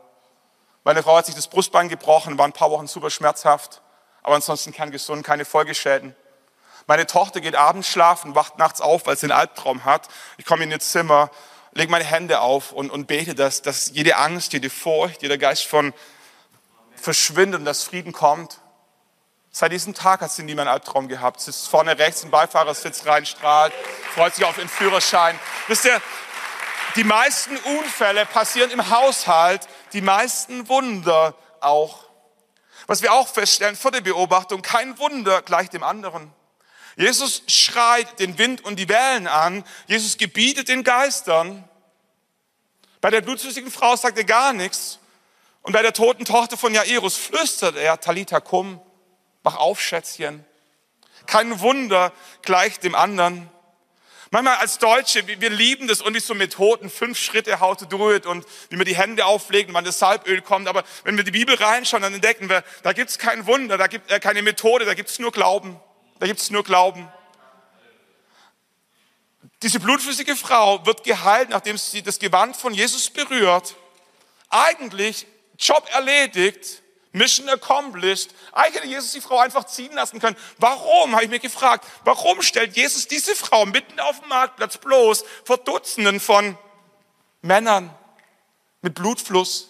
Meine 0.85 1.03
Frau 1.03 1.17
hat 1.17 1.25
sich 1.25 1.35
das 1.35 1.47
Brustbein 1.47 1.89
gebrochen, 1.89 2.37
war 2.37 2.45
ein 2.45 2.53
paar 2.53 2.71
Wochen 2.71 2.87
super 2.87 3.09
schmerzhaft, 3.09 3.81
aber 4.23 4.35
ansonsten 4.35 4.71
kein 4.71 4.91
gesund, 4.91 5.25
keine 5.25 5.43
Folgeschäden. 5.43 6.15
Meine 6.87 7.05
Tochter 7.05 7.41
geht 7.41 7.55
abends 7.55 7.89
schlafen, 7.89 8.35
wacht 8.35 8.57
nachts 8.57 8.79
auf, 8.79 9.05
weil 9.05 9.17
sie 9.17 9.25
einen 9.25 9.33
Albtraum 9.33 9.83
hat. 9.83 10.07
Ich 10.37 10.45
komme 10.45 10.63
in 10.63 10.71
ihr 10.71 10.79
Zimmer, 10.79 11.29
lege 11.73 11.91
meine 11.91 12.05
Hände 12.05 12.39
auf 12.39 12.71
und, 12.71 12.89
und 12.89 13.07
bete, 13.07 13.35
dass, 13.35 13.61
dass 13.61 13.91
jede 13.91 14.15
Angst, 14.15 14.53
jede 14.53 14.69
Furcht, 14.69 15.21
jeder 15.21 15.37
Geist 15.37 15.65
von 15.65 15.93
verschwindet 17.05 17.59
und 17.59 17.65
dass 17.65 17.83
Frieden 17.83 18.11
kommt. 18.11 18.59
Seit 19.51 19.71
diesem 19.71 19.93
Tag 19.93 20.19
hat 20.19 20.31
sie 20.31 20.43
nie 20.43 20.55
mehr 20.55 20.63
einen 20.63 20.73
Albtraum 20.73 21.07
gehabt. 21.07 21.39
Sie 21.39 21.49
ist 21.49 21.67
vorne 21.67 21.97
rechts 21.97 22.23
im 22.23 22.31
Beifahrersitz 22.31 23.05
rein, 23.05 23.25
strahlt, 23.25 23.73
freut 24.13 24.35
sich 24.35 24.43
auf 24.43 24.57
ihren 24.57 24.67
Führerschein. 24.67 25.39
Wisst 25.67 25.85
ihr, 25.85 26.01
die 26.97 27.05
meisten 27.05 27.55
Unfälle 27.57 28.25
passieren 28.25 28.71
im 28.71 28.89
Haushalt, 28.89 29.67
die 29.93 30.01
meisten 30.01 30.67
Wunder 30.67 31.35
auch. 31.61 32.05
Was 32.87 33.01
wir 33.01 33.13
auch 33.13 33.27
feststellen, 33.27 33.75
vor 33.75 33.91
der 33.91 34.01
Beobachtung, 34.01 34.61
kein 34.61 34.97
Wunder 34.99 35.41
gleich 35.41 35.69
dem 35.69 35.83
anderen. 35.83 36.33
Jesus 36.97 37.43
schreit 37.47 38.19
den 38.19 38.37
Wind 38.37 38.63
und 38.63 38.77
die 38.77 38.89
Wellen 38.89 39.27
an. 39.27 39.63
Jesus 39.87 40.17
gebietet 40.17 40.67
den 40.67 40.83
Geistern. 40.83 41.67
Bei 42.99 43.09
der 43.09 43.21
blutflüssigen 43.21 43.71
Frau 43.71 43.95
sagt 43.95 44.17
er 44.17 44.23
gar 44.23 44.53
nichts. 44.53 44.99
Und 45.65 45.73
bei 45.73 45.81
der 45.81 45.93
toten 45.93 46.25
Tochter 46.25 46.57
von 46.57 46.75
Jairus 46.75 47.17
flüstert 47.17 47.75
er, 47.75 47.99
Talita 47.99 48.39
kum, 48.39 48.79
mach 49.41 49.55
auf, 49.55 49.81
Schätzchen. 49.81 50.45
Kein 51.25 51.59
Wunder 51.59 52.13
gleich 52.43 52.79
dem 52.79 52.93
anderen. 52.93 53.49
Manchmal 54.29 54.57
als 54.57 54.77
Deutsche, 54.77 55.25
wir 55.25 55.49
lieben 55.49 55.87
das 55.87 56.01
und 56.01 56.13
wie 56.13 56.19
so 56.19 56.35
Methoden, 56.35 56.91
fünf 56.91 57.17
Schritte, 57.17 57.59
how 57.59 57.75
to 57.75 57.85
do 57.85 58.13
it 58.13 58.27
und 58.27 58.45
wie 58.69 58.75
man 58.75 58.85
die 58.85 58.95
Hände 58.95 59.25
auflegt 59.25 59.69
und 59.69 59.73
wann 59.73 59.85
das 59.85 59.97
Salböl 59.97 60.39
kommt. 60.43 60.67
Aber 60.67 60.83
wenn 61.03 61.17
wir 61.17 61.23
die 61.23 61.31
Bibel 61.31 61.55
reinschauen, 61.55 62.03
dann 62.03 62.13
entdecken 62.13 62.47
wir, 62.47 62.63
da 62.83 62.93
gibt 62.93 63.09
es 63.09 63.17
kein 63.17 63.47
Wunder, 63.47 63.79
da 63.79 63.87
gibt 63.87 64.11
es 64.11 64.19
keine 64.19 64.43
Methode, 64.43 64.85
da 64.85 64.93
gibt 64.93 65.09
es 65.09 65.17
nur 65.17 65.31
Glauben. 65.31 65.79
Da 66.19 66.27
gibt 66.27 66.41
es 66.41 66.51
nur 66.51 66.63
Glauben. 66.63 67.11
Diese 69.63 69.79
blutflüssige 69.79 70.35
Frau 70.35 70.85
wird 70.85 71.03
geheilt, 71.03 71.49
nachdem 71.49 71.75
sie 71.79 72.03
das 72.03 72.19
Gewand 72.19 72.55
von 72.55 72.71
Jesus 72.71 73.09
berührt. 73.09 73.73
Eigentlich 74.49 75.25
Job 75.57 75.87
erledigt, 75.93 76.81
Mission 77.11 77.47
accomplished. 77.49 78.31
Eigentlich 78.51 78.75
hätte 78.75 78.87
Jesus 78.87 79.11
die 79.13 79.21
Frau 79.21 79.39
einfach 79.39 79.65
ziehen 79.65 79.93
lassen 79.93 80.19
können. 80.19 80.35
Warum, 80.57 81.13
habe 81.13 81.23
ich 81.23 81.29
mir 81.29 81.39
gefragt, 81.39 81.85
warum 82.03 82.41
stellt 82.41 82.75
Jesus 82.75 83.07
diese 83.07 83.35
Frau 83.35 83.65
mitten 83.65 83.99
auf 83.99 84.19
dem 84.19 84.29
Marktplatz 84.29 84.77
bloß 84.77 85.23
vor 85.45 85.57
Dutzenden 85.57 86.19
von 86.19 86.57
Männern 87.41 87.95
mit 88.81 88.95
Blutfluss? 88.95 89.69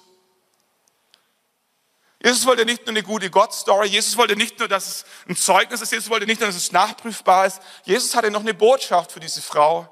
Jesus 2.23 2.47
wollte 2.47 2.65
nicht 2.65 2.87
nur 2.87 2.89
eine 2.89 3.03
gute 3.03 3.29
Gott-Story, 3.29 3.87
Jesus 3.87 4.17
wollte 4.17 4.35
nicht 4.35 4.57
nur, 4.57 4.67
dass 4.67 4.87
es 4.87 5.05
ein 5.29 5.35
Zeugnis 5.35 5.81
ist, 5.81 5.91
Jesus 5.91 6.09
wollte 6.09 6.25
nicht 6.25 6.41
nur, 6.41 6.47
dass 6.47 6.55
es 6.55 6.71
nachprüfbar 6.71 7.45
ist. 7.45 7.61
Jesus 7.83 8.15
hatte 8.15 8.31
noch 8.31 8.41
eine 8.41 8.55
Botschaft 8.55 9.11
für 9.11 9.19
diese 9.19 9.43
Frau. 9.43 9.87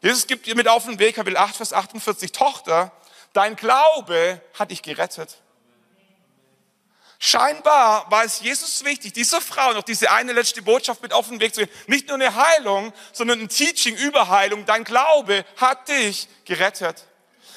Jesus 0.00 0.26
gibt 0.26 0.46
ihr 0.46 0.56
mit 0.56 0.68
auf 0.68 0.86
den 0.86 0.98
Weg, 0.98 1.16
Kapitel 1.16 1.36
8, 1.36 1.56
Vers 1.56 1.74
48, 1.74 2.32
Tochter, 2.32 2.92
dein 3.36 3.56
Glaube 3.56 4.40
hat 4.54 4.70
dich 4.70 4.82
gerettet. 4.82 5.36
Scheinbar 7.18 8.10
war 8.10 8.24
es 8.24 8.40
Jesus 8.40 8.84
wichtig, 8.84 9.14
dieser 9.14 9.40
Frau 9.40 9.72
noch 9.72 9.82
diese 9.82 10.10
eine 10.10 10.32
letzte 10.32 10.60
Botschaft 10.62 11.02
mit 11.02 11.12
auf 11.12 11.28
den 11.28 11.40
Weg 11.40 11.54
zu 11.54 11.60
geben. 11.60 11.72
Nicht 11.86 12.08
nur 12.08 12.16
eine 12.16 12.34
Heilung, 12.34 12.92
sondern 13.12 13.40
ein 13.40 13.48
Teaching 13.48 13.96
über 13.96 14.28
Heilung. 14.28 14.66
Dein 14.66 14.84
Glaube 14.84 15.44
hat 15.56 15.88
dich 15.88 16.28
gerettet. 16.44 17.04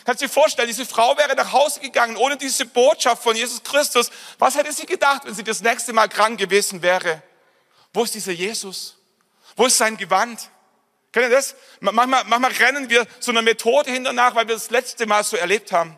Kannst 0.06 0.22
du 0.22 0.28
dir 0.28 0.34
vorstellen, 0.34 0.68
diese 0.68 0.86
Frau 0.86 1.18
wäre 1.18 1.36
nach 1.36 1.52
Hause 1.52 1.82
gegangen 1.82 2.16
ohne 2.16 2.38
diese 2.38 2.66
Botschaft 2.66 3.22
von 3.22 3.36
Jesus 3.36 3.62
Christus. 3.62 4.10
Was 4.38 4.56
hätte 4.56 4.72
sie 4.72 4.86
gedacht, 4.86 5.24
wenn 5.26 5.36
sie 5.36 5.44
das 5.44 5.62
nächste 5.62 5.92
Mal 5.92 6.08
krank 6.08 6.40
gewesen 6.40 6.82
wäre? 6.82 7.22
Wo 7.94 8.04
ist 8.04 8.16
dieser 8.16 8.32
Jesus? 8.32 8.96
Wo 9.56 9.66
ist 9.66 9.78
sein 9.78 9.98
Gewand? 9.98 10.50
Kennt 11.12 11.26
ihr 11.26 11.30
das? 11.30 11.56
Manchmal, 11.80 12.24
manchmal 12.26 12.52
rennen 12.52 12.90
wir 12.90 13.06
so 13.20 13.32
einer 13.32 13.42
Methode 13.42 13.92
hinterher, 13.92 14.36
weil 14.36 14.48
wir 14.48 14.56
das 14.56 14.70
letzte 14.70 15.08
Mal 15.08 15.24
so 15.24 15.38
erlebt 15.38 15.72
haben. 15.72 15.98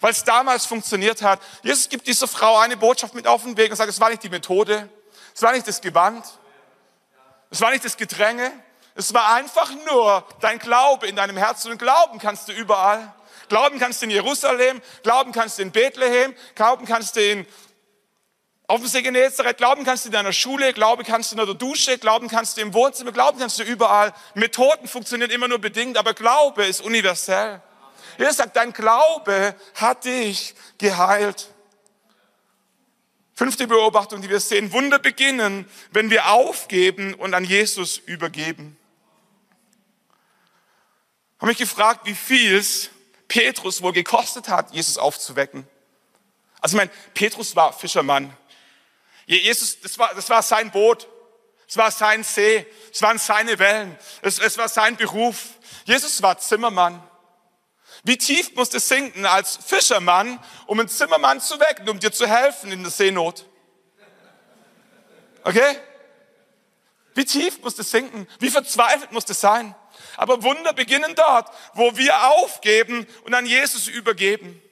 Weil 0.00 0.12
es 0.12 0.24
damals 0.24 0.66
funktioniert 0.66 1.22
hat. 1.22 1.40
Jesus 1.62 1.88
gibt 1.88 2.06
dieser 2.06 2.26
Frau 2.26 2.58
eine 2.58 2.76
Botschaft 2.76 3.14
mit 3.14 3.26
auf 3.26 3.42
den 3.42 3.56
Weg 3.56 3.70
und 3.70 3.76
sagt, 3.76 3.90
es 3.90 4.00
war 4.00 4.10
nicht 4.10 4.22
die 4.22 4.28
Methode, 4.28 4.88
es 5.34 5.42
war 5.42 5.52
nicht 5.52 5.68
das 5.68 5.80
Gewand, 5.80 6.24
es 7.50 7.60
war 7.60 7.70
nicht 7.70 7.84
das 7.84 7.96
Gedränge, 7.96 8.50
es 8.94 9.12
war 9.12 9.34
einfach 9.34 9.70
nur 9.86 10.26
dein 10.40 10.58
Glaube 10.58 11.06
in 11.06 11.16
deinem 11.16 11.36
Herzen. 11.36 11.70
Und 11.70 11.78
glauben 11.78 12.18
kannst 12.18 12.48
du 12.48 12.52
überall. 12.52 13.12
Glauben 13.48 13.78
kannst 13.78 14.00
du 14.00 14.06
in 14.06 14.10
Jerusalem, 14.10 14.82
glauben 15.02 15.32
kannst 15.32 15.58
du 15.58 15.62
in 15.62 15.70
Bethlehem, 15.70 16.34
glauben 16.54 16.84
kannst 16.84 17.14
du 17.14 17.20
in 17.20 17.46
auf 18.68 18.80
dem 18.80 18.88
See 18.88 19.02
Genezareth, 19.02 19.58
glauben 19.58 19.84
kannst 19.84 20.04
du 20.04 20.08
in 20.08 20.12
deiner 20.12 20.32
Schule, 20.32 20.72
glauben 20.72 21.04
kannst 21.04 21.30
du 21.30 21.36
in 21.36 21.46
der 21.46 21.54
Dusche, 21.54 21.98
glauben 21.98 22.28
kannst 22.28 22.56
du 22.56 22.62
im 22.62 22.74
Wohnzimmer, 22.74 23.12
glauben 23.12 23.38
kannst 23.38 23.58
du 23.60 23.62
überall. 23.62 24.12
Methoden 24.34 24.88
funktionieren 24.88 25.30
immer 25.30 25.46
nur 25.46 25.60
bedingt, 25.60 25.96
aber 25.96 26.14
Glaube 26.14 26.66
ist 26.66 26.80
universell. 26.80 27.62
Jesus 28.18 28.38
sagt, 28.38 28.56
dein 28.56 28.72
Glaube 28.72 29.54
hat 29.74 30.04
dich 30.04 30.54
geheilt. 30.78 31.48
Fünfte 33.34 33.66
Beobachtung, 33.66 34.22
die 34.22 34.30
wir 34.30 34.40
sehen. 34.40 34.72
Wunder 34.72 34.98
beginnen, 34.98 35.68
wenn 35.92 36.10
wir 36.10 36.30
aufgeben 36.32 37.14
und 37.14 37.34
an 37.34 37.44
Jesus 37.44 37.98
übergeben. 37.98 38.76
Ich 41.36 41.42
habe 41.42 41.48
mich 41.48 41.58
gefragt, 41.58 42.06
wie 42.06 42.14
viel 42.14 42.56
es 42.56 42.88
Petrus 43.28 43.82
wohl 43.82 43.92
gekostet 43.92 44.48
hat, 44.48 44.72
Jesus 44.72 44.96
aufzuwecken. 44.96 45.68
Also 46.60 46.76
ich 46.76 46.78
meine, 46.78 46.90
Petrus 47.14 47.54
war 47.54 47.72
Fischermann. 47.72 48.34
Jesus, 49.26 49.80
das 49.80 49.98
war, 49.98 50.14
das 50.14 50.30
war 50.30 50.42
sein 50.42 50.70
Boot. 50.70 51.08
Es 51.68 51.76
war 51.76 51.90
sein 51.90 52.22
See. 52.22 52.64
Es 52.92 53.02
waren 53.02 53.18
seine 53.18 53.58
Wellen. 53.58 53.98
Es, 54.22 54.38
es 54.38 54.56
war 54.56 54.68
sein 54.68 54.96
Beruf. 54.96 55.48
Jesus 55.84 56.22
war 56.22 56.38
Zimmermann. 56.38 57.02
Wie 58.04 58.16
tief 58.16 58.54
musst 58.54 58.72
du 58.72 58.78
sinken 58.78 59.26
als 59.26 59.56
Fischermann, 59.56 60.38
um 60.66 60.78
einen 60.78 60.88
Zimmermann 60.88 61.40
zu 61.40 61.58
wecken, 61.58 61.88
um 61.88 61.98
dir 61.98 62.12
zu 62.12 62.26
helfen 62.26 62.70
in 62.70 62.82
der 62.82 62.92
Seenot? 62.92 63.44
Okay? 65.42 65.76
Wie 67.14 67.24
tief 67.24 67.60
musst 67.62 67.78
du 67.78 67.82
sinken? 67.82 68.28
Wie 68.38 68.50
verzweifelt 68.50 69.10
musst 69.10 69.28
du 69.28 69.34
sein? 69.34 69.74
Aber 70.16 70.42
Wunder 70.42 70.72
beginnen 70.72 71.14
dort, 71.16 71.50
wo 71.74 71.96
wir 71.96 72.30
aufgeben 72.30 73.06
und 73.24 73.34
an 73.34 73.46
Jesus 73.46 73.88
übergeben. 73.88 74.62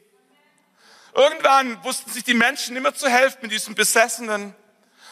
Irgendwann 1.15 1.83
wussten 1.85 2.11
sich 2.11 2.25
die 2.25 2.35
Menschen 2.35 2.77
immer 2.77 2.95
zu 2.95 3.09
helfen 3.09 3.39
mit 3.43 3.53
diesem 3.53 3.75
Besessenen. 3.75 4.55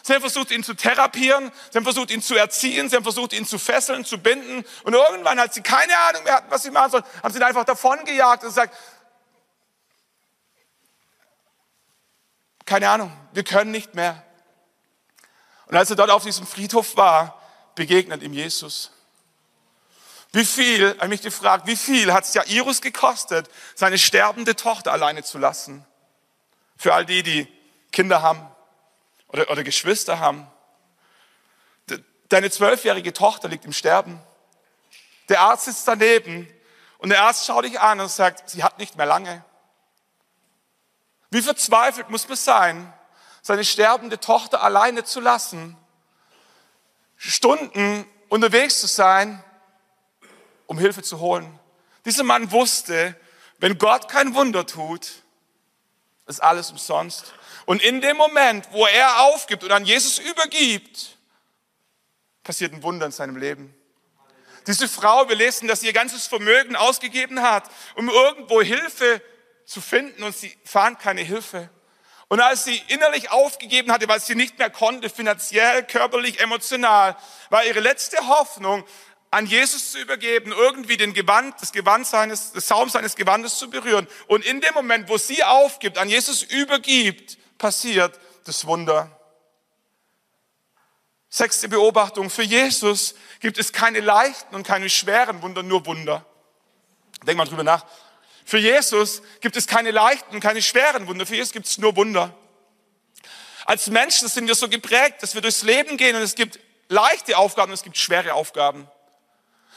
Sie 0.02 0.12
haben 0.12 0.20
versucht, 0.20 0.50
ihn 0.50 0.64
zu 0.64 0.74
therapieren, 0.74 1.52
sie 1.70 1.76
haben 1.78 1.84
versucht, 1.84 2.10
ihn 2.10 2.20
zu 2.20 2.34
erziehen, 2.34 2.88
sie 2.88 2.96
haben 2.96 3.04
versucht, 3.04 3.32
ihn 3.32 3.46
zu 3.46 3.56
fesseln, 3.56 4.04
zu 4.04 4.18
binden. 4.18 4.64
Und 4.82 4.94
irgendwann, 4.94 5.38
als 5.38 5.54
sie 5.54 5.62
keine 5.62 5.96
Ahnung 5.96 6.24
mehr 6.24 6.34
hatten, 6.34 6.50
was 6.50 6.64
sie 6.64 6.72
machen 6.72 6.90
sollen, 6.90 7.04
haben 7.22 7.32
sie 7.32 7.38
ihn 7.38 7.44
einfach 7.44 7.64
davongejagt 7.64 8.42
und 8.42 8.48
gesagt, 8.48 8.76
keine 12.66 12.88
Ahnung, 12.88 13.12
wir 13.32 13.44
können 13.44 13.70
nicht 13.70 13.94
mehr. 13.94 14.24
Und 15.66 15.76
als 15.76 15.88
er 15.90 15.96
dort 15.96 16.10
auf 16.10 16.24
diesem 16.24 16.46
Friedhof 16.48 16.96
war, 16.96 17.40
begegnet 17.76 18.22
ihm 18.22 18.32
Jesus. 18.32 18.90
Wie 20.32 20.44
viel, 20.44 20.96
habe 20.98 21.08
mich 21.08 21.22
gefragt, 21.22 21.66
wie 21.66 21.76
viel 21.76 22.12
hat 22.12 22.24
es 22.24 22.34
Jairus 22.34 22.80
gekostet, 22.80 23.48
seine 23.76 23.98
sterbende 23.98 24.56
Tochter 24.56 24.90
alleine 24.90 25.22
zu 25.22 25.38
lassen? 25.38 25.86
Für 26.82 26.94
all 26.94 27.06
die, 27.06 27.22
die 27.22 27.46
Kinder 27.92 28.22
haben 28.22 28.44
oder, 29.28 29.48
oder 29.52 29.62
Geschwister 29.62 30.18
haben. 30.18 30.48
Deine 32.28 32.50
zwölfjährige 32.50 33.12
Tochter 33.12 33.46
liegt 33.46 33.64
im 33.64 33.72
Sterben. 33.72 34.20
Der 35.28 35.42
Arzt 35.42 35.66
sitzt 35.66 35.86
daneben 35.86 36.52
und 36.98 37.10
der 37.10 37.22
Arzt 37.22 37.46
schaut 37.46 37.66
dich 37.66 37.78
an 37.78 38.00
und 38.00 38.10
sagt, 38.10 38.50
sie 38.50 38.64
hat 38.64 38.80
nicht 38.80 38.96
mehr 38.96 39.06
lange. 39.06 39.44
Wie 41.30 41.40
verzweifelt 41.40 42.10
muss 42.10 42.26
man 42.26 42.36
sein, 42.36 42.92
seine 43.42 43.64
sterbende 43.64 44.18
Tochter 44.18 44.60
alleine 44.60 45.04
zu 45.04 45.20
lassen, 45.20 45.76
Stunden 47.16 48.04
unterwegs 48.28 48.80
zu 48.80 48.88
sein, 48.88 49.40
um 50.66 50.80
Hilfe 50.80 51.04
zu 51.04 51.20
holen. 51.20 51.60
Dieser 52.06 52.24
Mann 52.24 52.50
wusste, 52.50 53.14
wenn 53.58 53.78
Gott 53.78 54.08
kein 54.08 54.34
Wunder 54.34 54.66
tut, 54.66 55.21
ist 56.26 56.42
alles 56.42 56.70
umsonst. 56.70 57.32
Und 57.66 57.82
in 57.82 58.00
dem 58.00 58.16
Moment, 58.16 58.68
wo 58.72 58.86
er 58.86 59.22
aufgibt 59.22 59.64
und 59.64 59.72
an 59.72 59.84
Jesus 59.84 60.18
übergibt, 60.18 61.16
passiert 62.42 62.72
ein 62.72 62.82
Wunder 62.82 63.06
in 63.06 63.12
seinem 63.12 63.36
Leben. 63.36 63.74
Diese 64.66 64.88
Frau, 64.88 65.28
wir 65.28 65.36
lesen, 65.36 65.68
dass 65.68 65.80
sie 65.80 65.86
ihr 65.86 65.92
ganzes 65.92 66.26
Vermögen 66.26 66.76
ausgegeben 66.76 67.42
hat, 67.42 67.64
um 67.96 68.08
irgendwo 68.08 68.62
Hilfe 68.62 69.20
zu 69.64 69.80
finden 69.80 70.22
und 70.22 70.36
sie 70.36 70.56
fand 70.64 70.98
keine 70.98 71.22
Hilfe. 71.22 71.68
Und 72.28 72.40
als 72.40 72.64
sie 72.64 72.82
innerlich 72.88 73.30
aufgegeben 73.30 73.92
hatte, 73.92 74.08
weil 74.08 74.20
sie 74.20 74.34
nicht 74.34 74.58
mehr 74.58 74.70
konnte, 74.70 75.10
finanziell, 75.10 75.82
körperlich, 75.84 76.40
emotional, 76.40 77.16
war 77.50 77.64
ihre 77.64 77.80
letzte 77.80 78.16
Hoffnung, 78.26 78.84
an 79.32 79.46
Jesus 79.46 79.92
zu 79.92 79.98
übergeben, 79.98 80.52
irgendwie 80.52 80.98
den 80.98 81.14
Gewand, 81.14 81.54
das 81.62 81.72
Gewand 81.72 82.06
seines, 82.06 82.52
das 82.52 82.68
Saum 82.68 82.90
seines 82.90 83.16
Gewandes 83.16 83.56
zu 83.56 83.70
berühren. 83.70 84.06
Und 84.26 84.44
in 84.44 84.60
dem 84.60 84.74
Moment, 84.74 85.08
wo 85.08 85.16
sie 85.16 85.42
aufgibt, 85.42 85.96
an 85.96 86.10
Jesus 86.10 86.42
übergibt, 86.42 87.38
passiert 87.56 88.20
das 88.44 88.66
Wunder. 88.66 89.10
Sechste 91.30 91.70
Beobachtung. 91.70 92.28
Für 92.28 92.42
Jesus 92.42 93.14
gibt 93.40 93.56
es 93.56 93.72
keine 93.72 94.00
leichten 94.00 94.54
und 94.54 94.66
keine 94.66 94.90
schweren 94.90 95.40
Wunder, 95.40 95.62
nur 95.62 95.86
Wunder. 95.86 96.26
Denk 97.26 97.38
mal 97.38 97.46
drüber 97.46 97.64
nach. 97.64 97.86
Für 98.44 98.58
Jesus 98.58 99.22
gibt 99.40 99.56
es 99.56 99.66
keine 99.66 99.92
leichten 99.92 100.34
und 100.34 100.40
keine 100.40 100.60
schweren 100.60 101.06
Wunder. 101.06 101.24
Für 101.24 101.36
Jesus 101.36 101.52
gibt 101.52 101.66
es 101.66 101.78
nur 101.78 101.96
Wunder. 101.96 102.34
Als 103.64 103.86
Menschen 103.86 104.28
sind 104.28 104.46
wir 104.46 104.56
so 104.56 104.68
geprägt, 104.68 105.22
dass 105.22 105.34
wir 105.34 105.40
durchs 105.40 105.62
Leben 105.62 105.96
gehen 105.96 106.16
und 106.16 106.22
es 106.22 106.34
gibt 106.34 106.58
leichte 106.88 107.38
Aufgaben 107.38 107.70
und 107.70 107.76
es 107.76 107.82
gibt 107.82 107.96
schwere 107.96 108.34
Aufgaben. 108.34 108.90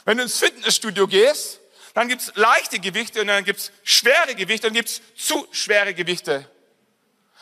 Wenn 0.05 0.17
du 0.17 0.23
ins 0.23 0.37
Fitnessstudio 0.37 1.07
gehst, 1.07 1.59
dann 1.95 2.07
gibt's 2.07 2.31
leichte 2.35 2.79
Gewichte 2.79 3.21
und 3.21 3.27
dann 3.27 3.43
gibt's 3.43 3.71
schwere 3.83 4.35
Gewichte 4.35 4.67
und 4.67 4.75
dann 4.75 4.83
gibt's 4.83 5.01
zu 5.15 5.47
schwere 5.51 5.93
Gewichte. 5.93 6.49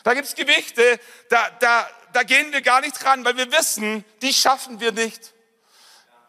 Da 0.03 0.13
gibt's 0.13 0.35
Gewichte, 0.35 0.99
da, 1.29 1.49
da, 1.59 1.89
da 2.13 2.23
gehen 2.23 2.51
wir 2.53 2.61
gar 2.61 2.81
nicht 2.81 3.03
dran, 3.03 3.25
weil 3.25 3.37
wir 3.37 3.51
wissen, 3.51 4.05
die 4.21 4.33
schaffen 4.33 4.79
wir 4.79 4.91
nicht. 4.91 5.33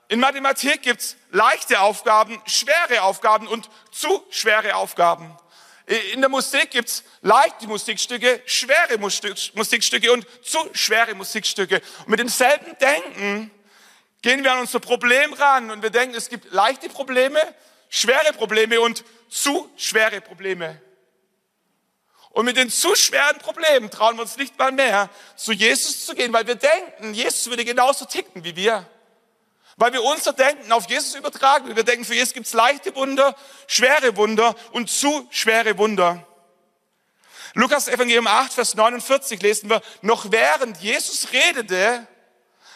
In 0.08 0.20
Mathematik 0.20 0.82
gibt's 0.82 1.16
leichte 1.30 1.80
Aufgaben, 1.80 2.40
schwere 2.46 3.02
Aufgaben 3.02 3.46
und 3.46 3.70
zu 3.90 4.24
schwere 4.30 4.76
Aufgaben. 4.76 5.36
In 6.14 6.20
der 6.20 6.30
Musik 6.30 6.70
gibt's 6.70 7.04
leichte 7.20 7.66
Musikstücke, 7.66 8.42
schwere 8.46 8.98
Musikstücke 8.98 10.12
und 10.12 10.26
zu 10.42 10.58
schwere 10.72 11.14
Musikstücke. 11.14 11.82
Und 12.00 12.08
mit 12.08 12.20
demselben 12.20 12.76
Denken 12.78 13.50
gehen 14.24 14.42
wir 14.42 14.54
an 14.54 14.60
unser 14.60 14.80
Problem 14.80 15.34
ran 15.34 15.70
und 15.70 15.82
wir 15.82 15.90
denken, 15.90 16.16
es 16.16 16.30
gibt 16.30 16.50
leichte 16.50 16.88
Probleme, 16.88 17.38
schwere 17.90 18.32
Probleme 18.32 18.80
und 18.80 19.04
zu 19.28 19.70
schwere 19.76 20.22
Probleme. 20.22 20.80
Und 22.30 22.46
mit 22.46 22.56
den 22.56 22.70
zu 22.70 22.94
schweren 22.94 23.36
Problemen 23.38 23.90
trauen 23.90 24.16
wir 24.16 24.22
uns 24.22 24.38
nicht 24.38 24.58
mal 24.58 24.72
mehr, 24.72 25.10
zu 25.36 25.52
Jesus 25.52 26.06
zu 26.06 26.14
gehen, 26.14 26.32
weil 26.32 26.46
wir 26.46 26.54
denken, 26.54 27.12
Jesus 27.12 27.50
würde 27.50 27.66
genauso 27.66 28.06
ticken 28.06 28.44
wie 28.44 28.56
wir. 28.56 28.88
Weil 29.76 29.92
wir 29.92 30.02
unser 30.02 30.32
Denken 30.32 30.72
auf 30.72 30.88
Jesus 30.88 31.14
übertragen. 31.14 31.76
Wir 31.76 31.84
denken, 31.84 32.06
für 32.06 32.14
Jesus 32.14 32.32
gibt 32.32 32.46
es 32.46 32.54
leichte 32.54 32.94
Wunder, 32.94 33.36
schwere 33.66 34.16
Wunder 34.16 34.56
und 34.72 34.88
zu 34.88 35.28
schwere 35.30 35.76
Wunder. 35.76 36.26
Lukas 37.52 37.88
Evangelium 37.88 38.26
8, 38.26 38.54
Vers 38.54 38.74
49 38.74 39.42
lesen 39.42 39.68
wir, 39.68 39.82
noch 40.00 40.32
während 40.32 40.78
Jesus 40.78 41.28
redete, 41.30 42.06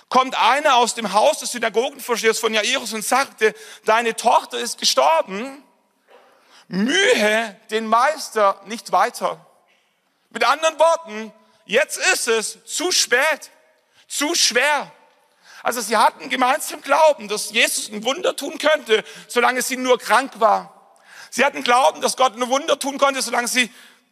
kommt 0.09 0.39
einer 0.41 0.77
aus 0.77 0.95
dem 0.95 1.13
Haus 1.13 1.39
des 1.39 1.53
Synagogenvorstehers 1.53 2.39
von 2.39 2.55
Jairus 2.55 2.93
und 2.93 3.05
sagte, 3.05 3.55
deine 3.85 4.15
Tochter 4.17 4.59
ist 4.59 4.79
gestorben, 4.79 5.63
mühe 6.69 7.57
den 7.71 7.87
Meister 7.87 8.61
nicht 8.67 8.93
weiter. 8.93 9.45
Mit 10.31 10.45
anderen 10.45 10.79
Worten, 10.79 11.33
jetzt 11.67 11.99
ist 12.13 12.29
es 12.29 12.65
zu 12.65 12.93
spät, 12.93 13.51
zu 14.07 14.35
schwer. 14.35 14.91
Also 15.63 15.81
sie 15.81 15.97
hatten 15.97 16.29
gemeinsam 16.29 16.81
Glauben, 16.81 17.29
dass 17.29 17.51
Jesus 17.51 17.91
ein 17.91 18.05
Wunder 18.05 18.37
tun 18.37 18.59
könnte, 18.59 19.05
solange 19.27 19.63
sie 19.63 19.77
nur 19.77 19.99
krank 19.99 20.33
war. 20.39 20.75
Sie 21.31 21.45
hatten 21.45 21.63
Glauben, 21.63 22.01
dass 22.01 22.17
Gott 22.17 22.35
ein 22.37 22.49
Wunder 22.49 22.79
tun 22.79 22.97
konnte, 22.97 23.21
solange 23.21 23.49
sie 23.49 23.71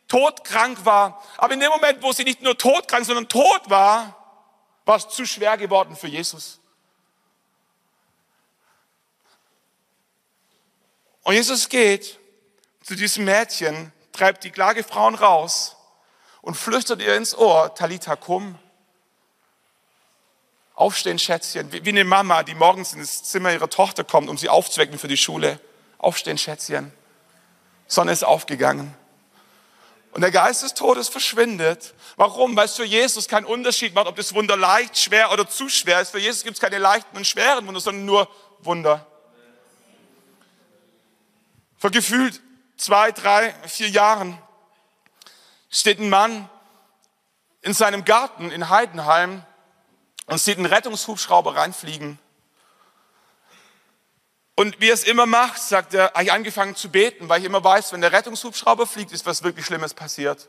todkrank 0.08 0.84
war. 0.84 1.22
Aber 1.36 1.54
in 1.54 1.60
dem 1.60 1.70
Moment, 1.70 2.02
wo 2.02 2.12
sie 2.12 2.24
nicht 2.24 2.42
nur 2.42 2.58
todkrank, 2.58 3.06
sondern 3.06 3.28
tot 3.28 3.62
war, 3.66 4.15
war 4.86 4.96
es 4.96 5.08
zu 5.08 5.26
schwer 5.26 5.58
geworden 5.58 5.96
für 5.96 6.06
Jesus. 6.06 6.60
Und 11.24 11.34
Jesus 11.34 11.68
geht 11.68 12.18
zu 12.82 12.94
diesem 12.94 13.24
Mädchen, 13.24 13.92
treibt 14.12 14.44
die 14.44 14.52
Klagefrauen 14.52 15.16
raus 15.16 15.76
und 16.40 16.54
flüstert 16.54 17.02
ihr 17.02 17.16
ins 17.16 17.36
Ohr, 17.36 17.74
Talita 17.74 18.14
kum. 18.14 18.56
Aufstehen, 20.76 21.18
Schätzchen, 21.18 21.72
wie 21.72 21.88
eine 21.88 22.04
Mama, 22.04 22.44
die 22.44 22.54
morgens 22.54 22.92
ins 22.92 23.24
Zimmer 23.24 23.52
ihrer 23.52 23.68
Tochter 23.68 24.04
kommt, 24.04 24.28
um 24.28 24.38
sie 24.38 24.48
aufzuwecken 24.48 24.98
für 24.98 25.08
die 25.08 25.16
Schule. 25.16 25.58
Aufstehen, 25.98 26.38
Schätzchen. 26.38 26.92
Sonne 27.88 28.12
ist 28.12 28.24
aufgegangen. 28.24 28.94
Und 30.16 30.22
der 30.22 30.30
Geist 30.30 30.62
des 30.62 30.72
Todes 30.72 31.10
verschwindet. 31.10 31.92
Warum? 32.16 32.56
Weil 32.56 32.64
es 32.64 32.76
für 32.76 32.86
Jesus 32.86 33.28
keinen 33.28 33.44
Unterschied 33.44 33.94
macht, 33.94 34.06
ob 34.06 34.16
das 34.16 34.32
Wunder 34.32 34.56
leicht, 34.56 34.96
schwer 34.96 35.30
oder 35.30 35.46
zu 35.46 35.68
schwer 35.68 36.00
ist. 36.00 36.12
Für 36.12 36.18
Jesus 36.18 36.42
gibt 36.42 36.56
es 36.56 36.60
keine 36.62 36.78
leichten 36.78 37.14
und 37.18 37.26
schweren 37.26 37.66
Wunder, 37.66 37.80
sondern 37.80 38.06
nur 38.06 38.26
Wunder. 38.60 39.06
Vor 41.76 41.90
gefühlt 41.90 42.40
zwei, 42.78 43.12
drei, 43.12 43.54
vier 43.68 43.90
Jahren 43.90 44.38
steht 45.68 46.00
ein 46.00 46.08
Mann 46.08 46.48
in 47.60 47.74
seinem 47.74 48.06
Garten 48.06 48.50
in 48.50 48.70
Heidenheim 48.70 49.44
und 50.24 50.40
sieht 50.40 50.56
einen 50.56 50.64
Rettungshubschrauber 50.64 51.56
reinfliegen. 51.56 52.18
Und 54.58 54.80
wie 54.80 54.88
er 54.88 54.94
es 54.94 55.04
immer 55.04 55.26
macht, 55.26 55.60
sagt 55.60 55.92
er, 55.92 56.12
habe 56.14 56.24
ich 56.24 56.32
angefangen 56.32 56.74
zu 56.74 56.90
beten, 56.90 57.28
weil 57.28 57.40
ich 57.40 57.44
immer 57.44 57.62
weiß, 57.62 57.92
wenn 57.92 58.00
der 58.00 58.12
Rettungshubschrauber 58.12 58.86
fliegt, 58.86 59.12
ist 59.12 59.26
was 59.26 59.42
wirklich 59.42 59.66
Schlimmes 59.66 59.92
passiert. 59.92 60.48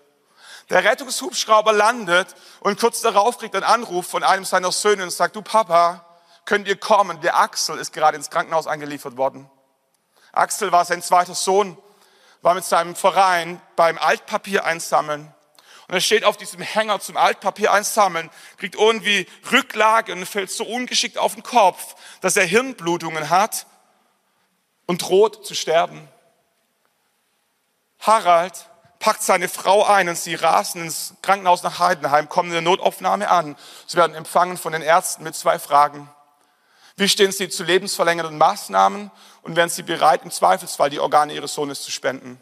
Der 0.69 0.85
Rettungshubschrauber 0.85 1.73
landet 1.73 2.33
und 2.61 2.79
kurz 2.79 3.01
darauf 3.01 3.37
kriegt 3.37 3.53
einen 3.53 3.65
Anruf 3.65 4.07
von 4.07 4.23
einem 4.23 4.45
seiner 4.45 4.71
Söhne 4.71 5.03
und 5.03 5.11
sagt, 5.11 5.35
du 5.35 5.41
Papa, 5.41 6.05
könnt 6.45 6.69
ihr 6.69 6.77
kommen? 6.77 7.19
Der 7.19 7.37
Axel 7.37 7.77
ist 7.77 7.91
gerade 7.91 8.15
ins 8.15 8.29
Krankenhaus 8.29 8.65
eingeliefert 8.65 9.17
worden. 9.17 9.49
Axel 10.31 10.71
war 10.71 10.85
sein 10.85 11.01
zweiter 11.01 11.35
Sohn, 11.35 11.77
war 12.41 12.53
mit 12.53 12.63
seinem 12.63 12.95
Verein 12.95 13.61
beim 13.75 13.97
Altpapier 13.97 14.63
einsammeln. 14.63 15.33
Und 15.89 15.93
er 15.93 16.01
steht 16.01 16.23
auf 16.23 16.37
diesem 16.37 16.61
Hänger 16.61 17.01
zum 17.01 17.17
Altpapier 17.17 17.73
einsammeln, 17.73 18.29
kriegt 18.57 18.75
irgendwie 18.75 19.27
Rücklage 19.51 20.13
und 20.13 20.25
fällt 20.25 20.49
so 20.49 20.65
ungeschickt 20.65 21.17
auf 21.17 21.33
den 21.33 21.43
Kopf, 21.43 21.95
dass 22.21 22.37
er 22.37 22.45
Hirnblutungen 22.45 23.29
hat 23.29 23.65
und 24.87 25.03
droht 25.03 25.45
zu 25.45 25.53
sterben. 25.53 26.07
Harald 27.99 28.69
packt 28.99 29.21
seine 29.21 29.47
Frau 29.47 29.85
ein 29.85 30.09
und 30.09 30.17
sie 30.17 30.35
rasen 30.35 30.81
ins 30.81 31.13
Krankenhaus 31.21 31.61
nach 31.61 31.79
Heidenheim, 31.79 32.29
kommen 32.29 32.49
in 32.49 32.53
der 32.53 32.61
Notaufnahme 32.61 33.29
an. 33.29 33.55
Sie 33.85 33.97
werden 33.97 34.15
empfangen 34.15 34.57
von 34.57 34.73
den 34.73 34.81
Ärzten 34.81 35.23
mit 35.23 35.35
zwei 35.35 35.59
Fragen. 35.59 36.09
Wie 36.95 37.07
stehen 37.07 37.31
sie 37.31 37.47
zu 37.49 37.63
lebensverlängernden 37.63 38.39
Maßnahmen 38.39 39.11
und 39.43 39.55
wären 39.55 39.69
sie 39.69 39.83
bereit, 39.83 40.23
im 40.23 40.31
Zweifelsfall 40.31 40.89
die 40.89 40.99
Organe 40.99 41.33
ihres 41.33 41.53
Sohnes 41.53 41.83
zu 41.83 41.91
spenden? 41.91 42.41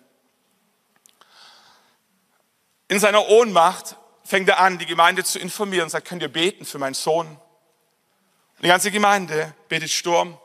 In 2.87 2.99
seiner 2.99 3.27
Ohnmacht 3.27 3.97
fängt 4.23 4.47
er 4.47 4.59
an, 4.59 4.77
die 4.77 4.85
Gemeinde 4.85 5.23
zu 5.23 5.39
informieren 5.39 5.85
und 5.85 5.89
sagt, 5.89 6.07
könnt 6.07 6.21
ihr 6.21 6.31
beten 6.31 6.65
für 6.65 6.77
meinen 6.77 6.93
Sohn? 6.93 7.27
Und 7.27 8.63
die 8.63 8.67
ganze 8.67 8.91
Gemeinde 8.91 9.53
betet 9.67 9.91
Sturm. 9.91 10.37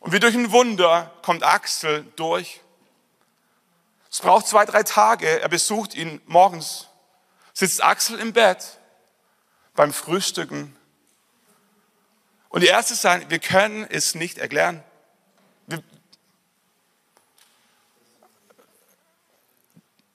Und 0.00 0.12
wie 0.12 0.20
durch 0.20 0.34
ein 0.34 0.50
Wunder 0.50 1.12
kommt 1.22 1.44
Axel 1.44 2.04
durch. 2.16 2.60
Es 4.10 4.20
braucht 4.20 4.46
zwei, 4.46 4.64
drei 4.64 4.82
Tage. 4.82 5.40
Er 5.40 5.48
besucht 5.48 5.94
ihn 5.94 6.20
morgens. 6.26 6.88
Sitzt 7.52 7.82
Axel 7.82 8.18
im 8.18 8.32
Bett. 8.32 8.78
beim 9.74 9.92
Frühstücken. 9.92 10.76
Und 12.48 12.62
die 12.62 12.66
erste 12.66 12.94
sein, 12.94 13.30
wir 13.30 13.38
können 13.38 13.86
es 13.88 14.14
nicht 14.14 14.36
erklären. 14.36 14.82
Wir 15.68 15.82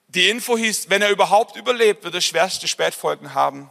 die 0.08 0.30
Info 0.30 0.56
hieß, 0.56 0.88
wenn 0.88 1.02
er 1.02 1.10
überhaupt 1.10 1.56
überlebt, 1.56 2.04
wird 2.04 2.14
er 2.14 2.20
schwerste 2.20 2.68
Spätfolgen 2.68 3.34
haben. 3.34 3.70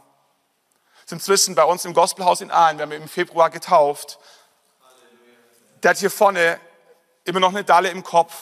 Sind 1.05 1.18
inzwischen 1.18 1.55
bei 1.55 1.63
uns 1.63 1.86
im 1.86 1.93
Gospelhaus 1.93 2.41
in 2.41 2.51
Aalen, 2.51 2.78
wir 2.78 2.84
haben 2.84 2.91
ihn 2.91 3.03
im 3.03 3.09
Februar 3.09 3.49
getauft. 3.49 4.20
Der 5.86 5.91
hat 5.91 5.99
hier 5.99 6.09
vorne 6.09 6.59
immer 7.25 7.39
noch 7.39 7.51
eine 7.51 7.63
Dalle 7.63 7.89
im 7.89 8.01
Kopf, 8.01 8.33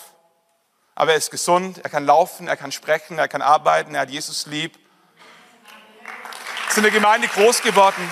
aber 0.95 1.11
er 1.11 1.17
ist 1.17 1.29
gesund, 1.29 1.79
er 1.83 1.89
kann 1.89 2.05
laufen, 2.05 2.47
er 2.47 2.55
kann 2.55 2.71
sprechen, 2.71 3.19
er 3.19 3.27
kann 3.27 3.41
arbeiten, 3.41 3.95
er 3.95 4.01
hat 4.03 4.09
Jesus 4.09 4.45
lieb. 4.45 4.79
Ist 6.69 6.77
in 6.77 6.83
der 6.83 6.91
Gemeinde 6.93 7.27
groß 7.27 7.61
geworden. 7.61 8.09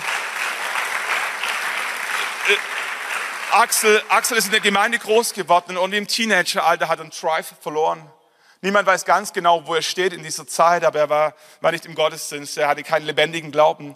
Äh, 2.49 3.55
Axel, 3.55 4.03
Axel 4.09 4.35
ist 4.35 4.47
in 4.47 4.51
der 4.51 4.59
Gemeinde 4.59 4.99
groß 4.99 5.31
geworden 5.31 5.77
und 5.77 5.93
im 5.93 6.09
Teenageralter 6.09 6.89
hat 6.89 6.99
er 6.99 7.03
einen 7.03 7.11
Drive 7.11 7.53
verloren. 7.61 8.11
Niemand 8.59 8.85
weiß 8.85 9.05
ganz 9.05 9.31
genau, 9.31 9.65
wo 9.65 9.75
er 9.75 9.81
steht 9.81 10.11
in 10.11 10.23
dieser 10.23 10.45
Zeit, 10.45 10.83
aber 10.83 10.99
er 10.99 11.09
war, 11.09 11.35
war 11.61 11.71
nicht 11.71 11.85
im 11.85 11.95
Gottesdienst, 11.95 12.57
er 12.57 12.67
hatte 12.67 12.83
keinen 12.83 13.05
lebendigen 13.05 13.53
Glauben. 13.53 13.95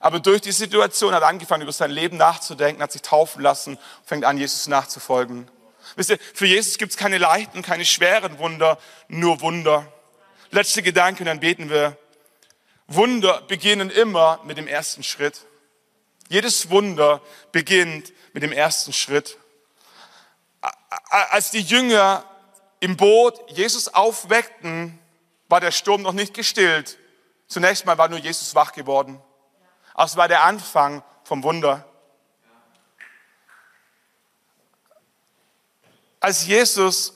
Aber 0.00 0.20
durch 0.20 0.40
die 0.40 0.52
Situation 0.52 1.12
hat 1.14 1.22
er 1.22 1.28
angefangen, 1.28 1.62
über 1.62 1.72
sein 1.72 1.90
Leben 1.90 2.16
nachzudenken, 2.16 2.82
hat 2.82 2.92
sich 2.92 3.02
taufen 3.02 3.42
lassen, 3.42 3.78
fängt 4.04 4.24
an, 4.24 4.38
Jesus 4.38 4.68
nachzufolgen. 4.68 5.50
Wisst 5.96 6.10
ihr, 6.10 6.18
für 6.34 6.46
Jesus 6.46 6.78
gibt 6.78 6.92
es 6.92 6.98
keine 6.98 7.18
leichten, 7.18 7.62
keine 7.62 7.84
schweren 7.84 8.38
Wunder, 8.38 8.78
nur 9.08 9.40
Wunder. 9.40 9.90
Letzter 10.50 10.82
Gedanke 10.82 11.20
und 11.20 11.26
dann 11.26 11.40
beten 11.40 11.70
wir. 11.70 11.96
Wunder 12.86 13.42
beginnen 13.42 13.90
immer 13.90 14.40
mit 14.44 14.56
dem 14.56 14.66
ersten 14.66 15.02
Schritt. 15.02 15.40
Jedes 16.28 16.70
Wunder 16.70 17.20
beginnt 17.52 18.12
mit 18.32 18.42
dem 18.42 18.52
ersten 18.52 18.92
Schritt. 18.92 19.38
Als 21.10 21.50
die 21.50 21.60
Jünger 21.60 22.24
im 22.80 22.96
Boot 22.96 23.38
Jesus 23.50 23.88
aufweckten, 23.88 24.98
war 25.48 25.60
der 25.60 25.72
Sturm 25.72 26.02
noch 26.02 26.12
nicht 26.12 26.34
gestillt. 26.34 26.98
Zunächst 27.46 27.86
mal 27.86 27.98
war 27.98 28.08
nur 28.08 28.18
Jesus 28.18 28.54
wach 28.54 28.72
geworden. 28.72 29.20
Aber 29.98 30.06
es 30.06 30.16
war 30.16 30.28
der 30.28 30.44
Anfang 30.44 31.02
vom 31.24 31.42
Wunder. 31.42 31.84
Als 36.20 36.46
Jesus 36.46 37.14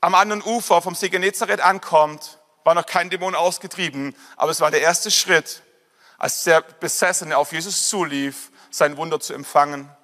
am 0.00 0.14
anderen 0.14 0.40
Ufer 0.40 0.80
vom 0.80 0.94
See 0.94 1.10
Genezareth 1.10 1.60
ankommt, 1.60 2.38
war 2.64 2.74
noch 2.74 2.86
kein 2.86 3.10
Dämon 3.10 3.34
ausgetrieben, 3.34 4.16
aber 4.38 4.50
es 4.50 4.62
war 4.62 4.70
der 4.70 4.80
erste 4.80 5.10
Schritt, 5.10 5.62
als 6.16 6.44
der 6.44 6.62
Besessene 6.62 7.36
auf 7.36 7.52
Jesus 7.52 7.90
zulief, 7.90 8.50
sein 8.70 8.96
Wunder 8.96 9.20
zu 9.20 9.34
empfangen. 9.34 9.94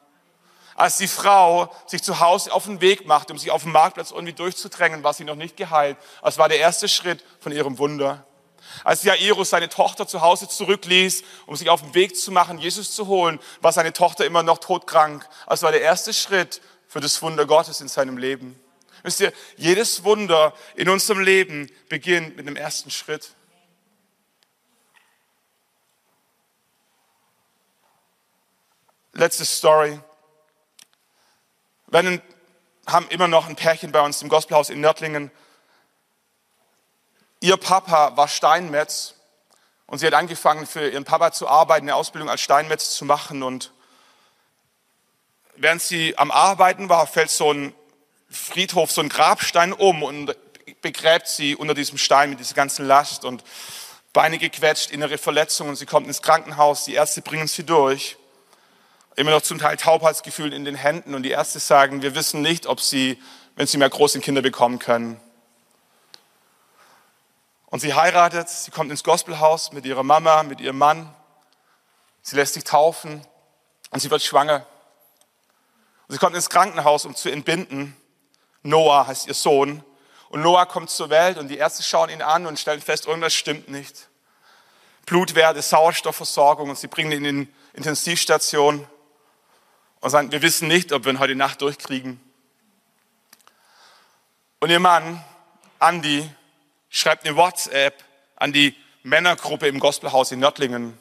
Als 0.75 0.99
die 0.99 1.09
Frau 1.09 1.75
sich 1.87 2.03
zu 2.03 2.21
Hause 2.21 2.53
auf 2.53 2.65
den 2.67 2.83
Weg 2.83 3.07
machte, 3.07 3.33
um 3.33 3.39
sich 3.39 3.51
auf 3.51 3.63
dem 3.63 3.73
Marktplatz 3.73 4.11
irgendwie 4.11 4.35
durchzudrängen, 4.35 5.03
war 5.03 5.15
sie 5.15 5.25
noch 5.25 5.35
nicht 5.35 5.57
geheilt. 5.57 5.97
Es 6.23 6.37
war 6.37 6.51
der 6.51 6.59
erste 6.59 6.91
Schritt 6.91 7.25
von 7.41 7.53
ihrem 7.53 7.79
Wunder. 7.79 8.28
Als 8.85 9.03
Jairus 9.03 9.51
seine 9.51 9.69
Tochter 9.69 10.07
zu 10.07 10.21
Hause 10.21 10.49
zurückließ, 10.49 11.23
um 11.47 11.57
sich 11.57 11.71
auf 11.71 11.83
den 11.83 11.95
Weg 11.95 12.17
zu 12.17 12.31
machen, 12.31 12.59
Jesus 12.59 12.95
zu 12.95 13.07
holen, 13.07 13.41
war 13.61 13.73
seine 13.73 13.93
Tochter 13.93 14.25
immer 14.25 14.43
noch 14.43 14.59
todkrank. 14.59 15.29
Es 15.49 15.63
war 15.63 15.73
der 15.73 15.83
erste 15.83 16.13
Schritt 16.13 16.61
für 16.89 17.01
das 17.01 17.21
Wunder 17.23 17.47
Gottes 17.47 17.81
in 17.81 17.89
seinem 17.89 18.17
Leben. 18.17 18.59
Wisst 19.03 19.21
ihr, 19.21 19.33
jedes 19.57 20.05
Wunder 20.05 20.55
in 20.75 20.89
unserem 20.89 21.21
Leben 21.21 21.71
beginnt 21.89 22.37
mit 22.37 22.47
dem 22.47 22.57
ersten 22.57 22.91
Schritt. 22.91 23.35
Letzte 29.13 29.45
Story. 29.45 30.01
Wir 31.89 32.23
haben 32.87 33.09
immer 33.09 33.29
noch 33.29 33.49
ein 33.49 33.57
Pärchen 33.57 33.93
bei 33.93 34.01
uns 34.01 34.23
im 34.23 34.29
Gospelhaus 34.29 34.71
in 34.71 34.81
Nördlingen. 34.81 35.31
Ihr 37.41 37.57
Papa 37.57 38.17
war 38.17 38.27
Steinmetz 38.27 39.15
und 39.87 39.99
sie 39.99 40.07
hat 40.07 40.15
angefangen, 40.15 40.67
für 40.67 40.89
ihren 40.89 41.05
Papa 41.05 41.31
zu 41.31 41.47
arbeiten, 41.47 41.85
eine 41.85 41.95
Ausbildung 41.95 42.29
als 42.29 42.41
Steinmetz 42.41 42.91
zu 42.91 43.05
machen. 43.05 43.45
Und 43.45 43.73
während 45.55 45.81
sie 45.81 46.19
am 46.19 46.33
Arbeiten 46.33 46.89
war, 46.89 47.07
fällt 47.07 47.31
so 47.31 47.53
ein 47.53 47.73
Friedhof, 48.29 48.91
so 48.91 49.01
ein 49.01 49.09
Grabstein 49.09 49.73
um 49.73 50.03
und 50.03 50.37
begräbt 50.83 51.29
sie 51.29 51.55
unter 51.55 51.75
diesem 51.75 51.97
Stein 51.97 52.31
mit 52.31 52.41
dieser 52.41 52.55
ganzen 52.55 52.87
Last 52.87 53.25
und 53.25 53.45
Beine 54.13 54.39
gequetscht, 54.39 54.91
innere 54.91 55.17
Verletzungen. 55.17 55.77
Sie 55.77 55.87
kommt 55.87 56.09
ins 56.09 56.23
Krankenhaus, 56.23 56.85
die 56.85 56.95
Ärzte 56.95 57.23
bringen 57.23 57.47
sie 57.47 57.65
durch. 57.65 58.17
Immer 59.15 59.31
noch 59.31 59.43
zum 59.43 59.59
Teil 59.59 59.77
Taubheitsgefühl 59.77 60.53
in 60.53 60.65
den 60.65 60.75
Händen 60.75 61.15
und 61.15 61.23
die 61.23 61.31
Ärzte 61.31 61.61
sagen, 61.61 62.03
wir 62.03 62.17
wissen 62.17 62.43
nicht, 62.43 62.67
ob 62.67 62.81
sie, 62.81 63.23
wenn 63.55 63.67
sie 63.69 63.79
mehr 63.79 63.91
große 63.91 64.19
Kinder 64.21 64.43
bekommen 64.43 64.81
können. 64.81 65.21
Und 67.71 67.81
sie 67.81 67.95
heiratet, 67.95 68.49
sie 68.49 68.71
kommt 68.71 68.91
ins 68.91 69.05
Gospelhaus 69.05 69.73
mit 69.73 69.85
ihrer 69.85 70.03
Mama, 70.03 70.43
mit 70.43 70.61
ihrem 70.61 70.79
Mann. 70.79 71.15
Sie 72.23 72.37
lässt 72.37 72.55
sich 72.55 72.65
taufen 72.65 73.27
und 73.91 74.01
sie 74.01 74.11
wird 74.11 74.23
schwanger. 74.23 74.67
Und 76.07 76.15
sie 76.15 76.19
kommt 76.19 76.35
ins 76.35 76.49
Krankenhaus, 76.49 77.05
um 77.05 77.15
zu 77.15 77.31
entbinden. 77.31 77.95
Noah 78.63 79.07
heißt 79.07 79.27
ihr 79.27 79.35
Sohn. 79.35 79.85
Und 80.31 80.43
Noah 80.43 80.67
kommt 80.67 80.91
zur 80.91 81.11
Welt 81.11 81.39
und 81.39 81.49
die 81.49 81.59
Ärzte 81.59 81.83
schauen 81.83 82.11
ihn 82.11 82.23
an 82.23 82.47
und 82.47 82.59
stellen 82.59 82.81
fest, 82.81 83.07
irgendwas 83.07 83.35
stimmt 83.35 83.69
nicht. 83.69 84.09
Blutwerte, 85.07 85.63
Sauerstoffversorgung 85.63 86.69
und 86.71 86.79
sie 86.79 86.87
bringen 86.87 87.13
ihn 87.13 87.25
in 87.25 87.45
die 87.45 87.53
Intensivstation 87.75 88.87
und 90.01 90.11
sagen, 90.11 90.33
wir 90.33 90.43
wissen 90.43 90.69
nicht, 90.69 90.93
ob 90.93 91.05
wir 91.05 91.13
ihn 91.13 91.19
heute 91.19 91.35
Nacht 91.35 91.63
durchkriegen. 91.63 92.21
Und 94.61 94.71
ihr 94.71 94.81
Mann, 94.81 95.25
Andy, 95.81 96.29
schreibt 96.91 97.27
eine 97.27 97.37
WhatsApp 97.37 98.05
an 98.37 98.53
die 98.53 98.75
Männergruppe 99.03 99.69
im 99.69 99.81
Gospelhaus 99.81 100.33
in 100.33 100.41
Nördlingen. 100.41 100.99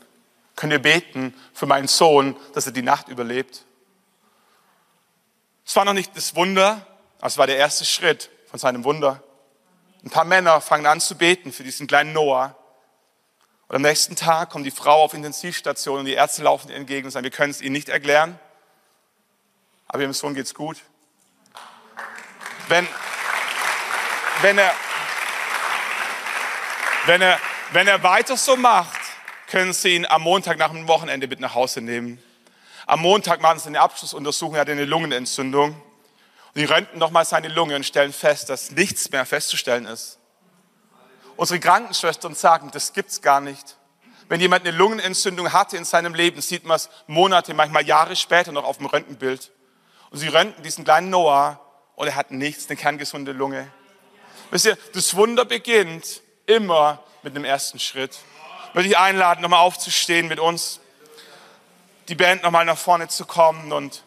Könnt 0.55 0.73
ihr 0.73 0.79
beten 0.79 1.33
für 1.53 1.65
meinen 1.65 1.87
Sohn, 1.87 2.35
dass 2.53 2.65
er 2.65 2.71
die 2.71 2.81
Nacht 2.81 3.09
überlebt? 3.09 3.65
Es 5.65 5.75
war 5.75 5.85
noch 5.85 5.93
nicht 5.93 6.15
das 6.15 6.35
Wunder, 6.35 6.85
aber 7.19 7.27
es 7.27 7.37
war 7.37 7.47
der 7.47 7.57
erste 7.57 7.85
Schritt 7.85 8.29
von 8.49 8.59
seinem 8.59 8.83
Wunder. 8.83 9.21
Ein 10.03 10.09
paar 10.09 10.23
Männer 10.23 10.61
fangen 10.61 10.85
an 10.85 11.01
zu 11.01 11.17
beten 11.17 11.51
für 11.51 11.63
diesen 11.63 11.87
kleinen 11.87 12.13
Noah. 12.13 12.55
Und 13.67 13.75
am 13.75 13.81
nächsten 13.81 14.15
Tag 14.15 14.49
kommt 14.49 14.65
die 14.65 14.71
Frau 14.71 15.03
auf 15.03 15.13
Intensivstation 15.13 15.99
und 15.99 16.05
die 16.05 16.13
Ärzte 16.13 16.43
laufen 16.43 16.69
ihr 16.69 16.75
entgegen 16.77 17.05
und 17.05 17.11
sagen, 17.11 17.25
wir 17.25 17.31
können 17.31 17.51
es 17.51 17.59
ihnen 17.59 17.73
nicht 17.73 17.89
erklären, 17.89 18.39
aber 19.87 20.01
ihrem 20.01 20.13
Sohn 20.13 20.33
geht's 20.33 20.53
gut. 20.53 20.77
Wenn, 22.69 22.87
wenn, 24.41 24.57
er, 24.57 24.73
wenn, 27.07 27.21
er, 27.21 27.39
wenn 27.71 27.87
er 27.87 28.03
weiter 28.03 28.35
so 28.37 28.55
macht, 28.55 28.99
können 29.47 29.73
sie 29.73 29.95
ihn 29.95 30.05
am 30.05 30.23
Montag 30.23 30.57
nach 30.57 30.71
dem 30.71 30.87
Wochenende 30.87 31.27
mit 31.27 31.39
nach 31.39 31.55
Hause 31.55 31.81
nehmen. 31.81 32.21
Am 32.85 33.01
Montag 33.01 33.41
machen 33.41 33.59
sie 33.59 33.67
eine 33.67 33.79
Abschlussuntersuchung, 33.79 34.55
er 34.55 34.61
hat 34.61 34.69
eine 34.69 34.85
Lungenentzündung. 34.85 35.81
Sie 36.53 36.65
röntgen 36.65 36.99
nochmal 36.99 37.25
seine 37.25 37.47
Lunge 37.47 37.75
und 37.75 37.85
stellen 37.85 38.11
fest, 38.11 38.49
dass 38.49 38.71
nichts 38.71 39.09
mehr 39.11 39.25
festzustellen 39.25 39.85
ist. 39.85 40.19
Unsere 41.37 41.59
Krankenschwestern 41.59 42.35
sagen, 42.35 42.71
das 42.73 42.93
gibt's 42.93 43.21
gar 43.21 43.39
nicht. 43.39 43.77
Wenn 44.27 44.41
jemand 44.41 44.67
eine 44.67 44.75
Lungenentzündung 44.75 45.53
hatte 45.53 45.77
in 45.77 45.85
seinem 45.85 46.13
Leben, 46.13 46.41
sieht 46.41 46.65
man 46.65 46.75
es 46.75 46.89
Monate, 47.05 47.53
manchmal 47.53 47.85
Jahre 47.85 48.15
später 48.15 48.51
noch 48.51 48.65
auf 48.65 48.77
dem 48.77 48.87
Röntgenbild. 48.87 49.51
Und 50.09 50.19
sie 50.19 50.27
röntgen 50.27 50.63
diesen 50.63 50.83
kleinen 50.83 51.09
Noah 51.09 51.59
und 51.95 52.07
er 52.07 52.15
hat 52.15 52.31
nichts, 52.31 52.67
eine 52.67 52.75
kerngesunde 52.75 53.31
Lunge. 53.31 53.71
Wisst 54.49 54.65
ihr, 54.65 54.77
das 54.93 55.15
Wunder 55.15 55.45
beginnt 55.45 56.21
immer 56.47 57.03
mit 57.21 57.35
dem 57.35 57.45
ersten 57.45 57.77
Schritt. 57.77 58.17
Ich 58.69 58.73
möchte 58.73 58.89
dich 58.89 58.97
einladen, 58.97 59.41
nochmal 59.41 59.59
aufzustehen 59.59 60.27
mit 60.27 60.39
uns, 60.39 60.79
die 62.07 62.15
Band 62.15 62.41
nochmal 62.41 62.65
nach 62.65 62.77
vorne 62.77 63.07
zu 63.07 63.25
kommen 63.25 63.71
und 63.71 64.03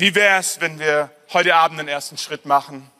Wie 0.00 0.14
wäre 0.14 0.38
es, 0.38 0.62
wenn 0.62 0.78
wir 0.78 1.10
heute 1.34 1.54
Abend 1.54 1.78
den 1.78 1.86
ersten 1.86 2.16
Schritt 2.16 2.46
machen? 2.46 2.90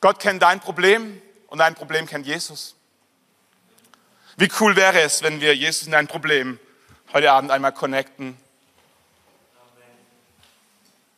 Gott 0.00 0.20
kennt 0.20 0.40
dein 0.40 0.58
Problem 0.58 1.20
und 1.48 1.58
dein 1.58 1.74
Problem 1.74 2.06
kennt 2.06 2.26
Jesus. 2.26 2.76
Wie 4.38 4.48
cool 4.58 4.74
wäre 4.74 5.02
es, 5.02 5.22
wenn 5.22 5.42
wir 5.42 5.54
Jesus 5.54 5.82
in 5.82 5.92
dein 5.92 6.08
Problem 6.08 6.58
heute 7.12 7.30
Abend 7.30 7.50
einmal 7.50 7.72
connecten? 7.72 8.38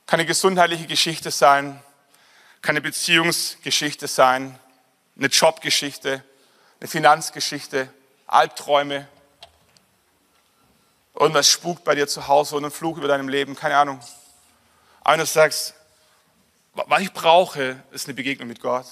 Kann 0.08 0.18
eine 0.18 0.26
gesundheitliche 0.26 0.88
Geschichte 0.88 1.30
sein, 1.30 1.80
kann 2.62 2.72
eine 2.72 2.80
Beziehungsgeschichte 2.80 4.08
sein, 4.08 4.58
eine 5.16 5.28
Jobgeschichte, 5.28 6.24
eine 6.80 6.88
Finanzgeschichte, 6.88 7.92
Albträume, 8.26 9.06
Irgendwas 11.18 11.50
spukt 11.50 11.82
bei 11.82 11.96
dir 11.96 12.06
zu 12.06 12.28
Hause 12.28 12.54
und 12.54 12.64
ein 12.64 12.70
Fluch 12.70 12.96
über 12.96 13.08
deinem 13.08 13.28
Leben, 13.28 13.56
keine 13.56 13.76
Ahnung. 13.76 13.98
Aber 15.00 15.16
du 15.16 15.26
sagst, 15.26 15.74
was 16.74 17.00
ich 17.00 17.12
brauche, 17.12 17.82
ist 17.90 18.06
eine 18.06 18.14
Begegnung 18.14 18.46
mit 18.46 18.60
Gott. 18.60 18.86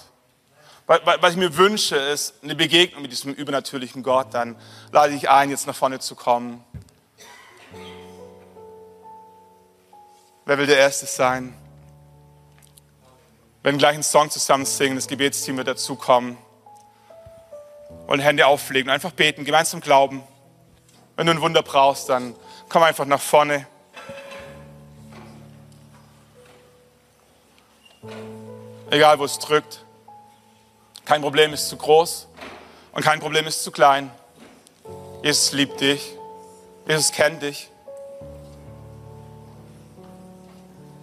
Was 0.86 1.32
ich 1.32 1.36
mir 1.36 1.56
wünsche, 1.56 1.94
ist 1.96 2.34
eine 2.42 2.56
Begegnung 2.56 3.02
mit 3.02 3.12
diesem 3.12 3.32
übernatürlichen 3.32 4.02
Gott. 4.02 4.34
Dann 4.34 4.56
lade 4.90 5.14
ich 5.14 5.30
ein, 5.30 5.50
jetzt 5.50 5.68
nach 5.68 5.76
vorne 5.76 6.00
zu 6.00 6.16
kommen. 6.16 6.64
Wer 10.48 10.58
will 10.58 10.66
der 10.66 10.78
Erste 10.78 11.06
sein? 11.06 11.52
Wir 13.62 13.64
werden 13.64 13.78
gleich 13.78 13.94
einen 13.94 14.04
Song 14.04 14.30
zusammen 14.30 14.64
singen, 14.64 14.94
das 14.94 15.08
Gebetsteam 15.08 15.56
wird 15.56 15.66
dazukommen. 15.66 16.38
Wollen 18.06 18.20
Hände 18.20 18.46
auflegen, 18.46 18.88
einfach 18.88 19.10
beten, 19.10 19.44
gemeinsam 19.44 19.80
glauben. 19.80 20.22
Wenn 21.16 21.26
du 21.26 21.32
ein 21.32 21.40
Wunder 21.40 21.64
brauchst, 21.64 22.08
dann 22.08 22.36
komm 22.68 22.84
einfach 22.84 23.06
nach 23.06 23.20
vorne. 23.20 23.66
Egal, 28.90 29.18
wo 29.18 29.24
es 29.24 29.40
drückt. 29.40 29.84
Kein 31.04 31.22
Problem 31.22 31.52
ist 31.54 31.68
zu 31.68 31.76
groß 31.76 32.28
und 32.92 33.02
kein 33.02 33.18
Problem 33.18 33.48
ist 33.48 33.64
zu 33.64 33.72
klein. 33.72 34.12
Jesus 35.24 35.50
liebt 35.50 35.80
dich. 35.80 36.14
Jesus 36.86 37.10
kennt 37.10 37.42
dich. 37.42 37.68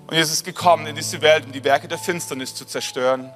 Und 0.08 0.16
Jesus 0.16 0.34
ist 0.34 0.44
gekommen 0.44 0.86
in 0.88 0.96
diese 0.96 1.22
Welt, 1.22 1.46
um 1.46 1.52
die 1.52 1.64
Werke 1.64 1.88
der 1.88 1.98
Finsternis 1.98 2.54
zu 2.54 2.66
zerstören. 2.66 3.34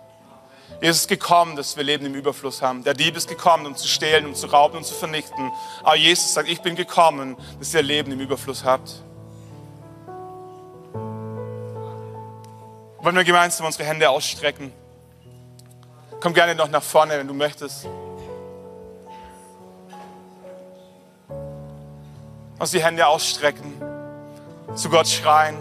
Jesus 0.82 1.02
ist 1.02 1.08
gekommen, 1.08 1.56
dass 1.56 1.76
wir 1.76 1.84
Leben 1.84 2.06
im 2.06 2.14
Überfluss 2.14 2.62
haben. 2.62 2.84
Der 2.84 2.94
Dieb 2.94 3.16
ist 3.16 3.28
gekommen, 3.28 3.66
um 3.66 3.76
zu 3.76 3.88
stehlen, 3.88 4.26
um 4.26 4.36
zu 4.36 4.48
rauben 4.48 4.78
und 4.78 4.86
zu 4.86 4.94
vernichten. 4.94 5.52
Aber 5.82 5.96
Jesus 5.96 6.34
sagt, 6.34 6.50
ich 6.50 6.62
bin 6.62 6.76
gekommen, 6.76 7.38
dass 7.58 7.74
ihr 7.74 7.82
Leben 7.82 8.12
im 8.12 8.20
Überfluss 8.20 8.64
habt. 8.64 9.02
Wollen 13.00 13.16
wir 13.16 13.24
gemeinsam 13.24 13.66
unsere 13.66 13.86
Hände 13.86 14.10
ausstrecken? 14.10 14.74
Komm 16.20 16.34
gerne 16.34 16.54
noch 16.54 16.70
nach 16.70 16.84
vorne, 16.84 17.18
wenn 17.18 17.28
du 17.28 17.34
möchtest. 17.34 17.88
Uns 22.60 22.72
die 22.72 22.84
Hände 22.84 23.08
ausstrecken, 23.08 23.82
zu 24.76 24.90
Gott 24.90 25.08
schreien 25.08 25.58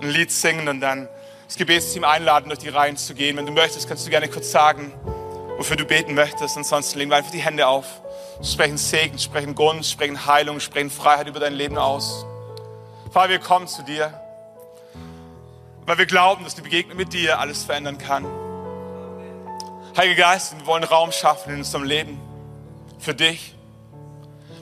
ein 0.00 0.10
Lied 0.10 0.30
singen 0.30 0.68
und 0.68 0.80
dann 0.80 1.08
das 1.46 1.56
Gebetsteam 1.56 2.04
einladen, 2.04 2.48
durch 2.48 2.60
die 2.60 2.68
Reihen 2.68 2.96
zu 2.96 3.14
gehen. 3.14 3.36
Wenn 3.36 3.46
du 3.46 3.52
möchtest, 3.52 3.88
kannst 3.88 4.06
du 4.06 4.10
gerne 4.10 4.28
kurz 4.28 4.50
sagen, 4.50 4.92
wofür 5.56 5.76
du 5.76 5.84
beten 5.84 6.14
möchtest. 6.14 6.56
Ansonsten 6.56 6.98
legen 6.98 7.10
wir 7.10 7.16
einfach 7.16 7.30
die 7.30 7.42
Hände 7.42 7.66
auf, 7.66 7.86
sprechen 8.42 8.76
Segen, 8.76 9.18
sprechen 9.18 9.54
Gunst, 9.54 9.90
sprechen 9.90 10.26
Heilung, 10.26 10.60
sprechen 10.60 10.90
Freiheit 10.90 11.28
über 11.28 11.40
dein 11.40 11.54
Leben 11.54 11.78
aus. 11.78 12.26
Vater, 13.12 13.30
wir 13.30 13.38
kommen 13.38 13.68
zu 13.68 13.82
dir, 13.82 14.20
weil 15.86 15.98
wir 15.98 16.06
glauben, 16.06 16.44
dass 16.44 16.54
die 16.54 16.62
Begegnung 16.62 16.96
mit 16.96 17.12
dir 17.12 17.38
alles 17.38 17.64
verändern 17.64 17.98
kann. 17.98 18.26
Heiliger 19.96 20.22
Geist, 20.22 20.58
wir 20.58 20.66
wollen 20.66 20.82
Raum 20.82 21.12
schaffen 21.12 21.52
in 21.52 21.58
unserem 21.58 21.84
Leben 21.84 22.20
für 22.98 23.14
dich. 23.14 23.54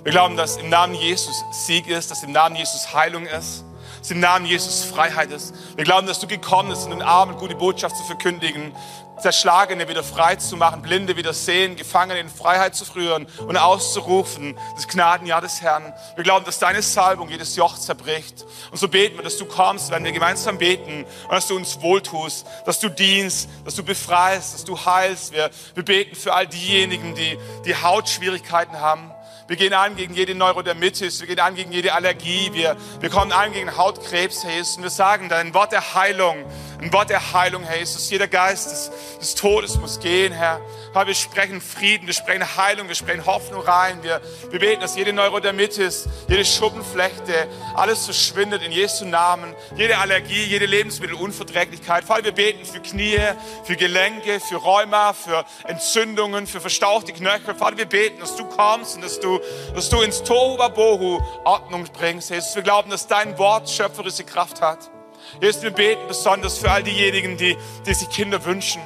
Wir 0.03 0.13
glauben, 0.13 0.37
dass 0.37 0.57
im 0.57 0.69
Namen 0.69 0.95
Jesus 0.95 1.43
Sieg 1.53 1.87
ist, 1.87 2.11
dass 2.11 2.23
im 2.23 2.33
Namen 2.33 2.57
Jesus 2.57 2.93
Heilung 2.93 3.25
ist 3.25 3.65
dass 4.03 4.11
im 4.11 4.19
Namen 4.19 4.47
Jesus 4.47 4.83
Freiheit 4.83 5.31
ist. 5.31 5.55
Wir 5.77 5.85
glauben, 5.85 6.09
dass 6.09 6.19
du 6.19 6.27
gekommen 6.27 6.71
bist, 6.71 6.85
um 6.85 6.91
den 6.91 7.03
Armen 7.03 7.37
gute 7.37 7.55
Botschaft 7.55 7.97
zu 7.97 8.03
verkündigen, 8.03 8.75
Zerschlagene 9.21 9.89
wieder 9.89 10.03
frei 10.03 10.35
zu 10.35 10.57
machen, 10.57 10.83
Blinde 10.83 11.17
wieder 11.17 11.33
sehen, 11.33 11.77
Gefangene 11.77 12.19
in 12.19 12.29
Freiheit 12.29 12.75
zu 12.75 12.85
führen 12.85 13.29
und 13.47 13.57
auszurufen, 13.57 14.59
das 14.75 14.89
Gnadenjahr 14.89 15.41
des 15.41 15.63
Herrn. 15.63 15.93
Wir 16.17 16.25
glauben, 16.25 16.45
dass 16.45 16.59
deine 16.59 16.83
Salbung 16.83 17.29
jedes 17.29 17.55
Joch 17.55 17.79
zerbricht. 17.79 18.45
Und 18.73 18.79
so 18.79 18.89
beten 18.89 19.19
wir, 19.19 19.23
dass 19.23 19.37
du 19.37 19.45
kommst, 19.45 19.93
wenn 19.93 20.03
wir 20.03 20.11
gemeinsam 20.11 20.59
beten 20.59 21.05
und 21.05 21.33
dass 21.33 21.47
du 21.47 21.55
uns 21.55 21.81
wohltust, 21.81 22.45
dass 22.67 22.81
du 22.81 22.89
dienst, 22.89 23.49
dass 23.65 23.77
du 23.77 23.85
befreist, 23.85 24.55
dass 24.55 24.65
du 24.65 24.85
heilst. 24.85 25.33
Wir, 25.33 25.51
wir 25.75 25.85
beten 25.85 26.17
für 26.17 26.35
all 26.35 26.49
diejenigen, 26.49 27.15
die, 27.15 27.39
die 27.65 27.77
Hautschwierigkeiten 27.77 28.81
haben 28.81 29.13
wir 29.53 29.59
gehen 29.59 29.75
an 29.75 29.97
gegen 29.97 30.15
jede 30.15 30.35
Neurodermitis, 30.35 31.21
wir 31.21 31.27
gehen 31.27 31.39
an 31.39 31.55
gegen 31.55 31.73
jede 31.73 31.93
Allergie, 31.93 32.55
wir, 32.55 32.75
wir 33.01 33.11
kommen 33.11 33.33
an 33.33 33.53
gegen 33.53 33.77
Hautkrebs, 33.77 34.45
Jesus. 34.45 34.79
Und 34.79 34.85
wir 34.85 34.89
sagen 34.89 35.29
dein 35.29 35.53
Wort 35.53 35.73
der 35.73 35.95
Heilung, 35.95 36.47
ein 36.83 36.93
Wort 36.93 37.11
der 37.11 37.33
Heilung, 37.33 37.63
Herr 37.63 37.79
Jesus. 37.79 38.11
Jeder 38.11 38.27
Geist 38.27 38.71
des, 38.71 38.91
des 39.21 39.35
Todes 39.35 39.77
muss 39.79 40.01
gehen, 40.01 40.33
Herr. 40.33 40.61
Herr, 40.93 41.07
wir 41.07 41.15
sprechen 41.15 41.61
Frieden, 41.61 42.07
wir 42.07 42.15
sprechen 42.15 42.45
Heilung, 42.57 42.89
wir 42.89 42.95
sprechen 42.95 43.25
Hoffnung 43.25 43.63
rein. 43.63 44.03
Wir, 44.03 44.21
wir 44.51 44.59
beten, 44.59 44.81
dass 44.81 44.97
jede 44.97 45.13
Neurodermitis, 45.13 46.09
jede 46.29 46.45
Schuppenflechte, 46.45 47.49
alles 47.75 48.05
verschwindet 48.05 48.63
in 48.63 48.73
Jesu 48.73 49.05
Namen. 49.05 49.55
Jede 49.77 49.99
Allergie, 49.99 50.45
jede 50.45 50.67
Lebensmittelunverträglichkeit. 50.67 52.05
Vater, 52.05 52.25
wir 52.25 52.33
beten 52.33 52.65
für 52.65 52.81
Knie, 52.81 53.19
für 53.65 53.77
Gelenke, 53.77 54.41
für 54.41 54.57
Rheuma, 54.57 55.13
für 55.13 55.45
Entzündungen, 55.65 56.47
für 56.47 56.61
verstauchte 56.61 57.13
Knöchel. 57.13 57.55
Vater, 57.55 57.79
wir 57.79 57.87
beten, 57.87 58.21
dass 58.21 58.37
du 58.37 58.45
kommst 58.45 58.97
und 58.97 59.03
dass 59.03 59.21
du, 59.21 59.41
dass 59.75 59.89
du 59.89 60.01
ins 60.03 60.23
Tohuwabohu 60.25 61.21
Ordnung 61.45 61.85
bringst. 61.93 62.31
Jesus, 62.31 62.55
wir 62.57 62.63
glauben, 62.63 62.91
dass 62.91 63.07
dein 63.07 63.39
Wort 63.39 63.71
schöpferische 63.71 64.25
Kraft 64.25 64.61
hat. 64.61 64.92
Jesus, 65.41 65.63
wir 65.63 65.71
beten 65.71 66.03
besonders 66.09 66.59
für 66.59 66.71
all 66.71 66.83
diejenigen, 66.83 67.37
die, 67.37 67.57
die 67.87 67.95
sich 67.95 68.09
Kinder 68.11 68.45
wünschen 68.45 68.83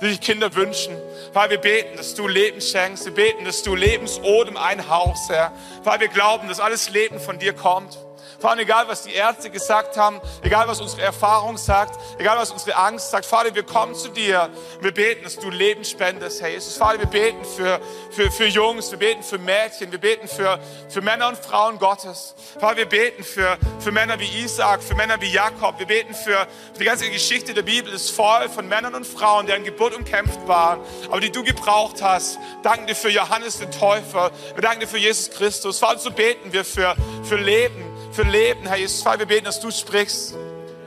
die 0.00 0.10
sich 0.10 0.20
Kinder 0.20 0.54
wünschen. 0.54 0.94
Vater, 1.32 1.52
wir 1.52 1.58
beten, 1.58 1.96
dass 1.96 2.14
du 2.14 2.28
Leben 2.28 2.60
schenkst. 2.60 3.06
Wir 3.06 3.14
beten, 3.14 3.44
dass 3.44 3.62
du 3.62 3.74
Lebensodem 3.74 4.56
einhauchst, 4.56 5.30
Herr. 5.30 5.52
Vater, 5.82 6.00
wir 6.00 6.08
glauben, 6.08 6.48
dass 6.48 6.60
alles 6.60 6.90
Leben 6.90 7.18
von 7.18 7.38
dir 7.38 7.52
kommt. 7.52 7.98
Vater, 8.38 8.60
egal 8.60 8.88
was 8.88 9.02
die 9.02 9.12
Ärzte 9.12 9.50
gesagt 9.50 9.96
haben, 9.96 10.20
egal 10.42 10.68
was 10.68 10.80
unsere 10.80 11.02
Erfahrung 11.02 11.56
sagt, 11.56 11.98
egal 12.18 12.38
was 12.38 12.50
unsere 12.50 12.76
Angst 12.76 13.10
sagt, 13.10 13.26
Vater, 13.26 13.54
wir 13.54 13.62
kommen 13.62 13.94
zu 13.94 14.08
dir 14.08 14.50
und 14.76 14.84
wir 14.84 14.92
beten, 14.92 15.24
dass 15.24 15.36
du 15.36 15.50
Leben 15.50 15.84
spendest, 15.84 16.40
Herr 16.40 16.48
Jesus. 16.48 16.76
Vater, 16.76 16.98
wir 16.98 17.06
beten 17.06 17.44
für, 17.44 17.80
für, 18.10 18.30
für 18.30 18.46
Jungs, 18.46 18.90
wir 18.90 18.98
beten 18.98 19.22
für 19.22 19.38
Mädchen, 19.38 19.90
wir 19.90 19.98
beten 19.98 20.28
für, 20.28 20.58
für 20.88 21.00
Männer 21.00 21.28
und 21.28 21.38
Frauen 21.38 21.78
Gottes. 21.78 22.34
Vater, 22.58 22.76
wir 22.76 22.86
beten 22.86 23.24
für, 23.24 23.58
für 23.80 23.92
Männer 23.92 24.18
wie 24.18 24.44
Isaac, 24.44 24.82
für 24.82 24.94
Männer 24.94 25.20
wie 25.20 25.30
Jakob, 25.30 25.78
wir 25.78 25.86
beten 25.86 26.14
für, 26.14 26.46
die 26.78 26.84
ganze 26.84 27.10
Geschichte 27.10 27.54
der 27.54 27.62
Bibel 27.62 27.92
ist 27.92 28.10
voll 28.10 28.48
von 28.48 28.68
Männern 28.68 28.94
und 28.94 29.06
Frauen, 29.06 29.46
deren 29.46 29.64
Geburt 29.64 29.94
umkämpft 29.94 30.46
waren, 30.46 30.80
aber 31.08 31.20
die 31.20 31.30
du 31.30 31.42
gebraucht 31.42 32.02
hast. 32.02 32.38
Danken 32.62 32.86
dir 32.86 32.94
für 32.94 33.10
Johannes 33.10 33.58
den 33.58 33.70
Täufer, 33.70 34.30
wir 34.54 34.62
danken 34.62 34.80
dir 34.80 34.86
für 34.86 34.98
Jesus 34.98 35.30
Christus. 35.30 35.78
Vater, 35.78 35.98
so 35.98 36.10
beten 36.10 36.52
wir 36.52 36.64
für, 36.64 36.94
für 37.24 37.36
Leben, 37.36 37.95
für 38.16 38.22
Leben, 38.22 38.66
Herr 38.66 38.78
Jesus. 38.78 39.04
Wir 39.04 39.26
beten, 39.26 39.44
dass 39.44 39.60
du 39.60 39.70
sprichst, 39.70 40.34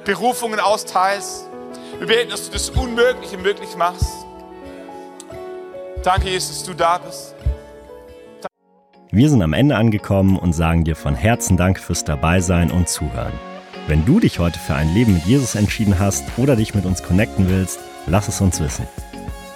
Berufungen 0.04 0.60
austeilst. 0.60 1.46
Wir 2.00 2.08
beten, 2.08 2.32
dass 2.32 2.48
du 2.48 2.52
das 2.52 2.72
Unmögliche 2.72 3.38
möglich 3.38 3.76
machst. 3.78 4.26
Danke, 6.04 6.30
Jesus, 6.30 6.58
dass 6.58 6.64
du 6.64 6.74
da 6.74 6.98
bist. 6.98 7.36
Wir 9.12 9.30
sind 9.30 9.44
am 9.44 9.54
Ende 9.54 9.76
angekommen 9.76 10.40
und 10.40 10.54
sagen 10.54 10.84
dir 10.86 10.96
von 10.96 11.14
Herzen 11.14 11.56
Dank 11.56 11.80
fürs 11.80 12.04
Dabeisein 12.04 12.72
und 12.72 12.90
Zuhören. 12.90 13.34
Wenn 13.86 14.06
du 14.06 14.20
dich 14.20 14.40
heute 14.40 14.58
für 14.58 14.74
ein 14.74 14.92
Leben 14.96 15.14
mit 15.14 15.26
Jesus 15.26 15.54
entschieden 15.54 16.00
hast 16.00 16.26
oder 16.38 16.56
dich 16.56 16.74
mit 16.74 16.86
uns 16.86 17.04
connecten 17.04 17.48
willst, 17.48 17.80
lass 18.08 18.28
es 18.28 18.42
uns 18.42 18.60
wissen. 18.60 18.88